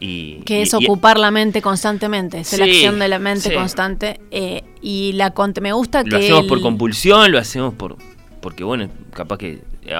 Y, 0.02 0.36
que 0.46 0.62
es 0.62 0.72
y- 0.72 0.76
ocupar 0.76 1.18
la 1.18 1.30
mente 1.30 1.60
constantemente, 1.60 2.40
es 2.40 2.58
la 2.58 2.64
acción 2.64 2.98
de 2.98 3.08
la 3.08 3.18
mente 3.18 3.50
sí. 3.50 3.54
constante. 3.54 4.18
eh, 4.30 4.64
y 4.80 5.12
la 5.12 5.32
me 5.60 5.72
gusta 5.74 6.02
Lo 6.02 6.08
que. 6.08 6.16
hacemos 6.24 6.42
el- 6.42 6.46
por 6.48 6.60
compulsión, 6.62 7.30
lo 7.30 7.38
hacemos 7.38 7.74
por 7.74 7.96
porque 8.40 8.64
bueno, 8.64 8.88
capaz 9.12 9.36
que 9.36 9.58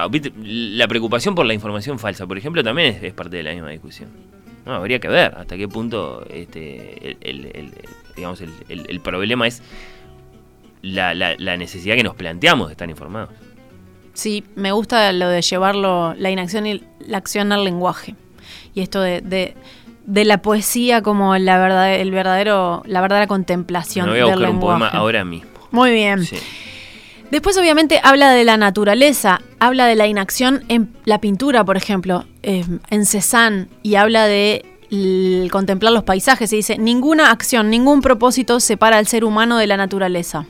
¿viste? 0.09 0.33
la 0.43 0.87
preocupación 0.87 1.35
por 1.35 1.45
la 1.45 1.53
información 1.53 1.99
falsa, 1.99 2.25
por 2.25 2.37
ejemplo, 2.39 2.63
también 2.63 2.95
es, 2.95 3.03
es 3.03 3.13
parte 3.13 3.37
de 3.37 3.43
la 3.43 3.53
misma 3.53 3.69
discusión. 3.69 4.09
No, 4.65 4.73
habría 4.73 4.99
que 4.99 5.07
ver 5.07 5.35
hasta 5.37 5.55
qué 5.57 5.67
punto 5.67 6.25
este 6.29 7.11
el, 7.11 7.17
el- 7.21 7.45
el- 7.55 7.71
digamos 8.15 8.41
el, 8.41 8.51
problema 9.01 9.45
es 9.47 9.61
la, 10.81 11.13
la- 11.13 11.35
la 11.37 11.57
necesidad 11.57 11.95
que 11.95 12.03
nos 12.03 12.15
planteamos 12.15 12.67
de 12.67 12.73
estar 12.73 12.89
informados. 12.89 13.29
Sí, 14.13 14.43
me 14.55 14.71
gusta 14.71 15.11
lo 15.13 15.29
de 15.29 15.41
llevarlo, 15.41 16.13
la 16.15 16.31
inacción 16.31 16.65
y 16.65 16.83
la 17.07 17.17
acción 17.17 17.51
al 17.51 17.63
lenguaje. 17.63 18.15
Y 18.73 18.81
esto 18.81 18.99
de, 19.01 19.21
de, 19.21 19.53
de 20.05 20.25
la 20.25 20.41
poesía 20.41 21.01
como 21.01 21.37
la 21.37 21.57
verdad, 21.59 21.93
el 21.95 22.11
verdadero, 22.11 22.83
la 22.85 23.01
verdadera 23.01 23.27
contemplación 23.27 24.07
Me 24.07 24.11
voy 24.11 24.19
a 24.21 24.23
del 24.25 24.33
buscar 24.33 24.49
un 24.49 24.55
lenguaje. 24.55 24.79
poema 24.79 24.97
ahora 24.99 25.23
mismo. 25.23 25.49
Muy 25.71 25.91
bien. 25.91 26.25
Sí. 26.25 26.37
Después, 27.29 27.57
obviamente, 27.57 28.01
habla 28.03 28.31
de 28.31 28.43
la 28.43 28.57
naturaleza, 28.57 29.39
habla 29.59 29.85
de 29.85 29.95
la 29.95 30.05
inacción 30.07 30.65
en 30.67 30.93
la 31.05 31.21
pintura, 31.21 31.63
por 31.63 31.77
ejemplo, 31.77 32.25
eh, 32.43 32.65
en 32.89 33.05
Cézanne, 33.05 33.67
y 33.83 33.95
habla 33.95 34.25
de 34.27 34.65
contemplar 35.49 35.93
los 35.93 36.03
paisajes. 36.03 36.51
Y 36.51 36.57
dice: 36.57 36.77
ninguna 36.77 37.31
acción, 37.31 37.69
ningún 37.69 38.01
propósito 38.01 38.59
separa 38.59 38.97
al 38.97 39.07
ser 39.07 39.23
humano 39.23 39.57
de 39.57 39.67
la 39.67 39.77
naturaleza. 39.77 40.45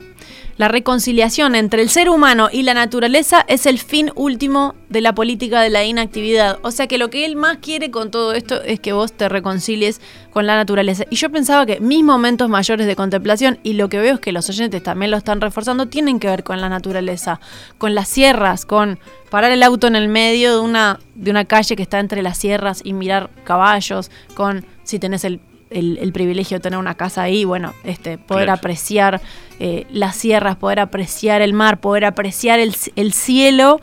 La 0.58 0.68
reconciliación 0.68 1.56
entre 1.56 1.82
el 1.82 1.90
ser 1.90 2.10
humano 2.10 2.50
y 2.52 2.64
la 2.64 2.74
naturaleza 2.74 3.44
es 3.48 3.66
el 3.66 3.80
fin 3.80 4.12
último 4.16 4.76
de 4.90 5.02
la 5.02 5.16
política 5.16 5.62
de 5.62 5.70
la 5.70 5.84
inactividad. 5.84 6.60
O 6.62 6.72
sea 6.72 6.88
que 6.88 6.98
lo 6.98 7.10
que 7.10 7.26
él 7.26 7.36
más 7.36 7.58
quiere 7.58 7.90
con 7.90 8.12
todo 8.12 8.34
esto 8.34 8.62
es 8.62 8.80
que 8.80 8.94
vos 8.94 9.14
te 9.14 9.30
reconcilies 9.30 10.02
con 10.32 10.46
la 10.46 10.56
naturaleza. 10.56 11.06
Y 11.10 11.16
yo 11.16 11.30
pensaba 11.32 11.66
que 11.66 11.80
mis 11.80 12.04
momentos 12.04 12.50
mayores 12.50 12.86
de 12.86 12.96
contemplación, 12.96 13.60
y 13.64 13.74
lo 13.74 13.90
que 13.90 14.00
veo 14.00 14.16
es 14.16 14.20
que 14.20 14.32
los 14.32 14.50
oyentes 14.50 14.84
también 14.84 15.12
lo 15.12 15.18
están 15.18 15.42
reforzando, 15.42 15.88
tienen 15.88 16.20
que 16.20 16.28
ver 16.28 16.44
con 16.44 16.62
la 16.62 16.70
naturaleza, 16.70 17.40
con 17.78 17.96
las 17.96 18.08
sierras, 18.08 18.66
con 18.66 19.00
parar 19.30 19.52
el 19.52 19.64
auto 19.64 19.88
en 19.88 19.96
el 19.96 20.10
medio 20.10 20.54
de 20.56 20.60
una, 20.60 21.00
de 21.16 21.32
una 21.32 21.46
calle 21.46 21.76
que 21.76 21.84
está 21.84 22.00
entre 22.00 22.22
las 22.22 22.38
sierras 22.38 22.82
y 22.84 22.94
mirar 22.94 23.30
caballos, 23.44 24.12
con 24.36 24.66
si 24.84 25.00
tenés 25.00 25.24
el 25.24 25.40
el, 25.72 25.98
el 26.02 26.12
privilegio 26.12 26.58
de 26.58 26.62
tener 26.62 26.78
una 26.78 26.96
casa 26.96 27.24
ahí, 27.24 27.46
bueno, 27.46 27.74
este, 27.84 28.18
poder 28.18 28.46
Claro. 28.46 28.60
apreciar 28.60 29.22
eh, 29.60 29.86
las 29.92 30.16
sierras, 30.16 30.56
poder 30.58 30.80
apreciar 30.80 31.42
el 31.42 31.54
mar, 31.54 31.80
poder 31.80 32.06
apreciar 32.06 32.60
el, 32.60 32.74
cielo 33.14 33.80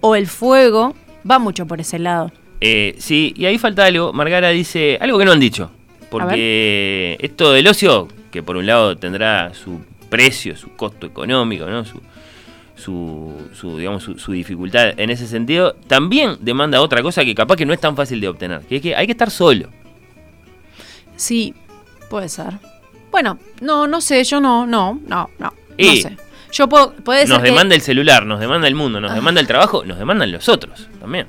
o 0.00 0.16
el 0.16 0.26
fuego, 0.26 0.94
va 1.28 1.38
mucho 1.38 1.66
por 1.66 1.80
ese 1.80 1.98
lado. 1.98 2.32
Eh, 2.60 2.94
sí, 2.98 3.34
y 3.36 3.46
ahí 3.46 3.58
falta 3.58 3.84
algo. 3.84 4.12
Margara 4.12 4.50
dice 4.50 4.98
algo 5.00 5.18
que 5.18 5.24
no 5.24 5.32
han 5.32 5.40
dicho. 5.40 5.70
Porque 6.10 7.16
esto 7.20 7.52
del 7.52 7.66
ocio, 7.66 8.06
que 8.30 8.42
por 8.42 8.56
un 8.56 8.66
lado 8.66 8.96
tendrá 8.96 9.52
su 9.54 9.80
precio, 10.10 10.56
su 10.56 10.70
costo 10.76 11.06
económico, 11.06 11.64
¿no? 11.66 11.84
Su, 11.86 12.00
su, 12.76 13.32
su, 13.54 13.78
digamos, 13.78 14.02
su, 14.02 14.18
su 14.18 14.32
dificultad 14.32 14.98
en 15.00 15.08
ese 15.10 15.26
sentido, 15.26 15.74
también 15.86 16.36
demanda 16.40 16.80
otra 16.82 17.02
cosa 17.02 17.24
que 17.24 17.34
capaz 17.34 17.56
que 17.56 17.64
no 17.64 17.72
es 17.72 17.80
tan 17.80 17.96
fácil 17.96 18.20
de 18.20 18.28
obtener, 18.28 18.60
que 18.62 18.76
es 18.76 18.82
que 18.82 18.94
hay 18.94 19.06
que 19.06 19.12
estar 19.12 19.30
solo. 19.30 19.68
Sí, 21.22 21.54
puede 22.10 22.28
ser. 22.28 22.54
Bueno, 23.12 23.38
no, 23.60 23.86
no 23.86 24.00
sé, 24.00 24.24
yo 24.24 24.40
no, 24.40 24.66
no, 24.66 24.98
no, 25.06 25.30
no, 25.38 25.52
no 25.78 25.92
sé. 25.96 26.16
Yo 26.50 26.68
puedo, 26.68 26.92
puede 26.94 27.20
Nos 27.26 27.36
ser 27.36 27.44
que 27.44 27.50
demanda 27.50 27.74
el 27.76 27.80
celular, 27.80 28.26
nos 28.26 28.40
demanda 28.40 28.66
el 28.66 28.74
mundo, 28.74 29.00
nos 29.00 29.14
demanda 29.14 29.40
el 29.40 29.46
trabajo, 29.46 29.84
nos 29.84 29.98
demandan 29.98 30.32
los 30.32 30.48
otros 30.48 30.88
también. 31.00 31.26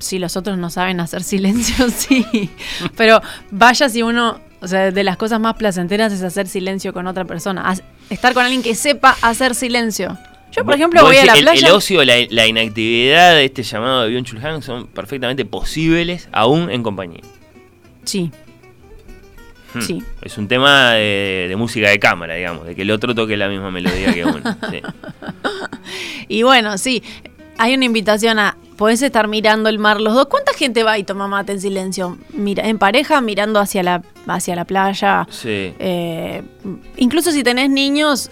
si 0.00 0.18
los 0.18 0.36
otros 0.36 0.58
no 0.58 0.70
saben 0.70 0.98
hacer 1.00 1.22
silencio, 1.22 1.88
sí. 1.96 2.50
Pero 2.96 3.20
vaya 3.52 3.88
si 3.88 4.02
uno, 4.02 4.40
o 4.60 4.66
sea, 4.68 4.90
de 4.90 5.04
las 5.04 5.16
cosas 5.16 5.38
más 5.40 5.54
placenteras 5.54 6.12
es 6.12 6.22
hacer 6.22 6.48
silencio 6.48 6.92
con 6.92 7.06
otra 7.06 7.24
persona. 7.24 7.62
Haz- 7.70 7.82
estar 8.10 8.34
con 8.34 8.42
alguien 8.44 8.62
que 8.62 8.74
sepa 8.74 9.16
hacer 9.22 9.54
silencio. 9.54 10.18
Yo, 10.50 10.64
por 10.64 10.72
Vos- 10.72 10.74
ejemplo, 10.76 11.00
vos 11.02 11.10
voy 11.10 11.18
a 11.18 11.24
la 11.26 11.32
el- 11.34 11.42
playa. 11.42 11.68
El, 11.68 11.72
ocio, 11.74 12.04
la, 12.04 12.14
la 12.30 12.46
inactividad 12.46 13.34
de 13.34 13.44
este 13.44 13.62
llamado 13.62 14.02
de 14.02 14.10
Byung-Chul 14.10 14.42
Han 14.44 14.62
son 14.62 14.86
perfectamente 14.88 15.44
posibles 15.44 16.28
aún 16.32 16.70
en 16.70 16.82
compañía. 16.82 17.20
Sí, 18.04 18.30
Hmm. 19.74 19.80
Sí. 19.80 20.02
Es 20.22 20.38
un 20.38 20.48
tema 20.48 20.92
de, 20.92 21.46
de 21.48 21.56
música 21.56 21.88
de 21.88 21.98
cámara, 21.98 22.34
digamos, 22.34 22.66
de 22.66 22.74
que 22.74 22.82
el 22.82 22.90
otro 22.90 23.14
toque 23.14 23.36
la 23.36 23.48
misma 23.48 23.70
melodía 23.70 24.14
que 24.14 24.24
uno. 24.24 24.40
sí. 24.70 24.82
Y 26.28 26.42
bueno, 26.42 26.78
sí, 26.78 27.02
hay 27.58 27.74
una 27.74 27.84
invitación 27.84 28.38
a. 28.38 28.56
Podés 28.76 29.02
estar 29.02 29.26
mirando 29.26 29.68
el 29.68 29.80
mar 29.80 30.00
los 30.00 30.14
dos. 30.14 30.26
¿Cuánta 30.26 30.52
gente 30.52 30.84
va 30.84 30.96
y 30.98 31.02
toma 31.02 31.26
mate 31.26 31.50
en 31.50 31.60
silencio? 31.60 32.16
Mira, 32.30 32.68
en 32.68 32.78
pareja, 32.78 33.20
mirando 33.20 33.58
hacia 33.58 33.82
la, 33.82 34.02
hacia 34.28 34.54
la 34.54 34.64
playa. 34.64 35.26
Sí. 35.30 35.74
Eh, 35.80 36.42
incluso 36.96 37.32
si 37.32 37.42
tenés 37.42 37.70
niños, 37.70 38.30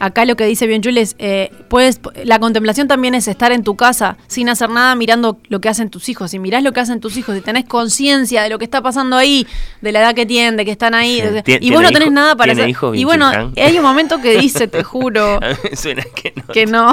Acá 0.00 0.24
lo 0.24 0.36
que 0.36 0.44
dice 0.44 0.66
bien 0.66 0.82
Jules, 0.82 1.16
eh, 1.18 1.50
puedes, 1.68 2.00
la 2.24 2.38
contemplación 2.38 2.86
también 2.88 3.14
es 3.14 3.26
estar 3.28 3.50
en 3.52 3.64
tu 3.64 3.76
casa 3.76 4.16
sin 4.28 4.48
hacer 4.48 4.70
nada 4.70 4.94
mirando 4.94 5.38
lo 5.48 5.60
que 5.60 5.68
hacen 5.68 5.90
tus 5.90 6.08
hijos. 6.08 6.30
Si 6.30 6.38
mirás 6.38 6.62
lo 6.62 6.72
que 6.72 6.80
hacen 6.80 7.00
tus 7.00 7.16
hijos 7.16 7.36
y 7.36 7.40
tenés 7.40 7.64
conciencia 7.64 8.42
de 8.42 8.48
lo 8.48 8.58
que 8.58 8.64
está 8.64 8.80
pasando 8.82 9.16
ahí, 9.16 9.46
de 9.80 9.92
la 9.92 10.00
edad 10.00 10.14
que 10.14 10.24
tienen, 10.26 10.56
de 10.56 10.64
que 10.64 10.70
están 10.70 10.94
ahí, 10.94 11.20
de- 11.20 11.42
y 11.60 11.70
vos 11.72 11.82
no 11.82 11.88
tenés 11.88 12.02
hijo- 12.08 12.10
nada 12.14 12.36
para 12.36 12.52
hacer. 12.52 12.68
hijos 12.68 12.96
Y 12.96 13.04
bueno, 13.04 13.30
hay 13.56 13.76
un 13.76 13.82
momento 13.82 14.20
que 14.20 14.38
dice, 14.38 14.68
te 14.68 14.84
juro, 14.84 15.38
A 15.42 15.48
mí 15.50 15.56
me 15.70 15.76
suena 15.76 16.02
que 16.14 16.32
no. 16.36 16.52
que 16.52 16.66
no. 16.66 16.92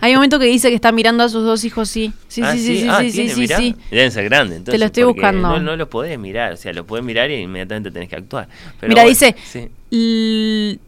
Hay 0.00 0.12
un 0.12 0.16
momento 0.18 0.38
que 0.38 0.46
dice 0.46 0.68
que 0.68 0.74
está 0.76 0.92
mirando 0.92 1.24
a 1.24 1.28
sus 1.28 1.44
dos 1.44 1.64
hijos, 1.64 1.88
sí. 1.88 2.12
Sí, 2.28 2.42
Ah, 2.44 2.52
sí, 2.52 2.58
sí, 2.60 2.80
sí, 2.80 2.86
Ah, 2.88 3.00
sí, 3.02 3.10
tiene, 3.12 3.34
sí, 3.34 3.40
mirá. 3.40 3.56
sí. 3.58 3.74
Deben 3.90 4.10
ser 4.12 4.24
grandes. 4.24 4.58
Entonces, 4.58 4.78
lo 4.78 4.86
estoy 4.86 5.02
buscando. 5.04 5.48
No, 5.48 5.58
no 5.60 5.76
los 5.76 5.88
podés 5.88 6.18
mirar, 6.18 6.52
o 6.52 6.56
sea, 6.56 6.72
los 6.72 6.84
podés 6.86 7.04
mirar 7.04 7.30
y 7.30 7.34
inmediatamente 7.36 7.90
tenés 7.90 8.08
que 8.08 8.16
actuar. 8.16 8.48
Pero 8.80 8.90
Mira, 8.90 9.02
bueno, 9.02 9.08
dice, 9.08 9.34
sí. 9.44 9.68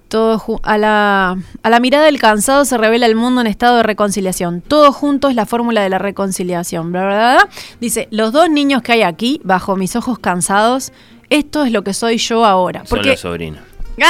Todo 0.08 0.60
a, 0.62 0.78
la, 0.78 1.36
a 1.62 1.70
la 1.70 1.80
mirada 1.80 2.04
del 2.06 2.18
cansado 2.18 2.64
se 2.64 2.76
revela 2.78 3.06
el 3.06 3.14
mundo 3.14 3.40
en 3.40 3.46
estado 3.46 3.76
de 3.78 3.82
reconciliación. 3.82 4.60
Todo 4.60 4.92
junto 4.92 5.28
es 5.28 5.34
la 5.36 5.46
fórmula 5.46 5.82
de 5.82 5.88
la 5.88 5.98
reconciliación. 5.98 6.92
Bla, 6.92 7.06
bla. 7.06 7.48
Dice, 7.80 8.08
los 8.10 8.32
dos 8.32 8.50
niños 8.50 8.82
que 8.82 8.92
hay 8.92 9.02
aquí, 9.02 9.40
bajo 9.44 9.76
mis 9.76 9.94
ojos 9.96 10.18
cansados, 10.18 10.92
esto 11.30 11.64
es 11.64 11.72
lo 11.72 11.84
que 11.84 11.94
soy 11.94 12.18
yo 12.18 12.44
ahora. 12.44 12.80
Son 12.80 12.88
Porque 12.98 13.10
los 13.10 13.20
sobrinos. 13.20 13.60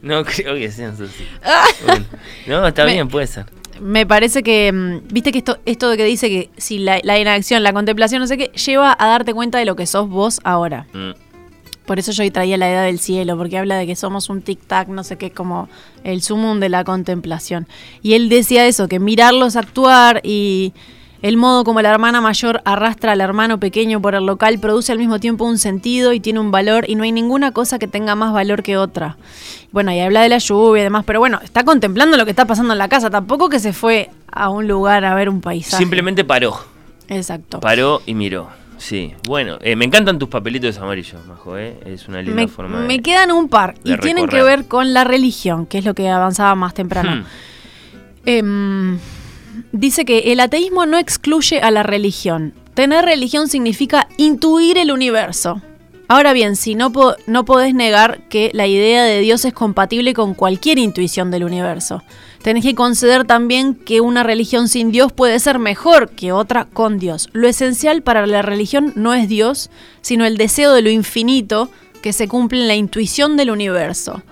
No 0.00 0.24
creo 0.24 0.54
que 0.54 0.70
sean 0.70 0.96
sus. 0.96 1.10
Bueno, 1.84 2.04
no, 2.46 2.66
está 2.68 2.84
Me- 2.84 2.92
bien, 2.92 3.08
puede 3.08 3.26
ser. 3.26 3.46
me 3.80 4.06
parece 4.06 4.44
que, 4.44 4.70
mm, 4.72 5.08
viste 5.12 5.32
que 5.32 5.38
esto, 5.38 5.58
esto 5.66 5.88
de 5.90 5.96
que 5.96 6.04
dice 6.04 6.28
que 6.28 6.50
si 6.56 6.78
la, 6.78 7.00
la 7.02 7.18
inacción, 7.18 7.64
la 7.64 7.72
contemplación, 7.72 8.20
no 8.20 8.28
sé 8.28 8.38
qué, 8.38 8.46
lleva 8.64 8.96
a 8.98 9.06
darte 9.08 9.34
cuenta 9.34 9.58
de 9.58 9.64
lo 9.64 9.74
que 9.74 9.86
sos 9.86 10.08
vos 10.08 10.40
ahora. 10.44 10.86
Mm. 10.92 11.10
Por 11.88 11.98
eso 11.98 12.12
yo 12.12 12.22
hoy 12.22 12.30
traía 12.30 12.58
la 12.58 12.70
edad 12.70 12.84
del 12.84 12.98
cielo, 12.98 13.38
porque 13.38 13.56
habla 13.56 13.76
de 13.76 13.86
que 13.86 13.96
somos 13.96 14.28
un 14.28 14.44
tic-tac, 14.44 14.88
no 14.88 15.04
sé 15.04 15.16
qué, 15.16 15.30
como 15.30 15.70
el 16.04 16.20
sumum 16.20 16.60
de 16.60 16.68
la 16.68 16.84
contemplación. 16.84 17.66
Y 18.02 18.12
él 18.12 18.28
decía 18.28 18.66
eso, 18.66 18.88
que 18.88 19.00
mirarlos 19.00 19.56
actuar 19.56 20.20
y 20.22 20.74
el 21.22 21.38
modo 21.38 21.64
como 21.64 21.80
la 21.80 21.88
hermana 21.88 22.20
mayor 22.20 22.60
arrastra 22.66 23.12
al 23.12 23.22
hermano 23.22 23.58
pequeño 23.58 24.02
por 24.02 24.14
el 24.14 24.26
local 24.26 24.58
produce 24.58 24.92
al 24.92 24.98
mismo 24.98 25.18
tiempo 25.18 25.46
un 25.46 25.56
sentido 25.56 26.12
y 26.12 26.20
tiene 26.20 26.40
un 26.40 26.50
valor 26.50 26.84
y 26.86 26.94
no 26.94 27.04
hay 27.04 27.10
ninguna 27.10 27.52
cosa 27.52 27.78
que 27.78 27.88
tenga 27.88 28.14
más 28.14 28.34
valor 28.34 28.62
que 28.62 28.76
otra. 28.76 29.16
Bueno, 29.72 29.90
y 29.90 29.98
habla 29.98 30.20
de 30.20 30.28
la 30.28 30.38
lluvia 30.38 30.82
y 30.82 30.84
demás, 30.84 31.04
pero 31.06 31.20
bueno, 31.20 31.40
está 31.42 31.64
contemplando 31.64 32.18
lo 32.18 32.26
que 32.26 32.32
está 32.32 32.44
pasando 32.44 32.74
en 32.74 32.78
la 32.78 32.90
casa, 32.90 33.08
tampoco 33.08 33.48
que 33.48 33.60
se 33.60 33.72
fue 33.72 34.10
a 34.30 34.50
un 34.50 34.68
lugar 34.68 35.06
a 35.06 35.14
ver 35.14 35.30
un 35.30 35.40
paisaje. 35.40 35.78
Simplemente 35.78 36.22
paró. 36.22 36.60
Exacto. 37.08 37.60
Paró 37.60 38.02
y 38.04 38.12
miró. 38.12 38.50
Sí, 38.78 39.12
bueno, 39.24 39.58
eh, 39.60 39.76
me 39.76 39.84
encantan 39.84 40.18
tus 40.18 40.28
papelitos 40.28 40.78
amarillos, 40.78 41.24
Majo, 41.26 41.58
¿eh? 41.58 41.76
Es 41.84 42.08
una 42.08 42.22
linda 42.22 42.42
me, 42.42 42.48
forma 42.48 42.80
de... 42.80 42.86
me 42.86 43.00
quedan 43.00 43.30
un 43.32 43.48
par 43.48 43.74
y 43.84 43.96
tienen 43.98 44.26
que 44.28 44.42
ver 44.42 44.66
con 44.66 44.94
la 44.94 45.04
religión, 45.04 45.66
que 45.66 45.78
es 45.78 45.84
lo 45.84 45.94
que 45.94 46.08
avanzaba 46.08 46.54
más 46.54 46.74
temprano. 46.74 47.16
Hmm. 47.16 47.24
Em, 48.24 48.98
dice 49.72 50.04
que 50.04 50.32
el 50.32 50.40
ateísmo 50.40 50.86
no 50.86 50.98
excluye 50.98 51.60
a 51.60 51.70
la 51.70 51.82
religión. 51.82 52.54
Tener 52.74 53.04
religión 53.04 53.48
significa 53.48 54.08
intuir 54.16 54.78
el 54.78 54.92
universo. 54.92 55.60
Ahora 56.06 56.32
bien, 56.32 56.56
si 56.56 56.74
no, 56.74 56.90
po- 56.92 57.16
no 57.26 57.44
podés 57.44 57.74
negar 57.74 58.20
que 58.28 58.50
la 58.54 58.66
idea 58.66 59.04
de 59.04 59.20
Dios 59.20 59.44
es 59.44 59.52
compatible 59.52 60.14
con 60.14 60.34
cualquier 60.34 60.78
intuición 60.78 61.30
del 61.30 61.44
universo. 61.44 62.02
Tenés 62.42 62.64
que 62.64 62.74
conceder 62.74 63.24
también 63.24 63.74
que 63.74 64.00
una 64.00 64.22
religión 64.22 64.68
sin 64.68 64.90
Dios 64.90 65.12
puede 65.12 65.38
ser 65.40 65.58
mejor 65.58 66.10
que 66.10 66.32
otra 66.32 66.66
con 66.66 66.98
Dios. 66.98 67.28
Lo 67.32 67.48
esencial 67.48 68.02
para 68.02 68.26
la 68.26 68.42
religión 68.42 68.92
no 68.94 69.12
es 69.12 69.28
Dios, 69.28 69.70
sino 70.00 70.24
el 70.24 70.36
deseo 70.36 70.72
de 70.72 70.82
lo 70.82 70.90
infinito 70.90 71.68
que 72.00 72.12
se 72.12 72.28
cumple 72.28 72.60
en 72.60 72.68
la 72.68 72.76
intuición 72.76 73.36
del 73.36 73.50
universo. 73.50 74.22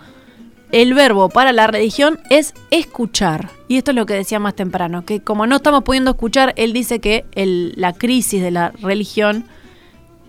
El 0.72 0.94
verbo 0.94 1.28
para 1.28 1.52
la 1.52 1.66
religión 1.66 2.18
es 2.30 2.54
escuchar. 2.70 3.50
Y 3.68 3.76
esto 3.76 3.90
es 3.90 3.96
lo 3.96 4.06
que 4.06 4.14
decía 4.14 4.38
más 4.38 4.54
temprano, 4.54 5.04
que 5.04 5.20
como 5.20 5.46
no 5.46 5.56
estamos 5.56 5.82
pudiendo 5.82 6.12
escuchar, 6.12 6.54
él 6.56 6.72
dice 6.72 7.00
que 7.00 7.24
la 7.34 7.92
crisis 7.92 8.42
de 8.42 8.50
la 8.50 8.70
religión 8.70 9.46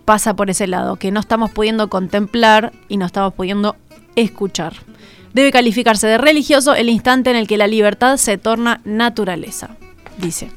pasa 0.06 0.36
por 0.36 0.50
ese 0.50 0.68
lado, 0.68 0.96
que 0.96 1.12
no 1.12 1.20
estamos 1.20 1.52
pudiendo 1.52 1.90
contemplar 1.90 2.72
y 2.88 2.98
no 2.98 3.06
estamos 3.06 3.34
pudiendo 3.34 3.76
escuchar. 4.16 4.74
Debe 5.38 5.52
calificarse 5.52 6.08
de 6.08 6.18
religioso 6.18 6.74
el 6.74 6.90
instante 6.90 7.30
en 7.30 7.36
el 7.36 7.46
que 7.48 7.58
la 7.58 7.68
libertad 7.68 8.18
se 8.18 8.40
torna 8.40 8.82
naturaleza, 8.86 9.70
dice. 10.18 10.50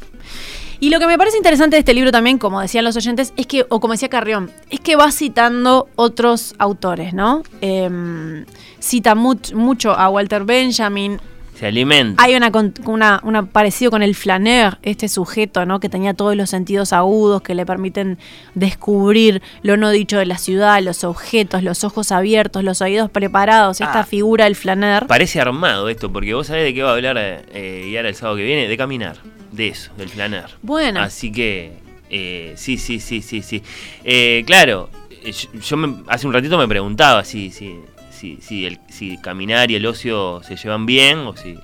Y 0.78 0.88
lo 0.88 0.98
que 0.98 1.06
me 1.06 1.18
parece 1.18 1.36
interesante 1.36 1.76
de 1.76 1.80
este 1.80 1.92
libro 1.92 2.10
también, 2.10 2.38
como 2.38 2.62
decían 2.62 2.86
los 2.86 2.96
oyentes, 2.96 3.34
es 3.36 3.46
que, 3.46 3.66
o 3.68 3.78
como 3.78 3.92
decía 3.92 4.08
Carrión, 4.08 4.50
es 4.70 4.80
que 4.80 4.96
va 4.96 5.12
citando 5.12 5.90
otros 5.96 6.54
autores, 6.56 7.12
¿no? 7.12 7.42
Em, 7.60 8.46
cita 8.78 9.14
much- 9.14 9.52
mucho 9.52 9.90
a 9.92 10.08
Walter 10.08 10.44
Benjamin. 10.44 11.20
Se 11.60 11.66
alimenta. 11.66 12.22
Hay 12.22 12.34
una, 12.36 12.50
una, 12.86 13.20
una 13.22 13.44
parecido 13.46 13.90
con 13.90 14.02
el 14.02 14.14
flaneur, 14.14 14.78
este 14.82 15.10
sujeto, 15.10 15.66
¿no? 15.66 15.78
Que 15.78 15.90
tenía 15.90 16.14
todos 16.14 16.34
los 16.34 16.48
sentidos 16.48 16.94
agudos 16.94 17.42
que 17.42 17.54
le 17.54 17.66
permiten 17.66 18.16
descubrir 18.54 19.42
lo 19.62 19.76
no 19.76 19.90
dicho 19.90 20.18
de 20.18 20.26
la 20.26 20.38
ciudad, 20.38 20.80
los 20.82 21.04
objetos, 21.04 21.62
los 21.62 21.84
ojos 21.84 22.12
abiertos, 22.12 22.64
los 22.64 22.80
oídos 22.80 23.10
preparados. 23.10 23.80
Esta 23.80 24.00
Ah. 24.00 24.04
figura 24.04 24.44
del 24.44 24.56
flaneur. 24.56 25.06
Parece 25.06 25.40
armado 25.40 25.88
esto, 25.88 26.10
porque 26.10 26.32
vos 26.34 26.46
sabés 26.46 26.64
de 26.64 26.72
qué 26.74 26.82
va 26.82 26.90
a 26.90 26.94
hablar 26.94 27.16
eh, 27.18 27.88
y 27.90 27.96
ahora 27.96 28.08
el 28.08 28.14
sábado 28.14 28.36
que 28.38 28.44
viene, 28.44 28.66
de 28.66 28.76
caminar, 28.76 29.16
de 29.52 29.68
eso, 29.68 29.92
del 29.98 30.08
planar. 30.08 30.50
Bueno. 30.62 31.00
Así 31.00 31.30
que, 31.30 31.72
eh, 32.08 32.54
sí, 32.56 32.78
sí, 32.78 33.00
sí, 33.00 33.20
sí, 33.22 33.42
sí. 33.42 33.62
Eh, 34.04 34.44
claro, 34.46 34.88
eh, 35.10 35.32
yo, 35.32 35.48
yo 35.60 35.76
me- 35.76 36.02
hace 36.08 36.26
un 36.26 36.32
ratito 36.32 36.56
me 36.56 36.66
preguntaba 36.68 37.22
si, 37.24 37.50
si, 37.50 37.76
si, 38.20 38.38
si, 38.42 38.66
el, 38.66 38.78
si 38.88 39.16
caminar 39.18 39.70
y 39.70 39.76
el 39.76 39.86
ocio 39.86 40.42
se 40.42 40.56
llevan 40.56 40.86
bien 40.86 41.18
o 41.20 41.36
si, 41.36 41.58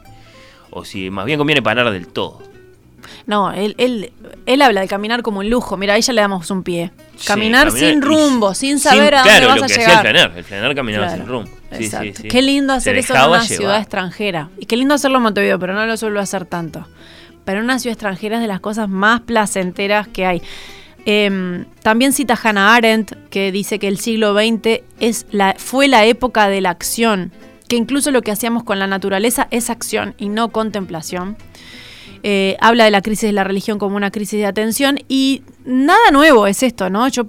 o 0.70 0.84
si 0.84 1.10
más 1.10 1.26
bien 1.26 1.38
conviene 1.38 1.62
parar 1.62 1.90
del 1.90 2.08
todo. 2.08 2.42
No, 3.26 3.52
él, 3.52 3.74
él, 3.78 4.12
él 4.46 4.62
habla 4.62 4.80
de 4.80 4.88
caminar 4.88 5.22
como 5.22 5.40
un 5.40 5.50
lujo. 5.50 5.76
Mira, 5.76 5.94
ahí 5.94 6.02
ya 6.02 6.12
le 6.12 6.20
damos 6.20 6.50
un 6.50 6.62
pie. 6.62 6.90
Sí, 7.16 7.26
Caminar, 7.26 7.70
sin 7.70 8.02
rumbo, 8.02 8.54
sin 8.54 8.78
saber 8.80 9.14
a 9.14 9.18
dónde 9.18 9.30
claro, 9.30 9.48
vas 9.48 9.58
lo 9.58 9.64
a 9.64 9.68
que 9.68 9.74
llegar. 9.74 9.86
hacía 9.90 9.96
el 10.10 10.14
planar, 10.16 10.38
el 10.38 10.44
planar 10.44 10.74
caminaba 10.74 11.06
Claro, 11.06 11.22
sin 11.22 11.30
rumbo. 11.30 11.50
Sí, 11.72 11.90
sí. 12.14 12.28
Qué 12.28 12.42
lindo 12.42 12.72
hacer 12.72 12.96
eso 12.96 13.14
en 13.14 13.20
una 13.20 13.26
llevar. 13.42 13.44
ciudad 13.46 13.78
extranjera. 13.80 14.50
Y 14.58 14.66
qué 14.66 14.76
lindo 14.76 14.94
hacerlo 14.94 15.18
en 15.18 15.22
Montevideo, 15.24 15.58
pero 15.58 15.74
no 15.74 15.86
lo 15.86 15.96
suelo 15.96 16.20
hacer 16.20 16.46
tanto. 16.46 16.86
Pero 17.44 17.58
en 17.58 17.64
una 17.64 17.78
ciudad 17.78 17.92
extranjera 17.92 18.36
es 18.36 18.42
de 18.42 18.48
las 18.48 18.60
cosas 18.60 18.88
más 18.88 19.20
placenteras 19.20 20.08
que 20.08 20.26
hay. 20.26 20.42
Em, 21.08 21.66
también 21.82 22.12
cita 22.12 22.38
Hannah 22.40 22.74
Arendt, 22.74 23.12
que 23.30 23.52
dice 23.52 23.78
que 23.78 23.86
el 23.86 23.98
siglo 23.98 24.34
XX 24.34 24.82
fue 25.56 25.86
la 25.86 26.04
época 26.04 26.48
de 26.48 26.60
la 26.60 26.70
acción, 26.70 27.30
que 27.68 27.76
incluso 27.76 28.10
lo 28.10 28.22
que 28.22 28.32
hacíamos 28.32 28.64
con 28.64 28.80
la 28.80 28.88
naturaleza 28.88 29.46
es 29.52 29.70
acción 29.70 30.14
y 30.18 30.28
no 30.28 30.50
contemplación. 30.50 31.36
Eh, 32.28 32.56
habla 32.60 32.84
de 32.84 32.90
la 32.90 33.02
crisis 33.02 33.28
de 33.28 33.32
la 33.32 33.44
religión 33.44 33.78
como 33.78 33.94
una 33.94 34.10
crisis 34.10 34.40
de 34.40 34.46
atención 34.46 34.98
y 35.06 35.42
nada 35.64 36.10
nuevo 36.10 36.48
es 36.48 36.64
esto, 36.64 36.90
¿no? 36.90 37.06
Yo 37.06 37.24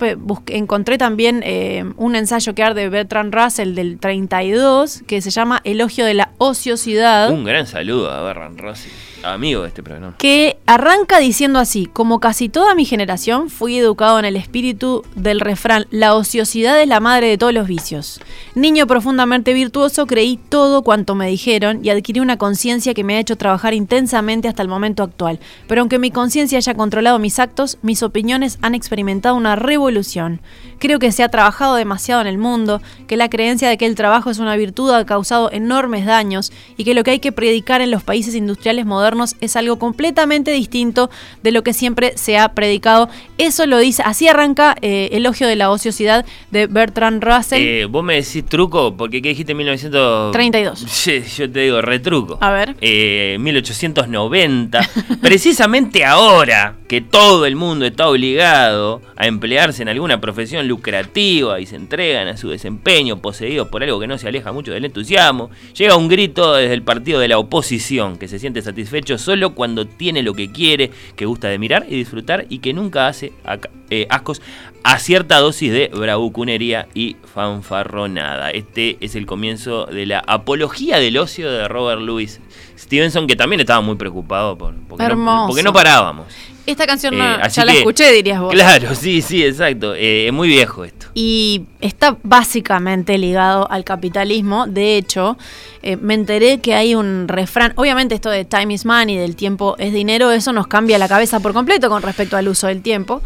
encontré 0.48 0.98
también 0.98 1.44
eh, 1.46 1.86
un 1.98 2.16
ensayo 2.16 2.56
que 2.56 2.64
hay 2.64 2.74
de 2.74 2.90
Bertrand 2.90 3.32
Russell 3.32 3.76
del 3.76 4.00
32 4.00 5.04
que 5.06 5.22
se 5.22 5.30
llama 5.30 5.62
Elogio 5.66 6.04
de 6.04 6.16
la 6.16 6.32
ociosidad. 6.40 7.30
Un 7.32 7.44
gran 7.44 7.68
saludo 7.68 8.10
a 8.10 8.24
Berran 8.24 8.58
Rossi, 8.58 8.90
amigo 9.24 9.63
de 9.63 9.70
este 9.70 9.84
programa. 9.84 10.15
que 10.18 10.57
arranca 10.65 11.20
diciendo 11.20 11.59
así, 11.59 11.88
como 11.88 12.20
casi 12.20 12.49
toda 12.49 12.76
mi 12.76 12.86
generación, 12.86 13.49
fui 13.49 13.78
educado 13.78 14.20
en 14.20 14.26
el 14.26 14.36
espíritu 14.36 15.03
del 15.15 15.39
refrán, 15.39 15.88
la 15.89 16.13
ociosidad 16.15 16.80
es 16.82 16.88
la 16.88 16.99
madre 16.99 17.28
de 17.28 17.38
todos 17.38 17.53
los 17.53 17.68
vicios. 17.68 18.22
Niño 18.55 18.86
profundamente 18.88 19.53
virtuoso, 19.53 20.05
creí 20.05 20.38
todo 20.38 20.82
cuanto 20.84 21.15
me 21.15 21.28
dijeron 21.28 21.80
y 21.84 21.89
adquirí 21.89 22.20
una 22.20 22.38
conciencia 22.38 22.93
que 22.93 23.03
me 23.03 23.15
ha 23.15 23.20
hecho 23.20 23.38
trabajar 23.38 23.74
intensamente 23.74 24.47
hasta 24.47 24.61
el 24.61 24.68
momento 24.68 25.03
actual. 25.03 25.39
Pero 25.68 25.82
aunque 25.82 25.99
mi 25.99 26.11
conciencia 26.11 26.57
haya 26.57 26.76
controlado 26.76 27.20
mis 27.20 27.39
actos, 27.39 27.78
mis 27.82 28.03
opiniones 28.03 28.59
han 28.61 28.76
experimentado 28.76 29.36
una 29.36 29.55
revolución. 29.55 30.41
Creo 30.80 30.99
que 30.99 31.11
se 31.11 31.24
ha 31.24 31.30
trabajado 31.30 31.76
demasiado 31.76 32.22
en 32.22 32.28
el 32.28 32.38
mundo, 32.38 32.82
que 33.07 33.18
la 33.18 33.30
creencia 33.30 33.70
de 33.70 33.78
que 33.78 33.88
el 33.88 33.95
trabajo 33.95 34.30
es 34.30 34.38
una 34.38 34.55
virtud 34.55 34.91
ha 34.91 35.05
causado 35.05 35.51
enormes 35.51 36.05
daños 36.05 36.51
y 36.78 36.84
que 36.84 36.93
lo 36.93 37.03
que 37.03 37.11
hay 37.11 37.20
que 37.20 37.32
predicar 37.32 37.82
en 37.82 37.89
los 37.89 38.03
países 38.03 38.36
industriales 38.36 38.86
modernos 38.86 39.07
es 39.41 39.55
algo 39.55 39.80
completamente 39.80 40.51
distinto 40.51 41.10
de 41.43 41.51
lo 41.51 41.64
que 41.64 41.74
siempre 41.74 42.14
se 42.18 42.38
ha 42.38 42.49
predicado. 42.49 43.10
Eso 43.38 43.66
lo 43.66 43.78
dice, 43.78 44.03
así 44.05 44.28
arranca 44.28 44.76
eh, 44.82 45.10
Elogio 45.12 45.47
de 45.47 45.55
la 45.55 45.70
ociosidad 45.70 46.26
de 46.51 46.68
Bertrand 46.68 47.24
Russell. 47.24 47.62
Eh, 47.62 47.86
vos 47.86 48.03
me 48.03 48.16
decís 48.16 48.45
truco, 48.45 48.95
porque 48.95 49.22
¿qué 49.22 49.30
dijiste 49.30 49.53
1900? 49.53 50.32
32. 50.32 50.86
Sí, 50.97 51.24
yo 51.38 51.49
te 51.49 51.62
digo 51.62 51.82
retruco. 51.82 52.38
A 52.41 52.51
ver. 52.51 52.76
Eh, 52.82 53.38
1890. 53.39 54.89
precisamente 55.22 56.03
ahora 56.03 56.76
que 56.88 57.01
todo 57.01 57.45
el 57.45 57.55
mundo 57.55 57.86
está 57.86 58.08
obligado 58.08 59.01
a 59.16 59.28
emplearse 59.28 59.82
en 59.82 59.89
alguna 59.89 60.22
profesión 60.22 60.68
lucrativa 60.68 61.60
y 61.60 61.66
se 61.66 61.76
entregan 61.76 62.28
a 62.28 62.38
su 62.38 62.49
desempeño 62.49 63.22
poseídos 63.22 63.68
por 63.68 63.84
algo 63.84 63.99
que 63.99 64.08
no 64.08 64.18
se 64.18 64.28
aleja 64.28 64.51
mucho 64.51 64.72
del 64.72 64.86
entusiasmo, 64.86 65.49
llega 65.76 65.95
un 65.95 66.08
grito 66.08 66.53
desde 66.53 66.74
el 66.74 66.84
partido 66.84 67.20
de 67.20 67.28
la 67.28 67.38
oposición 67.38 68.18
que 68.18 68.28
se 68.28 68.39
siente 68.39 68.62
satisfecho 68.62 68.97
solo 69.18 69.54
cuando 69.54 69.86
tiene 69.86 70.24
lo 70.24 70.34
que 70.34 70.52
quiere, 70.52 70.91
que 71.16 71.26
gusta 71.26 71.48
de 71.48 71.60
mirar 71.60 71.86
y 71.89 71.95
disfrutar 71.95 72.45
y 72.50 72.60
que 72.60 72.74
nunca 72.74 73.08
hace 73.08 73.34
acá. 73.43 73.70
Eh, 73.90 74.08
ascos 74.10 74.42
a 74.84 75.00
cierta 75.00 75.40
dosis 75.40 75.72
de 75.72 75.92
bravuconería 75.94 76.88
y 76.94 77.18
fanfarronada. 77.34 78.52
Este 78.52 78.98
es 79.02 79.16
el 79.16 79.26
comienzo 79.26 79.86
de 79.86 80.06
la 80.06 80.20
apología 80.26 81.00
del 81.00 81.18
ocio 81.18 81.52
de 81.52 81.68
Robert 81.68 82.02
Louis 82.02 82.40
Stevenson, 82.78 83.28
que 83.28 83.36
también 83.36 83.60
estaba 83.60 83.82
muy 83.82 83.96
preocupado 83.96 84.58
por, 84.58 84.74
porque, 84.88 85.04
no, 85.04 85.10
Hermoso. 85.10 85.48
porque 85.48 85.64
no 85.64 85.74
parábamos. 85.74 86.28
Esta 86.66 86.86
canción 86.86 87.18
no- 87.18 87.36
Eh, 87.36 87.50
ya 87.50 87.64
la 87.66 87.72
que- 87.72 87.78
escuché, 87.80 88.12
dirías 88.12 88.42
vos. 88.42 88.54
Claro, 88.54 88.94
sí, 88.94 89.22
sí, 89.22 89.44
exacto. 89.44 89.96
Eh, 89.96 90.28
es 90.28 90.34
muy 90.34 90.50
viejo 90.50 90.84
esto. 90.84 91.08
Y 91.14 91.64
está 91.80 92.18
básicamente 92.24 93.18
ligado 93.18 93.70
al 93.72 93.86
capitalismo. 93.86 94.68
De 94.68 94.98
hecho, 94.98 95.38
eh, 95.82 95.96
me 95.96 96.14
enteré 96.14 96.60
que 96.60 96.76
hay 96.76 96.94
un 96.94 97.28
refrán. 97.30 97.72
Obviamente, 97.78 98.16
esto 98.16 98.30
de 98.30 98.44
time 98.44 98.74
is 98.74 98.86
money, 98.86 99.16
del 99.16 99.38
tiempo 99.38 99.76
es 99.80 99.94
dinero, 99.94 100.32
eso 100.32 100.52
nos 100.52 100.68
cambia 100.68 100.98
la 100.98 101.08
cabeza 101.08 101.40
por 101.40 101.54
completo 101.54 101.88
con 101.90 102.02
respecto 102.04 102.36
al 102.36 102.48
uso 102.50 102.68
del 102.68 102.82
tiempo. 102.82 103.22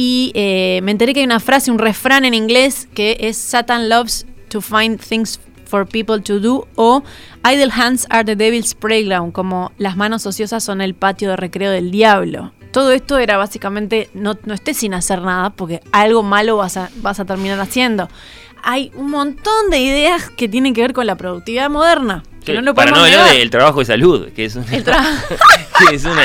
Y 0.00 0.30
eh, 0.34 0.78
me 0.84 0.92
enteré 0.92 1.12
que 1.12 1.18
hay 1.18 1.26
una 1.26 1.40
frase, 1.40 1.72
un 1.72 1.78
refrán 1.80 2.24
en 2.24 2.32
inglés 2.32 2.86
que 2.94 3.16
es 3.18 3.36
Satan 3.36 3.88
loves 3.88 4.26
to 4.48 4.60
find 4.60 5.00
things 5.00 5.40
for 5.64 5.88
people 5.88 6.22
to 6.22 6.38
do 6.38 6.68
o 6.76 7.02
idle 7.44 7.72
hands 7.72 8.06
are 8.08 8.24
the 8.24 8.36
devil's 8.36 8.76
playground, 8.76 9.32
como 9.32 9.72
las 9.76 9.96
manos 9.96 10.24
ociosas 10.24 10.62
son 10.62 10.82
el 10.82 10.94
patio 10.94 11.30
de 11.30 11.36
recreo 11.36 11.72
del 11.72 11.90
diablo. 11.90 12.52
Todo 12.70 12.92
esto 12.92 13.18
era 13.18 13.38
básicamente 13.38 14.08
no, 14.14 14.38
no 14.44 14.54
estés 14.54 14.76
sin 14.76 14.94
hacer 14.94 15.20
nada 15.20 15.50
porque 15.50 15.80
algo 15.90 16.22
malo 16.22 16.58
vas 16.58 16.76
a, 16.76 16.90
vas 16.98 17.18
a 17.18 17.24
terminar 17.24 17.58
haciendo. 17.58 18.08
Hay 18.62 18.92
un 18.94 19.10
montón 19.10 19.68
de 19.68 19.80
ideas 19.80 20.30
que 20.30 20.48
tienen 20.48 20.74
que 20.74 20.82
ver 20.82 20.92
con 20.92 21.08
la 21.08 21.16
productividad 21.16 21.70
moderna. 21.70 22.22
Que 22.48 22.54
no 22.54 22.62
lo 22.62 22.74
Para 22.74 22.90
no 22.90 23.04
hablar 23.04 23.30
del 23.30 23.50
trabajo 23.50 23.80
de 23.80 23.84
salud, 23.84 24.28
que 24.34 24.46
es 24.46 24.56
una, 24.56 24.66
que, 24.66 25.94
es 25.94 26.04
una 26.04 26.22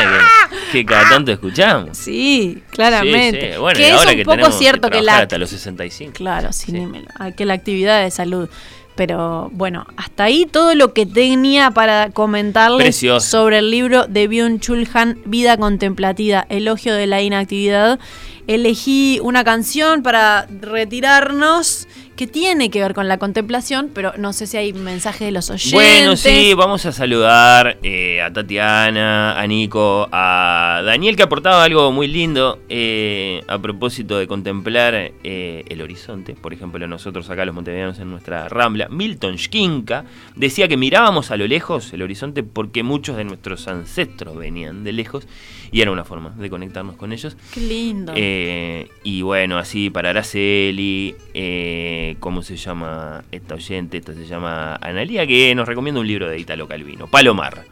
que, 0.71 0.71
que 0.71 0.85
cada 0.85 1.09
tanto 1.09 1.31
escuchamos. 1.31 1.97
Sí, 1.97 2.63
claramente. 2.71 3.41
Sí, 3.41 3.53
sí. 3.53 3.59
Bueno, 3.59 3.77
que 3.77 3.89
es 3.89 4.05
un 4.05 4.15
que 4.15 4.25
poco 4.25 4.51
cierto 4.51 4.89
que, 4.89 4.97
trabajar 4.97 5.17
la 5.17 5.23
hasta 5.23 5.37
los 5.37 5.49
65. 5.49 6.13
Claro, 6.13 6.53
sí, 6.53 6.73
ah, 7.19 7.31
que 7.31 7.45
la 7.45 7.53
actividad 7.53 8.03
de 8.03 8.11
salud. 8.11 8.49
Pero 8.95 9.49
bueno, 9.53 9.87
hasta 9.97 10.25
ahí 10.25 10.45
todo 10.45 10.75
lo 10.75 10.93
que 10.93 11.05
tenía 11.05 11.71
para 11.71 12.11
comentarles 12.11 12.85
Precioso. 12.85 13.27
sobre 13.27 13.57
el 13.57 13.71
libro 13.71 14.05
de 14.05 14.29
Byung-Chul 14.29 14.87
Han, 14.93 15.19
Vida 15.25 15.57
Contemplativa, 15.57 16.45
Elogio 16.49 16.93
de 16.93 17.07
la 17.07 17.21
Inactividad. 17.21 17.99
Elegí 18.45 19.19
una 19.23 19.43
canción 19.43 20.03
para 20.03 20.47
retirarnos 20.61 21.87
que 22.15 22.27
tiene 22.27 22.69
que 22.69 22.81
ver 22.81 22.93
con 22.93 23.07
la 23.07 23.17
contemplación, 23.17 23.89
pero 23.93 24.13
no 24.17 24.33
sé 24.33 24.47
si 24.47 24.57
hay 24.57 24.73
mensajes 24.73 25.21
de 25.21 25.31
los 25.31 25.49
oyentes. 25.49 25.73
Bueno, 25.73 26.15
sí, 26.15 26.53
vamos 26.53 26.85
a 26.85 26.91
saludar 26.91 27.77
eh, 27.83 28.21
a 28.21 28.31
Tatiana, 28.31 29.39
a 29.39 29.47
Nico, 29.47 30.07
a 30.11 30.81
Daniel 30.85 31.15
que 31.15 31.23
aportaba 31.23 31.63
algo 31.63 31.91
muy 31.91 32.07
lindo 32.07 32.59
eh, 32.69 33.41
a 33.47 33.57
propósito 33.59 34.17
de 34.17 34.27
contemplar 34.27 34.93
eh, 35.23 35.63
el 35.67 35.81
horizonte. 35.81 36.35
Por 36.35 36.53
ejemplo, 36.53 36.87
nosotros 36.87 37.29
acá 37.29 37.45
los 37.45 37.55
montevideanos 37.55 37.99
en 37.99 38.11
nuestra 38.11 38.47
rambla, 38.49 38.87
Milton 38.89 39.37
Schkinka 39.37 40.05
decía 40.35 40.67
que 40.67 40.77
mirábamos 40.77 41.31
a 41.31 41.37
lo 41.37 41.47
lejos 41.47 41.93
el 41.93 42.01
horizonte 42.01 42.43
porque 42.43 42.83
muchos 42.83 43.17
de 43.17 43.23
nuestros 43.23 43.67
ancestros 43.67 44.35
venían 44.37 44.83
de 44.83 44.93
lejos 44.93 45.27
y 45.73 45.81
era 45.81 45.91
una 45.91 46.03
forma 46.03 46.29
de 46.37 46.49
conectarnos 46.51 46.95
con 46.95 47.11
ellos. 47.11 47.35
Qué 47.51 47.59
lindo. 47.59 48.13
Eh, 48.15 48.87
y 49.03 49.23
bueno, 49.23 49.57
así 49.57 49.89
para 49.89 50.11
Araceli, 50.11 51.15
eh, 51.33 52.02
¿cómo 52.19 52.41
se 52.41 52.55
llama 52.55 53.23
esta 53.31 53.55
oyente? 53.55 53.97
Esta 53.97 54.13
se 54.13 54.25
llama 54.25 54.75
Analia, 54.75 55.25
que 55.27 55.53
nos 55.55 55.67
recomienda 55.67 56.01
un 56.01 56.07
libro 56.07 56.29
de 56.29 56.39
Italo 56.39 56.67
Calvino, 56.67 57.07
Palomar. 57.07 57.65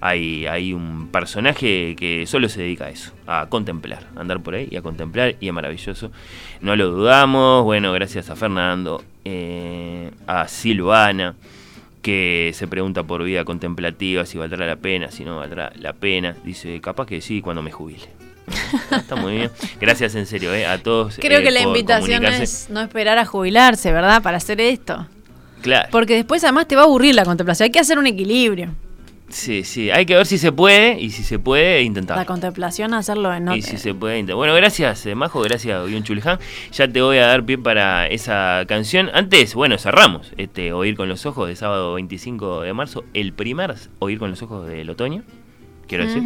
Hay, 0.00 0.46
hay 0.46 0.72
un 0.72 1.08
personaje 1.08 1.94
que 1.96 2.26
solo 2.26 2.48
se 2.48 2.62
dedica 2.62 2.86
a 2.86 2.90
eso, 2.90 3.12
a 3.26 3.46
contemplar, 3.48 4.08
a 4.16 4.20
andar 4.20 4.40
por 4.40 4.54
ahí 4.54 4.66
y 4.70 4.76
a 4.76 4.82
contemplar, 4.82 5.36
y 5.38 5.46
es 5.46 5.52
maravilloso. 5.52 6.10
No 6.60 6.74
lo 6.74 6.88
dudamos, 6.88 7.62
bueno, 7.62 7.92
gracias 7.92 8.28
a 8.28 8.34
Fernando, 8.34 9.04
eh, 9.24 10.10
a 10.26 10.48
Silvana, 10.48 11.36
que 12.02 12.50
se 12.54 12.66
pregunta 12.66 13.04
por 13.04 13.22
vida 13.22 13.44
contemplativa 13.44 14.26
si 14.26 14.38
valdrá 14.38 14.66
la 14.66 14.76
pena, 14.76 15.10
si 15.10 15.24
no 15.24 15.36
valdrá 15.36 15.72
la 15.78 15.92
pena. 15.92 16.36
Dice, 16.44 16.80
capaz 16.80 17.06
que 17.06 17.20
sí, 17.20 17.40
cuando 17.40 17.62
me 17.62 17.70
jubile. 17.70 18.08
Está, 18.46 18.96
está 18.96 19.16
muy 19.16 19.34
bien. 19.34 19.50
Gracias 19.80 20.14
en 20.14 20.26
serio 20.26 20.54
eh, 20.54 20.66
a 20.66 20.78
todos. 20.78 21.16
Creo 21.20 21.40
eh, 21.40 21.42
que 21.42 21.50
la 21.50 21.60
invitación 21.60 22.24
es 22.24 22.68
no 22.70 22.80
esperar 22.80 23.18
a 23.18 23.24
jubilarse, 23.24 23.92
¿verdad? 23.92 24.22
Para 24.22 24.38
hacer 24.38 24.60
esto. 24.60 25.06
Claro. 25.62 25.88
Porque 25.92 26.14
después 26.14 26.42
además 26.44 26.66
te 26.66 26.76
va 26.76 26.82
a 26.82 26.84
aburrir 26.84 27.14
la 27.14 27.24
contemplación. 27.24 27.66
Hay 27.66 27.70
que 27.70 27.78
hacer 27.78 27.98
un 27.98 28.06
equilibrio. 28.06 28.70
Sí, 29.32 29.64
sí. 29.64 29.90
Hay 29.90 30.04
que 30.04 30.14
ver 30.14 30.26
si 30.26 30.36
se 30.36 30.52
puede 30.52 31.00
y 31.00 31.10
si 31.10 31.22
se 31.22 31.38
puede, 31.38 31.76
La 31.76 31.80
intentar. 31.80 32.26
contemplación, 32.26 32.92
hacerlo 32.92 33.32
en 33.32 33.50
Y 33.52 33.62
si 33.62 33.78
se 33.78 33.94
puede 33.94 34.18
intentar. 34.18 34.36
Bueno, 34.36 34.54
gracias, 34.54 35.06
eh, 35.06 35.14
Majo. 35.14 35.40
Gracias, 35.40 35.86
Guión 35.86 36.02
Chuleján. 36.02 36.38
Ya 36.72 36.86
te 36.86 37.00
voy 37.00 37.16
a 37.18 37.26
dar 37.26 37.44
pie 37.44 37.56
para 37.56 38.06
esa 38.08 38.64
canción. 38.68 39.10
Antes, 39.14 39.54
bueno, 39.54 39.78
cerramos 39.78 40.32
este 40.36 40.72
Oír 40.72 40.96
con 40.96 41.08
los 41.08 41.24
Ojos 41.24 41.48
de 41.48 41.56
sábado 41.56 41.94
25 41.94 42.60
de 42.60 42.72
marzo. 42.74 43.04
El 43.14 43.32
primer 43.32 43.74
Oír 44.00 44.18
con 44.18 44.30
los 44.30 44.42
Ojos 44.42 44.66
del 44.66 44.90
otoño. 44.90 45.22
Quiero 45.92 46.06
decir, 46.06 46.22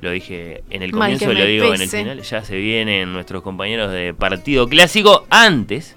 lo 0.00 0.10
dije 0.10 0.64
en 0.70 0.82
el 0.82 0.90
comienzo, 0.90 1.28
que 1.28 1.34
lo 1.34 1.44
digo 1.44 1.72
en 1.72 1.82
el 1.82 1.88
final. 1.88 2.20
Ya 2.20 2.42
se 2.42 2.56
vienen 2.56 3.12
nuestros 3.12 3.44
compañeros 3.44 3.92
de 3.92 4.12
Partido 4.12 4.68
Clásico. 4.68 5.24
Antes, 5.30 5.94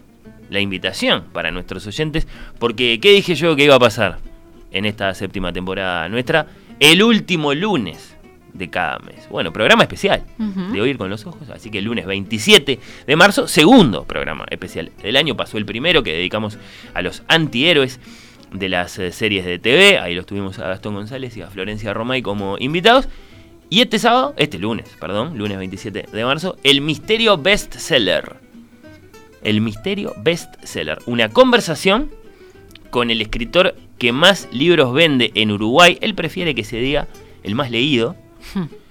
la 0.52 0.60
invitación 0.60 1.24
para 1.34 1.50
nuestros 1.50 1.88
oyentes. 1.88 2.28
Porque, 2.60 3.00
¿qué 3.00 3.14
dije 3.14 3.34
yo 3.34 3.56
que 3.56 3.64
iba 3.64 3.74
a 3.74 3.80
pasar 3.80 4.20
en 4.72 4.86
esta 4.86 5.16
séptima 5.16 5.52
temporada 5.52 6.08
nuestra? 6.10 6.46
El 6.80 7.02
último 7.02 7.56
lunes 7.56 8.16
de 8.54 8.70
cada 8.70 9.00
mes. 9.00 9.28
Bueno, 9.32 9.52
programa 9.52 9.82
especial 9.82 10.24
de 10.38 10.80
Oír 10.80 11.00
con 11.00 11.10
los 11.10 11.26
Ojos. 11.26 11.50
Así 11.50 11.72
que 11.72 11.80
el 11.80 11.86
lunes 11.86 12.06
27 12.06 12.80
de 13.08 13.16
marzo, 13.16 13.48
segundo 13.48 14.04
programa 14.04 14.46
especial 14.52 14.92
del 15.02 15.18
año. 15.18 15.36
Pasó 15.36 15.58
el 15.58 15.66
primero 15.66 16.04
que 16.04 16.14
dedicamos 16.14 16.60
a 16.94 17.02
los 17.02 17.24
antihéroes 17.28 18.00
de 18.52 18.70
las 18.70 18.98
eh, 19.00 19.12
series 19.12 19.46
de 19.46 19.60
TV. 19.60 20.00
Ahí 20.00 20.16
los 20.16 20.26
tuvimos 20.26 20.60
a 20.60 20.68
Gastón 20.68 20.96
González 20.96 21.36
y 21.38 21.42
a 21.42 21.50
Florencia 21.50 21.94
Romay 21.94 22.22
como 22.22 22.58
invitados. 22.60 23.08
Y 23.70 23.82
este 23.82 24.00
sábado, 24.00 24.34
este 24.38 24.60
lunes, 24.60 24.90
perdón, 25.00 25.38
lunes 25.38 25.58
27 25.58 26.06
de 26.12 26.26
marzo, 26.26 26.58
el 26.64 26.82
misterio 26.82 27.38
bestseller. 27.38 28.38
El 29.44 29.62
misterio 29.62 30.14
bestseller. 30.18 31.00
Una 31.06 31.30
conversación 31.30 32.12
con 32.90 33.12
el 33.12 33.22
escritor 33.22 33.76
que 33.98 34.12
más 34.12 34.48
libros 34.52 34.94
vende 34.94 35.32
en 35.36 35.52
Uruguay. 35.52 35.98
Él 36.02 36.16
prefiere 36.16 36.56
que 36.56 36.64
se 36.64 36.78
diga 36.78 37.08
el 37.44 37.56
más 37.56 37.72
leído. 37.72 38.16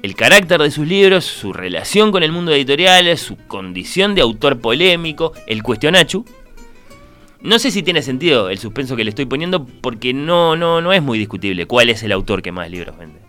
El 0.00 0.14
carácter 0.14 0.62
de 0.62 0.70
sus 0.70 0.86
libros, 0.86 1.24
su 1.24 1.52
relación 1.52 2.12
con 2.12 2.22
el 2.22 2.30
mundo 2.30 2.52
editorial, 2.52 3.18
su 3.18 3.36
condición 3.36 4.14
de 4.14 4.20
autor 4.20 4.60
polémico, 4.60 5.32
el 5.48 5.64
cuestionachu. 5.64 6.24
No 7.40 7.58
sé 7.58 7.70
si 7.70 7.82
tiene 7.82 8.02
sentido 8.02 8.50
el 8.50 8.58
suspenso 8.58 8.96
que 8.96 9.04
le 9.04 9.10
estoy 9.10 9.26
poniendo 9.26 9.64
porque 9.64 10.12
no, 10.12 10.56
no, 10.56 10.80
no 10.80 10.92
es 10.92 11.02
muy 11.02 11.18
discutible 11.18 11.66
cuál 11.66 11.88
es 11.88 12.02
el 12.02 12.12
autor 12.12 12.42
que 12.42 12.50
más 12.50 12.70
libros 12.70 12.98
vende 12.98 13.20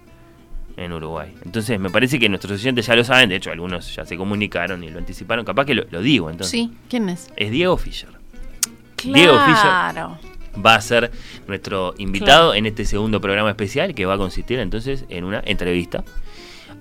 en 0.77 0.93
Uruguay. 0.93 1.33
Entonces 1.45 1.79
me 1.79 1.89
parece 1.89 2.17
que 2.19 2.29
nuestros 2.29 2.59
oyentes 2.59 2.87
ya 2.87 2.95
lo 2.95 3.03
saben, 3.03 3.29
de 3.29 3.35
hecho 3.35 3.51
algunos 3.51 3.95
ya 3.95 4.05
se 4.05 4.17
comunicaron 4.17 4.83
y 4.83 4.89
lo 4.89 4.97
anticiparon, 4.97 5.45
capaz 5.45 5.65
que 5.65 5.75
lo, 5.75 5.83
lo 5.91 6.01
digo 6.01 6.29
entonces. 6.29 6.51
Sí, 6.51 6.71
¿quién 6.89 7.09
es? 7.09 7.29
Es 7.35 7.51
Diego 7.51 7.77
Fischer. 7.77 8.09
Diego 9.03 9.37
Fischer. 9.45 9.61
Claro. 9.61 10.17
Va 10.65 10.75
a 10.75 10.81
ser 10.81 11.11
nuestro 11.47 11.93
invitado 11.97 12.53
en 12.53 12.65
este 12.65 12.85
segundo 12.85 13.21
programa 13.21 13.49
especial 13.49 13.93
que 13.93 14.05
va 14.05 14.15
a 14.15 14.17
consistir 14.17 14.59
entonces 14.59 15.05
en 15.09 15.23
una 15.23 15.41
entrevista 15.45 16.03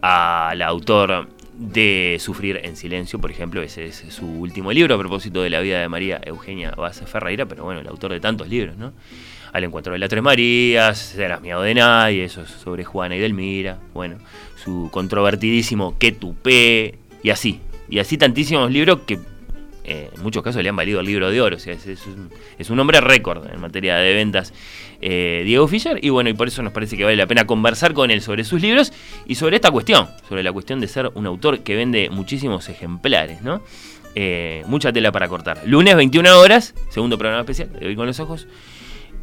al 0.01 0.63
autor 0.63 1.29
de 1.59 2.17
Sufrir 2.21 2.61
en 2.63 2.77
Silencio, 2.77 3.19
por 3.19 3.33
ejemplo, 3.33 3.61
ese 3.61 3.87
es 3.87 3.97
su 4.11 4.27
último 4.27 4.73
libro 4.73 4.95
a 4.95 4.99
propósito 4.99 5.43
de 5.43 5.51
la 5.51 5.61
vida 5.61 5.81
de 5.81 5.89
María 5.89 6.21
Eugenia 6.25 6.71
Vaz 6.71 7.03
Ferreira, 7.05 7.47
pero 7.47 7.65
bueno, 7.65 7.81
el 7.81 7.89
autor 7.89 8.13
de 8.13 8.21
tantos 8.21 8.49
libros, 8.49 8.77
¿no? 8.77 8.93
Al 9.53 9.65
encuentro 9.65 9.93
de 9.93 9.99
las 9.99 10.09
Tres 10.09 10.23
Marías, 10.23 10.99
Serás 10.99 11.41
miedo 11.41 11.61
de 11.63 11.75
nadie, 11.75 12.25
eso 12.25 12.43
es 12.43 12.51
sobre 12.51 12.85
Juana 12.85 13.17
y 13.17 13.19
Delmira, 13.19 13.79
bueno, 13.93 14.19
su 14.63 14.89
controvertidísimo 14.93 15.99
Que 15.99 16.13
tupé, 16.13 16.95
y 17.25 17.31
así, 17.31 17.61
y 17.89 17.99
así 17.99 18.17
tantísimos 18.17 18.71
libros 18.71 19.01
que 19.05 19.19
eh, 19.91 20.11
en 20.15 20.23
muchos 20.23 20.43
casos 20.43 20.63
le 20.63 20.69
han 20.69 20.77
valido 20.77 21.01
el 21.01 21.07
libro 21.07 21.31
de 21.31 21.41
oro. 21.41 21.57
O 21.57 21.59
sea, 21.59 21.73
es, 21.73 21.87
es 21.87 22.07
un, 22.07 22.31
es 22.59 22.69
un 22.69 22.79
hombre 22.79 23.01
récord 23.01 23.51
en 23.51 23.59
materia 23.59 23.97
de 23.97 24.13
ventas, 24.13 24.53
eh, 25.01 25.43
Diego 25.47 25.67
Fischer. 25.67 25.99
Y 26.03 26.11
bueno, 26.11 26.29
y 26.29 26.35
por 26.35 26.47
eso 26.47 26.63
nos 26.63 26.75
parece 26.75 26.99
que 26.99 27.05
vale 27.05 27.17
la 27.17 27.27
pena 27.27 27.47
conversar 27.47 27.95
con 27.95 28.11
él 28.11 28.21
sobre 28.21 28.45
sus 28.45 28.61
libros 28.61 28.93
y 29.27 29.37
sobre 29.37 29.57
esta 29.57 29.71
cuestión, 29.71 30.07
sobre 30.29 30.43
la 30.43 30.53
cuestión 30.53 30.79
de 30.81 30.89
ser 30.89 31.11
un 31.15 31.27
autor 31.27 31.61
que 31.61 31.75
vende 31.75 32.11
muchísimos 32.11 32.69
ejemplares, 32.69 33.41
¿no? 33.41 33.63
Eh, 34.15 34.63
mucha 34.67 34.93
tela 34.93 35.11
para 35.11 35.27
cortar. 35.27 35.63
Lunes, 35.65 35.97
21 35.97 36.39
horas, 36.39 36.75
segundo 36.91 37.17
programa 37.17 37.41
especial, 37.41 37.73
de 37.73 37.87
hoy 37.87 37.97
con 37.97 38.07
los 38.07 38.21
ojos. 38.21 38.47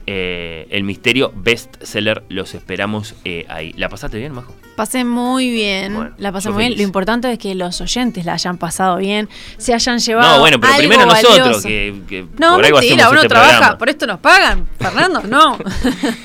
El 0.08 0.84
misterio 0.84 1.32
bestseller, 1.36 2.24
los 2.30 2.54
esperamos 2.54 3.16
ahí. 3.48 3.74
¿La 3.74 3.90
pasaste 3.90 4.18
bien, 4.20 4.34
Majo? 4.34 4.54
Pasé 4.76 5.06
muy 5.06 5.50
bien, 5.52 5.94
Bueno, 5.96 6.12
la 6.18 6.32
pasé 6.34 6.50
muy 6.50 6.66
bien. 6.66 6.76
Lo 6.78 6.84
importante 6.84 7.32
es 7.32 7.40
que 7.40 7.56
los 7.56 7.80
oyentes 7.80 8.26
la 8.26 8.34
hayan 8.34 8.58
pasado 8.58 8.98
bien, 8.98 9.30
se 9.58 9.74
hayan 9.74 10.00
llevado. 10.00 10.36
No, 10.36 10.40
bueno, 10.42 10.60
pero 10.60 10.74
algo 10.74 10.80
primero 10.90 11.06
nosotros, 11.06 11.38
valioso. 11.38 11.62
que, 11.68 12.02
que 12.10 12.26
No, 12.38 12.56
por 12.56 12.66
algo 12.66 12.80
mentira, 12.80 13.10
uno 13.10 13.20
este 13.20 13.30
trabaja, 13.30 13.52
programa. 13.52 13.78
por 13.78 13.90
esto 13.90 14.06
nos 14.08 14.20
pagan, 14.20 14.68
Fernando, 14.78 15.22
no. 15.24 15.58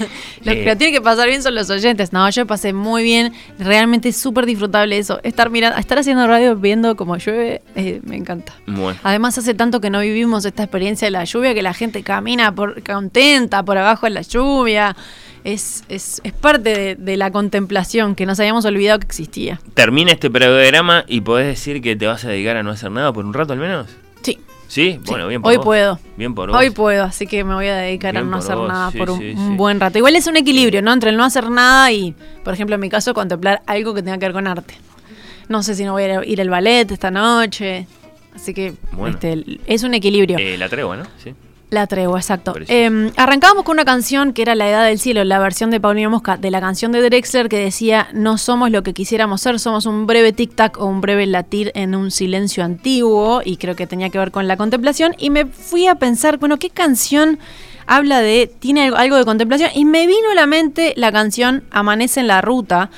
Los 0.42 0.54
Eh. 0.54 0.64
que 0.64 0.66
lo 0.66 0.76
tienen 0.76 0.94
que 0.94 1.00
pasar 1.00 1.28
bien 1.28 1.42
son 1.42 1.54
los 1.54 1.68
oyentes. 1.70 2.12
No, 2.12 2.28
yo 2.30 2.46
pasé 2.46 2.72
muy 2.72 3.02
bien, 3.02 3.32
realmente 3.58 4.08
es 4.08 4.16
súper 4.16 4.46
disfrutable 4.46 4.96
eso. 4.98 5.20
Estar 5.22 5.50
mirando, 5.50 5.78
estar 5.78 5.98
haciendo 5.98 6.26
radio 6.26 6.56
viendo 6.56 6.96
como 6.96 7.16
llueve, 7.18 7.62
eh, 7.76 8.00
me 8.04 8.16
encanta. 8.16 8.54
Bueno. 8.66 8.98
Además 9.02 9.36
hace 9.38 9.54
tanto 9.54 9.80
que 9.80 9.90
no 9.90 10.00
vivimos 10.00 10.44
esta 10.44 10.62
experiencia 10.64 11.06
de 11.06 11.12
la 11.12 11.24
lluvia 11.24 11.54
que 11.54 11.62
la 11.62 11.74
gente 11.74 12.02
camina 12.02 12.54
por, 12.54 12.82
contenta 12.82 13.62
por 13.62 13.76
abajo 13.78 14.06
de 14.06 14.10
la 14.10 14.22
lluvia. 14.22 14.96
Es, 15.44 15.84
es, 15.88 16.20
es 16.22 16.32
parte 16.32 16.74
de, 16.78 16.94
de 16.96 17.16
la 17.16 17.30
contemplación 17.30 18.14
que 18.14 18.26
nos 18.26 18.38
habíamos 18.40 18.64
olvidado 18.66 18.98
que 19.00 19.06
existía. 19.06 19.60
Termina 19.74 20.12
este 20.12 20.30
programa 20.30 21.04
y 21.08 21.22
podés 21.22 21.46
decir 21.46 21.80
que 21.80 21.96
te 21.96 22.06
vas 22.06 22.24
a 22.24 22.28
dedicar 22.28 22.56
a 22.58 22.62
no 22.62 22.70
hacer 22.70 22.90
nada 22.90 23.12
por 23.12 23.24
un 23.24 23.32
rato 23.32 23.52
al 23.54 23.58
menos. 23.58 23.86
Sí. 24.22 24.38
¿Sí? 24.68 25.00
Bueno, 25.06 25.26
bien 25.26 25.40
por 25.42 25.50
Hoy 25.50 25.56
vos. 25.56 25.64
puedo. 25.64 25.98
Bien 26.16 26.34
por 26.34 26.50
vos. 26.50 26.58
Hoy 26.58 26.70
puedo, 26.70 27.04
así 27.04 27.26
que 27.26 27.42
me 27.42 27.54
voy 27.54 27.66
a 27.66 27.76
dedicar 27.76 28.16
a 28.16 28.22
no 28.22 28.36
hacer 28.36 28.54
vos, 28.56 28.68
nada 28.68 28.90
sí, 28.92 28.98
por 28.98 29.10
un, 29.10 29.18
sí, 29.18 29.30
un 29.36 29.50
sí. 29.52 29.56
buen 29.56 29.80
rato. 29.80 29.98
Igual 29.98 30.14
es 30.14 30.26
un 30.26 30.36
equilibrio, 30.36 30.82
¿no? 30.82 30.92
Entre 30.92 31.10
el 31.10 31.16
no 31.16 31.24
hacer 31.24 31.50
nada 31.50 31.90
y, 31.90 32.14
por 32.44 32.54
ejemplo, 32.54 32.74
en 32.74 32.80
mi 32.82 32.88
caso, 32.88 33.12
contemplar 33.14 33.62
algo 33.66 33.94
que 33.94 34.02
tenga 34.02 34.18
que 34.18 34.26
ver 34.26 34.32
con 34.32 34.46
arte. 34.46 34.74
No 35.48 35.62
sé 35.64 35.74
si 35.74 35.84
no 35.84 35.92
voy 35.92 36.04
a 36.04 36.24
ir 36.24 36.40
al 36.40 36.50
ballet 36.50 36.88
esta 36.92 37.10
noche. 37.10 37.86
Así 38.36 38.54
que 38.54 38.74
Bueno. 38.92 39.14
este, 39.14 39.42
es 39.66 39.82
un 39.82 39.94
equilibrio. 39.94 40.38
Eh, 40.38 40.56
la 40.56 40.68
tregua, 40.68 40.96
¿no? 40.98 41.04
Sí. 41.24 41.34
La 41.70 41.86
tregua, 41.86 42.18
exacto. 42.18 42.54
Eh, 42.66 43.12
arrancábamos 43.16 43.62
con 43.62 43.74
una 43.74 43.84
canción 43.84 44.32
que 44.32 44.42
era 44.42 44.56
La 44.56 44.68
Edad 44.68 44.84
del 44.84 44.98
Cielo, 44.98 45.22
la 45.22 45.38
versión 45.38 45.70
de 45.70 45.78
Paulina 45.78 46.08
Mosca 46.08 46.36
de 46.36 46.50
la 46.50 46.60
canción 46.60 46.90
de 46.90 47.00
Drexler 47.00 47.48
que 47.48 47.58
decía 47.58 48.08
No 48.12 48.38
somos 48.38 48.72
lo 48.72 48.82
que 48.82 48.92
quisiéramos 48.92 49.40
ser, 49.40 49.60
somos 49.60 49.86
un 49.86 50.04
breve 50.04 50.34
tic-tac 50.34 50.78
o 50.78 50.86
un 50.86 51.00
breve 51.00 51.26
latir 51.26 51.70
en 51.76 51.94
un 51.94 52.10
silencio 52.10 52.64
antiguo 52.64 53.40
y 53.44 53.56
creo 53.56 53.76
que 53.76 53.86
tenía 53.86 54.10
que 54.10 54.18
ver 54.18 54.32
con 54.32 54.48
la 54.48 54.56
contemplación 54.56 55.14
y 55.16 55.30
me 55.30 55.46
fui 55.46 55.86
a 55.86 55.94
pensar, 55.94 56.38
bueno, 56.38 56.58
¿qué 56.58 56.70
canción 56.70 57.38
habla 57.86 58.18
de, 58.18 58.52
tiene 58.58 58.88
algo 58.88 59.14
de 59.16 59.24
contemplación? 59.24 59.70
Y 59.72 59.84
me 59.84 60.08
vino 60.08 60.32
a 60.32 60.34
la 60.34 60.46
mente 60.46 60.92
la 60.96 61.12
canción 61.12 61.62
Amanece 61.70 62.18
en 62.18 62.26
la 62.26 62.40
Ruta, 62.40 62.90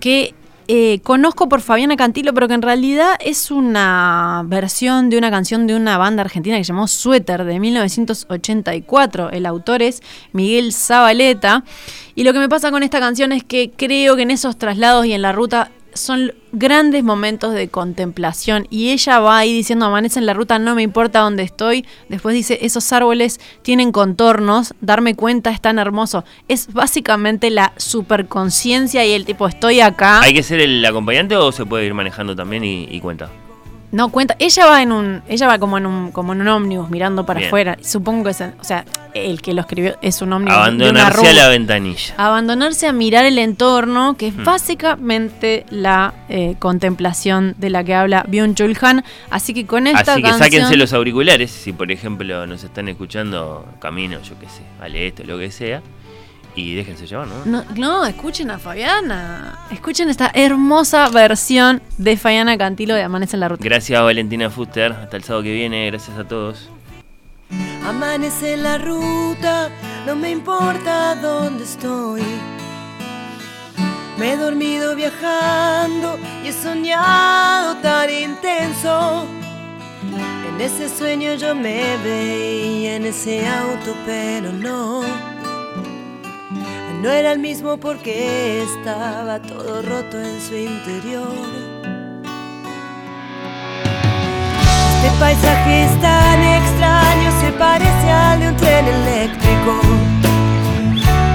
que 0.00 0.34
eh, 0.66 1.00
conozco 1.02 1.48
por 1.48 1.60
Fabiana 1.60 1.96
Cantilo, 1.96 2.32
pero 2.32 2.48
que 2.48 2.54
en 2.54 2.62
realidad 2.62 3.16
es 3.20 3.50
una 3.50 4.42
versión 4.46 5.10
de 5.10 5.18
una 5.18 5.30
canción 5.30 5.66
de 5.66 5.76
una 5.76 5.98
banda 5.98 6.22
argentina 6.22 6.56
que 6.56 6.64
se 6.64 6.68
llamó 6.68 6.88
Suéter 6.88 7.44
de 7.44 7.60
1984. 7.60 9.30
El 9.30 9.46
autor 9.46 9.82
es 9.82 10.02
Miguel 10.32 10.72
Zabaleta. 10.72 11.64
Y 12.14 12.24
lo 12.24 12.32
que 12.32 12.38
me 12.38 12.48
pasa 12.48 12.70
con 12.70 12.82
esta 12.82 13.00
canción 13.00 13.32
es 13.32 13.44
que 13.44 13.72
creo 13.76 14.16
que 14.16 14.22
en 14.22 14.30
esos 14.30 14.56
traslados 14.56 15.04
y 15.04 15.12
en 15.12 15.22
la 15.22 15.32
ruta 15.32 15.70
son 15.94 16.34
grandes 16.52 17.02
momentos 17.02 17.54
de 17.54 17.68
contemplación 17.68 18.66
y 18.70 18.90
ella 18.90 19.18
va 19.18 19.38
ahí 19.38 19.52
diciendo 19.52 19.86
amanece 19.86 20.18
en 20.18 20.26
la 20.26 20.34
ruta, 20.34 20.58
no 20.58 20.74
me 20.74 20.82
importa 20.82 21.20
dónde 21.20 21.42
estoy, 21.42 21.84
después 22.08 22.34
dice 22.34 22.58
esos 22.62 22.92
árboles 22.92 23.40
tienen 23.62 23.92
contornos, 23.92 24.74
darme 24.80 25.14
cuenta 25.14 25.50
es 25.50 25.60
tan 25.60 25.78
hermoso, 25.78 26.24
es 26.48 26.72
básicamente 26.72 27.50
la 27.50 27.72
superconciencia 27.76 29.04
y 29.04 29.12
el 29.12 29.24
tipo 29.24 29.48
estoy 29.48 29.80
acá, 29.80 30.20
¿Hay 30.20 30.34
que 30.34 30.42
ser 30.42 30.60
el 30.60 30.84
acompañante 30.84 31.36
o 31.36 31.50
se 31.52 31.64
puede 31.66 31.86
ir 31.86 31.94
manejando 31.94 32.36
también 32.36 32.64
y, 32.64 32.86
y 32.90 33.00
cuenta? 33.00 33.30
No 33.94 34.08
cuenta, 34.08 34.34
ella 34.40 34.66
va 34.66 34.82
en 34.82 34.90
un, 34.90 35.22
ella 35.28 35.46
va 35.46 35.58
como 35.58 35.78
en 35.78 35.86
un, 35.86 36.10
como 36.10 36.32
en 36.32 36.40
un 36.40 36.48
ómnibus 36.48 36.90
mirando 36.90 37.24
para 37.24 37.38
Bien. 37.38 37.48
afuera, 37.48 37.78
supongo 37.80 38.24
que 38.24 38.30
es, 38.30 38.40
o 38.40 38.64
sea, 38.64 38.84
el 39.14 39.40
que 39.40 39.54
lo 39.54 39.60
escribió 39.60 39.96
es 40.02 40.20
un 40.20 40.32
ómnibus 40.32 40.52
de 40.52 40.90
una 40.90 41.06
Abandonarse 41.06 41.28
a 41.28 41.32
la 41.32 41.48
ventanilla. 41.48 42.14
Abandonarse 42.16 42.88
a 42.88 42.92
mirar 42.92 43.24
el 43.24 43.38
entorno, 43.38 44.16
que 44.16 44.28
es 44.28 44.34
Hmm. 44.36 44.44
básicamente 44.44 45.64
la 45.70 46.12
eh, 46.28 46.56
contemplación 46.58 47.54
de 47.58 47.70
la 47.70 47.84
que 47.84 47.94
habla 47.94 48.24
Byung-Chul 48.28 48.76
Han. 48.82 49.04
Así 49.30 49.54
que 49.54 49.64
con 49.64 49.86
esta 49.86 50.00
Así 50.12 50.22
que 50.22 50.28
canción... 50.28 50.38
sáquense 50.50 50.76
los 50.76 50.92
auriculares 50.92 51.52
si 51.52 51.72
por 51.72 51.92
ejemplo 51.92 52.46
nos 52.48 52.64
están 52.64 52.88
escuchando 52.88 53.64
camino, 53.78 54.18
yo 54.22 54.36
qué 54.40 54.46
sé, 54.46 54.62
vale 54.80 55.06
esto, 55.06 55.22
lo 55.24 55.38
que 55.38 55.52
sea, 55.52 55.82
y 56.56 56.74
déjense 56.74 57.06
llevar, 57.06 57.26
¿no? 57.26 57.44
No, 57.44 57.64
no, 57.76 58.04
escuchen 58.06 58.50
a 58.50 58.58
Fabiana. 58.58 59.58
Escuchen 59.70 60.08
esta 60.08 60.30
hermosa 60.34 61.08
versión 61.08 61.82
de 61.98 62.16
Fabiana 62.16 62.56
Cantilo 62.56 62.94
de 62.94 63.02
Amanece 63.02 63.36
en 63.36 63.40
la 63.40 63.48
Ruta. 63.48 63.64
Gracias 63.64 64.02
Valentina 64.02 64.50
Fuster, 64.50 64.92
hasta 64.92 65.16
el 65.16 65.24
sábado 65.24 65.42
que 65.44 65.52
viene, 65.52 65.86
gracias 65.86 66.18
a 66.18 66.24
todos. 66.24 66.70
Amanece 67.84 68.54
en 68.54 68.62
la 68.62 68.78
ruta, 68.78 69.68
no 70.06 70.16
me 70.16 70.30
importa 70.30 71.14
dónde 71.16 71.64
estoy. 71.64 72.22
Me 74.18 74.32
he 74.32 74.36
dormido 74.36 74.94
viajando 74.94 76.18
y 76.42 76.48
he 76.48 76.52
soñado 76.52 77.76
tan 77.76 78.08
intenso. 78.08 79.26
En 80.48 80.60
ese 80.60 80.88
sueño 80.88 81.34
yo 81.34 81.54
me 81.54 81.96
veía 82.04 82.96
en 82.96 83.06
ese 83.06 83.46
auto, 83.46 83.94
pero 84.06 84.52
no. 84.52 85.33
No 87.02 87.10
era 87.10 87.32
el 87.32 87.38
mismo 87.38 87.76
porque 87.76 88.62
estaba 88.62 89.38
todo 89.40 89.82
roto 89.82 90.18
en 90.20 90.40
su 90.40 90.56
interior. 90.56 91.74
Este 95.04 95.18
paisaje 95.20 95.84
es 95.84 96.00
tan 96.00 96.42
extraño, 96.42 97.30
se 97.40 97.52
parece 97.52 98.10
al 98.10 98.40
de 98.40 98.48
un 98.48 98.56
tren 98.56 98.86
eléctrico. 98.86 99.80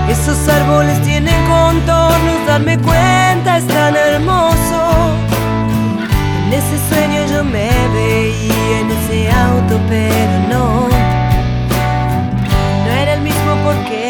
Esos 0.10 0.48
árboles 0.48 1.00
tienen 1.04 1.36
contornos, 1.46 2.48
darme 2.48 2.80
cuenta 2.80 3.58
es 3.58 3.68
tan 3.68 3.96
hermoso. 3.96 4.82
En 6.48 6.54
ese 6.54 6.80
sueño 6.90 7.22
yo 7.32 7.44
me 7.44 7.70
veía 7.94 8.80
en 8.80 8.90
ese 8.90 9.32
auto, 9.32 9.80
pero 9.88 10.40
no. 10.50 10.90
No 12.86 12.92
era 12.92 13.14
el 13.14 13.22
mismo 13.22 13.56
porque 13.64 14.10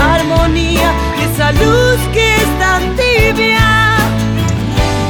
Armonía 0.00 0.92
y 1.18 1.22
esa 1.32 1.52
luz 1.52 1.98
que 2.12 2.36
es 2.36 2.58
tan 2.58 2.82
tibia. 2.96 3.96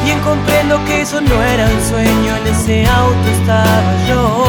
Bien 0.04 0.20
comprendo 0.20 0.82
que 0.84 1.02
eso 1.02 1.20
no 1.20 1.42
era 1.42 1.64
un 1.66 1.82
sueño, 1.88 2.36
en 2.36 2.46
ese 2.46 2.86
auto 2.86 3.28
estaba 3.40 3.92
yo. 4.08 4.44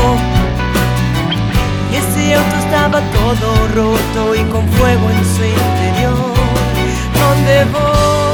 Y 1.91 1.95
ese 1.95 2.35
auto 2.35 2.55
estaba 2.57 3.01
todo 3.11 3.67
roto 3.75 4.35
y 4.35 4.43
con 4.51 4.67
fuego 4.73 5.09
en 5.09 5.25
su 5.35 5.43
interior. 5.45 6.33
¿Dónde 7.13 7.65
voy? 7.71 8.26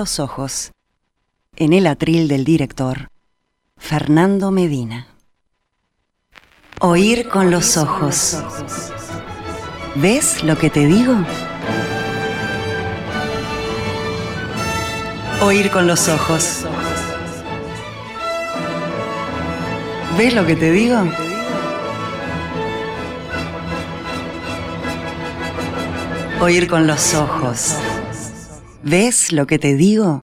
Los 0.00 0.18
ojos. 0.18 0.72
En 1.56 1.74
el 1.74 1.86
atril 1.86 2.26
del 2.26 2.42
director, 2.42 3.10
Fernando 3.76 4.50
Medina. 4.50 5.08
Oír 6.80 7.28
con 7.28 7.50
los 7.50 7.76
ojos. 7.76 8.38
¿Ves 9.96 10.42
lo 10.42 10.56
que 10.56 10.70
te 10.70 10.86
digo? 10.86 11.14
Oír 15.42 15.70
con 15.70 15.86
los 15.86 16.08
ojos. 16.08 16.64
¿Ves 20.16 20.32
lo 20.34 20.46
que 20.46 20.56
te 20.56 20.70
digo? 20.70 20.96
Oír 26.40 26.66
con 26.68 26.86
los 26.86 27.12
ojos. 27.12 27.76
¿Ves 28.82 29.32
lo 29.32 29.46
que 29.46 29.58
te 29.58 29.74
digo? 29.76 30.18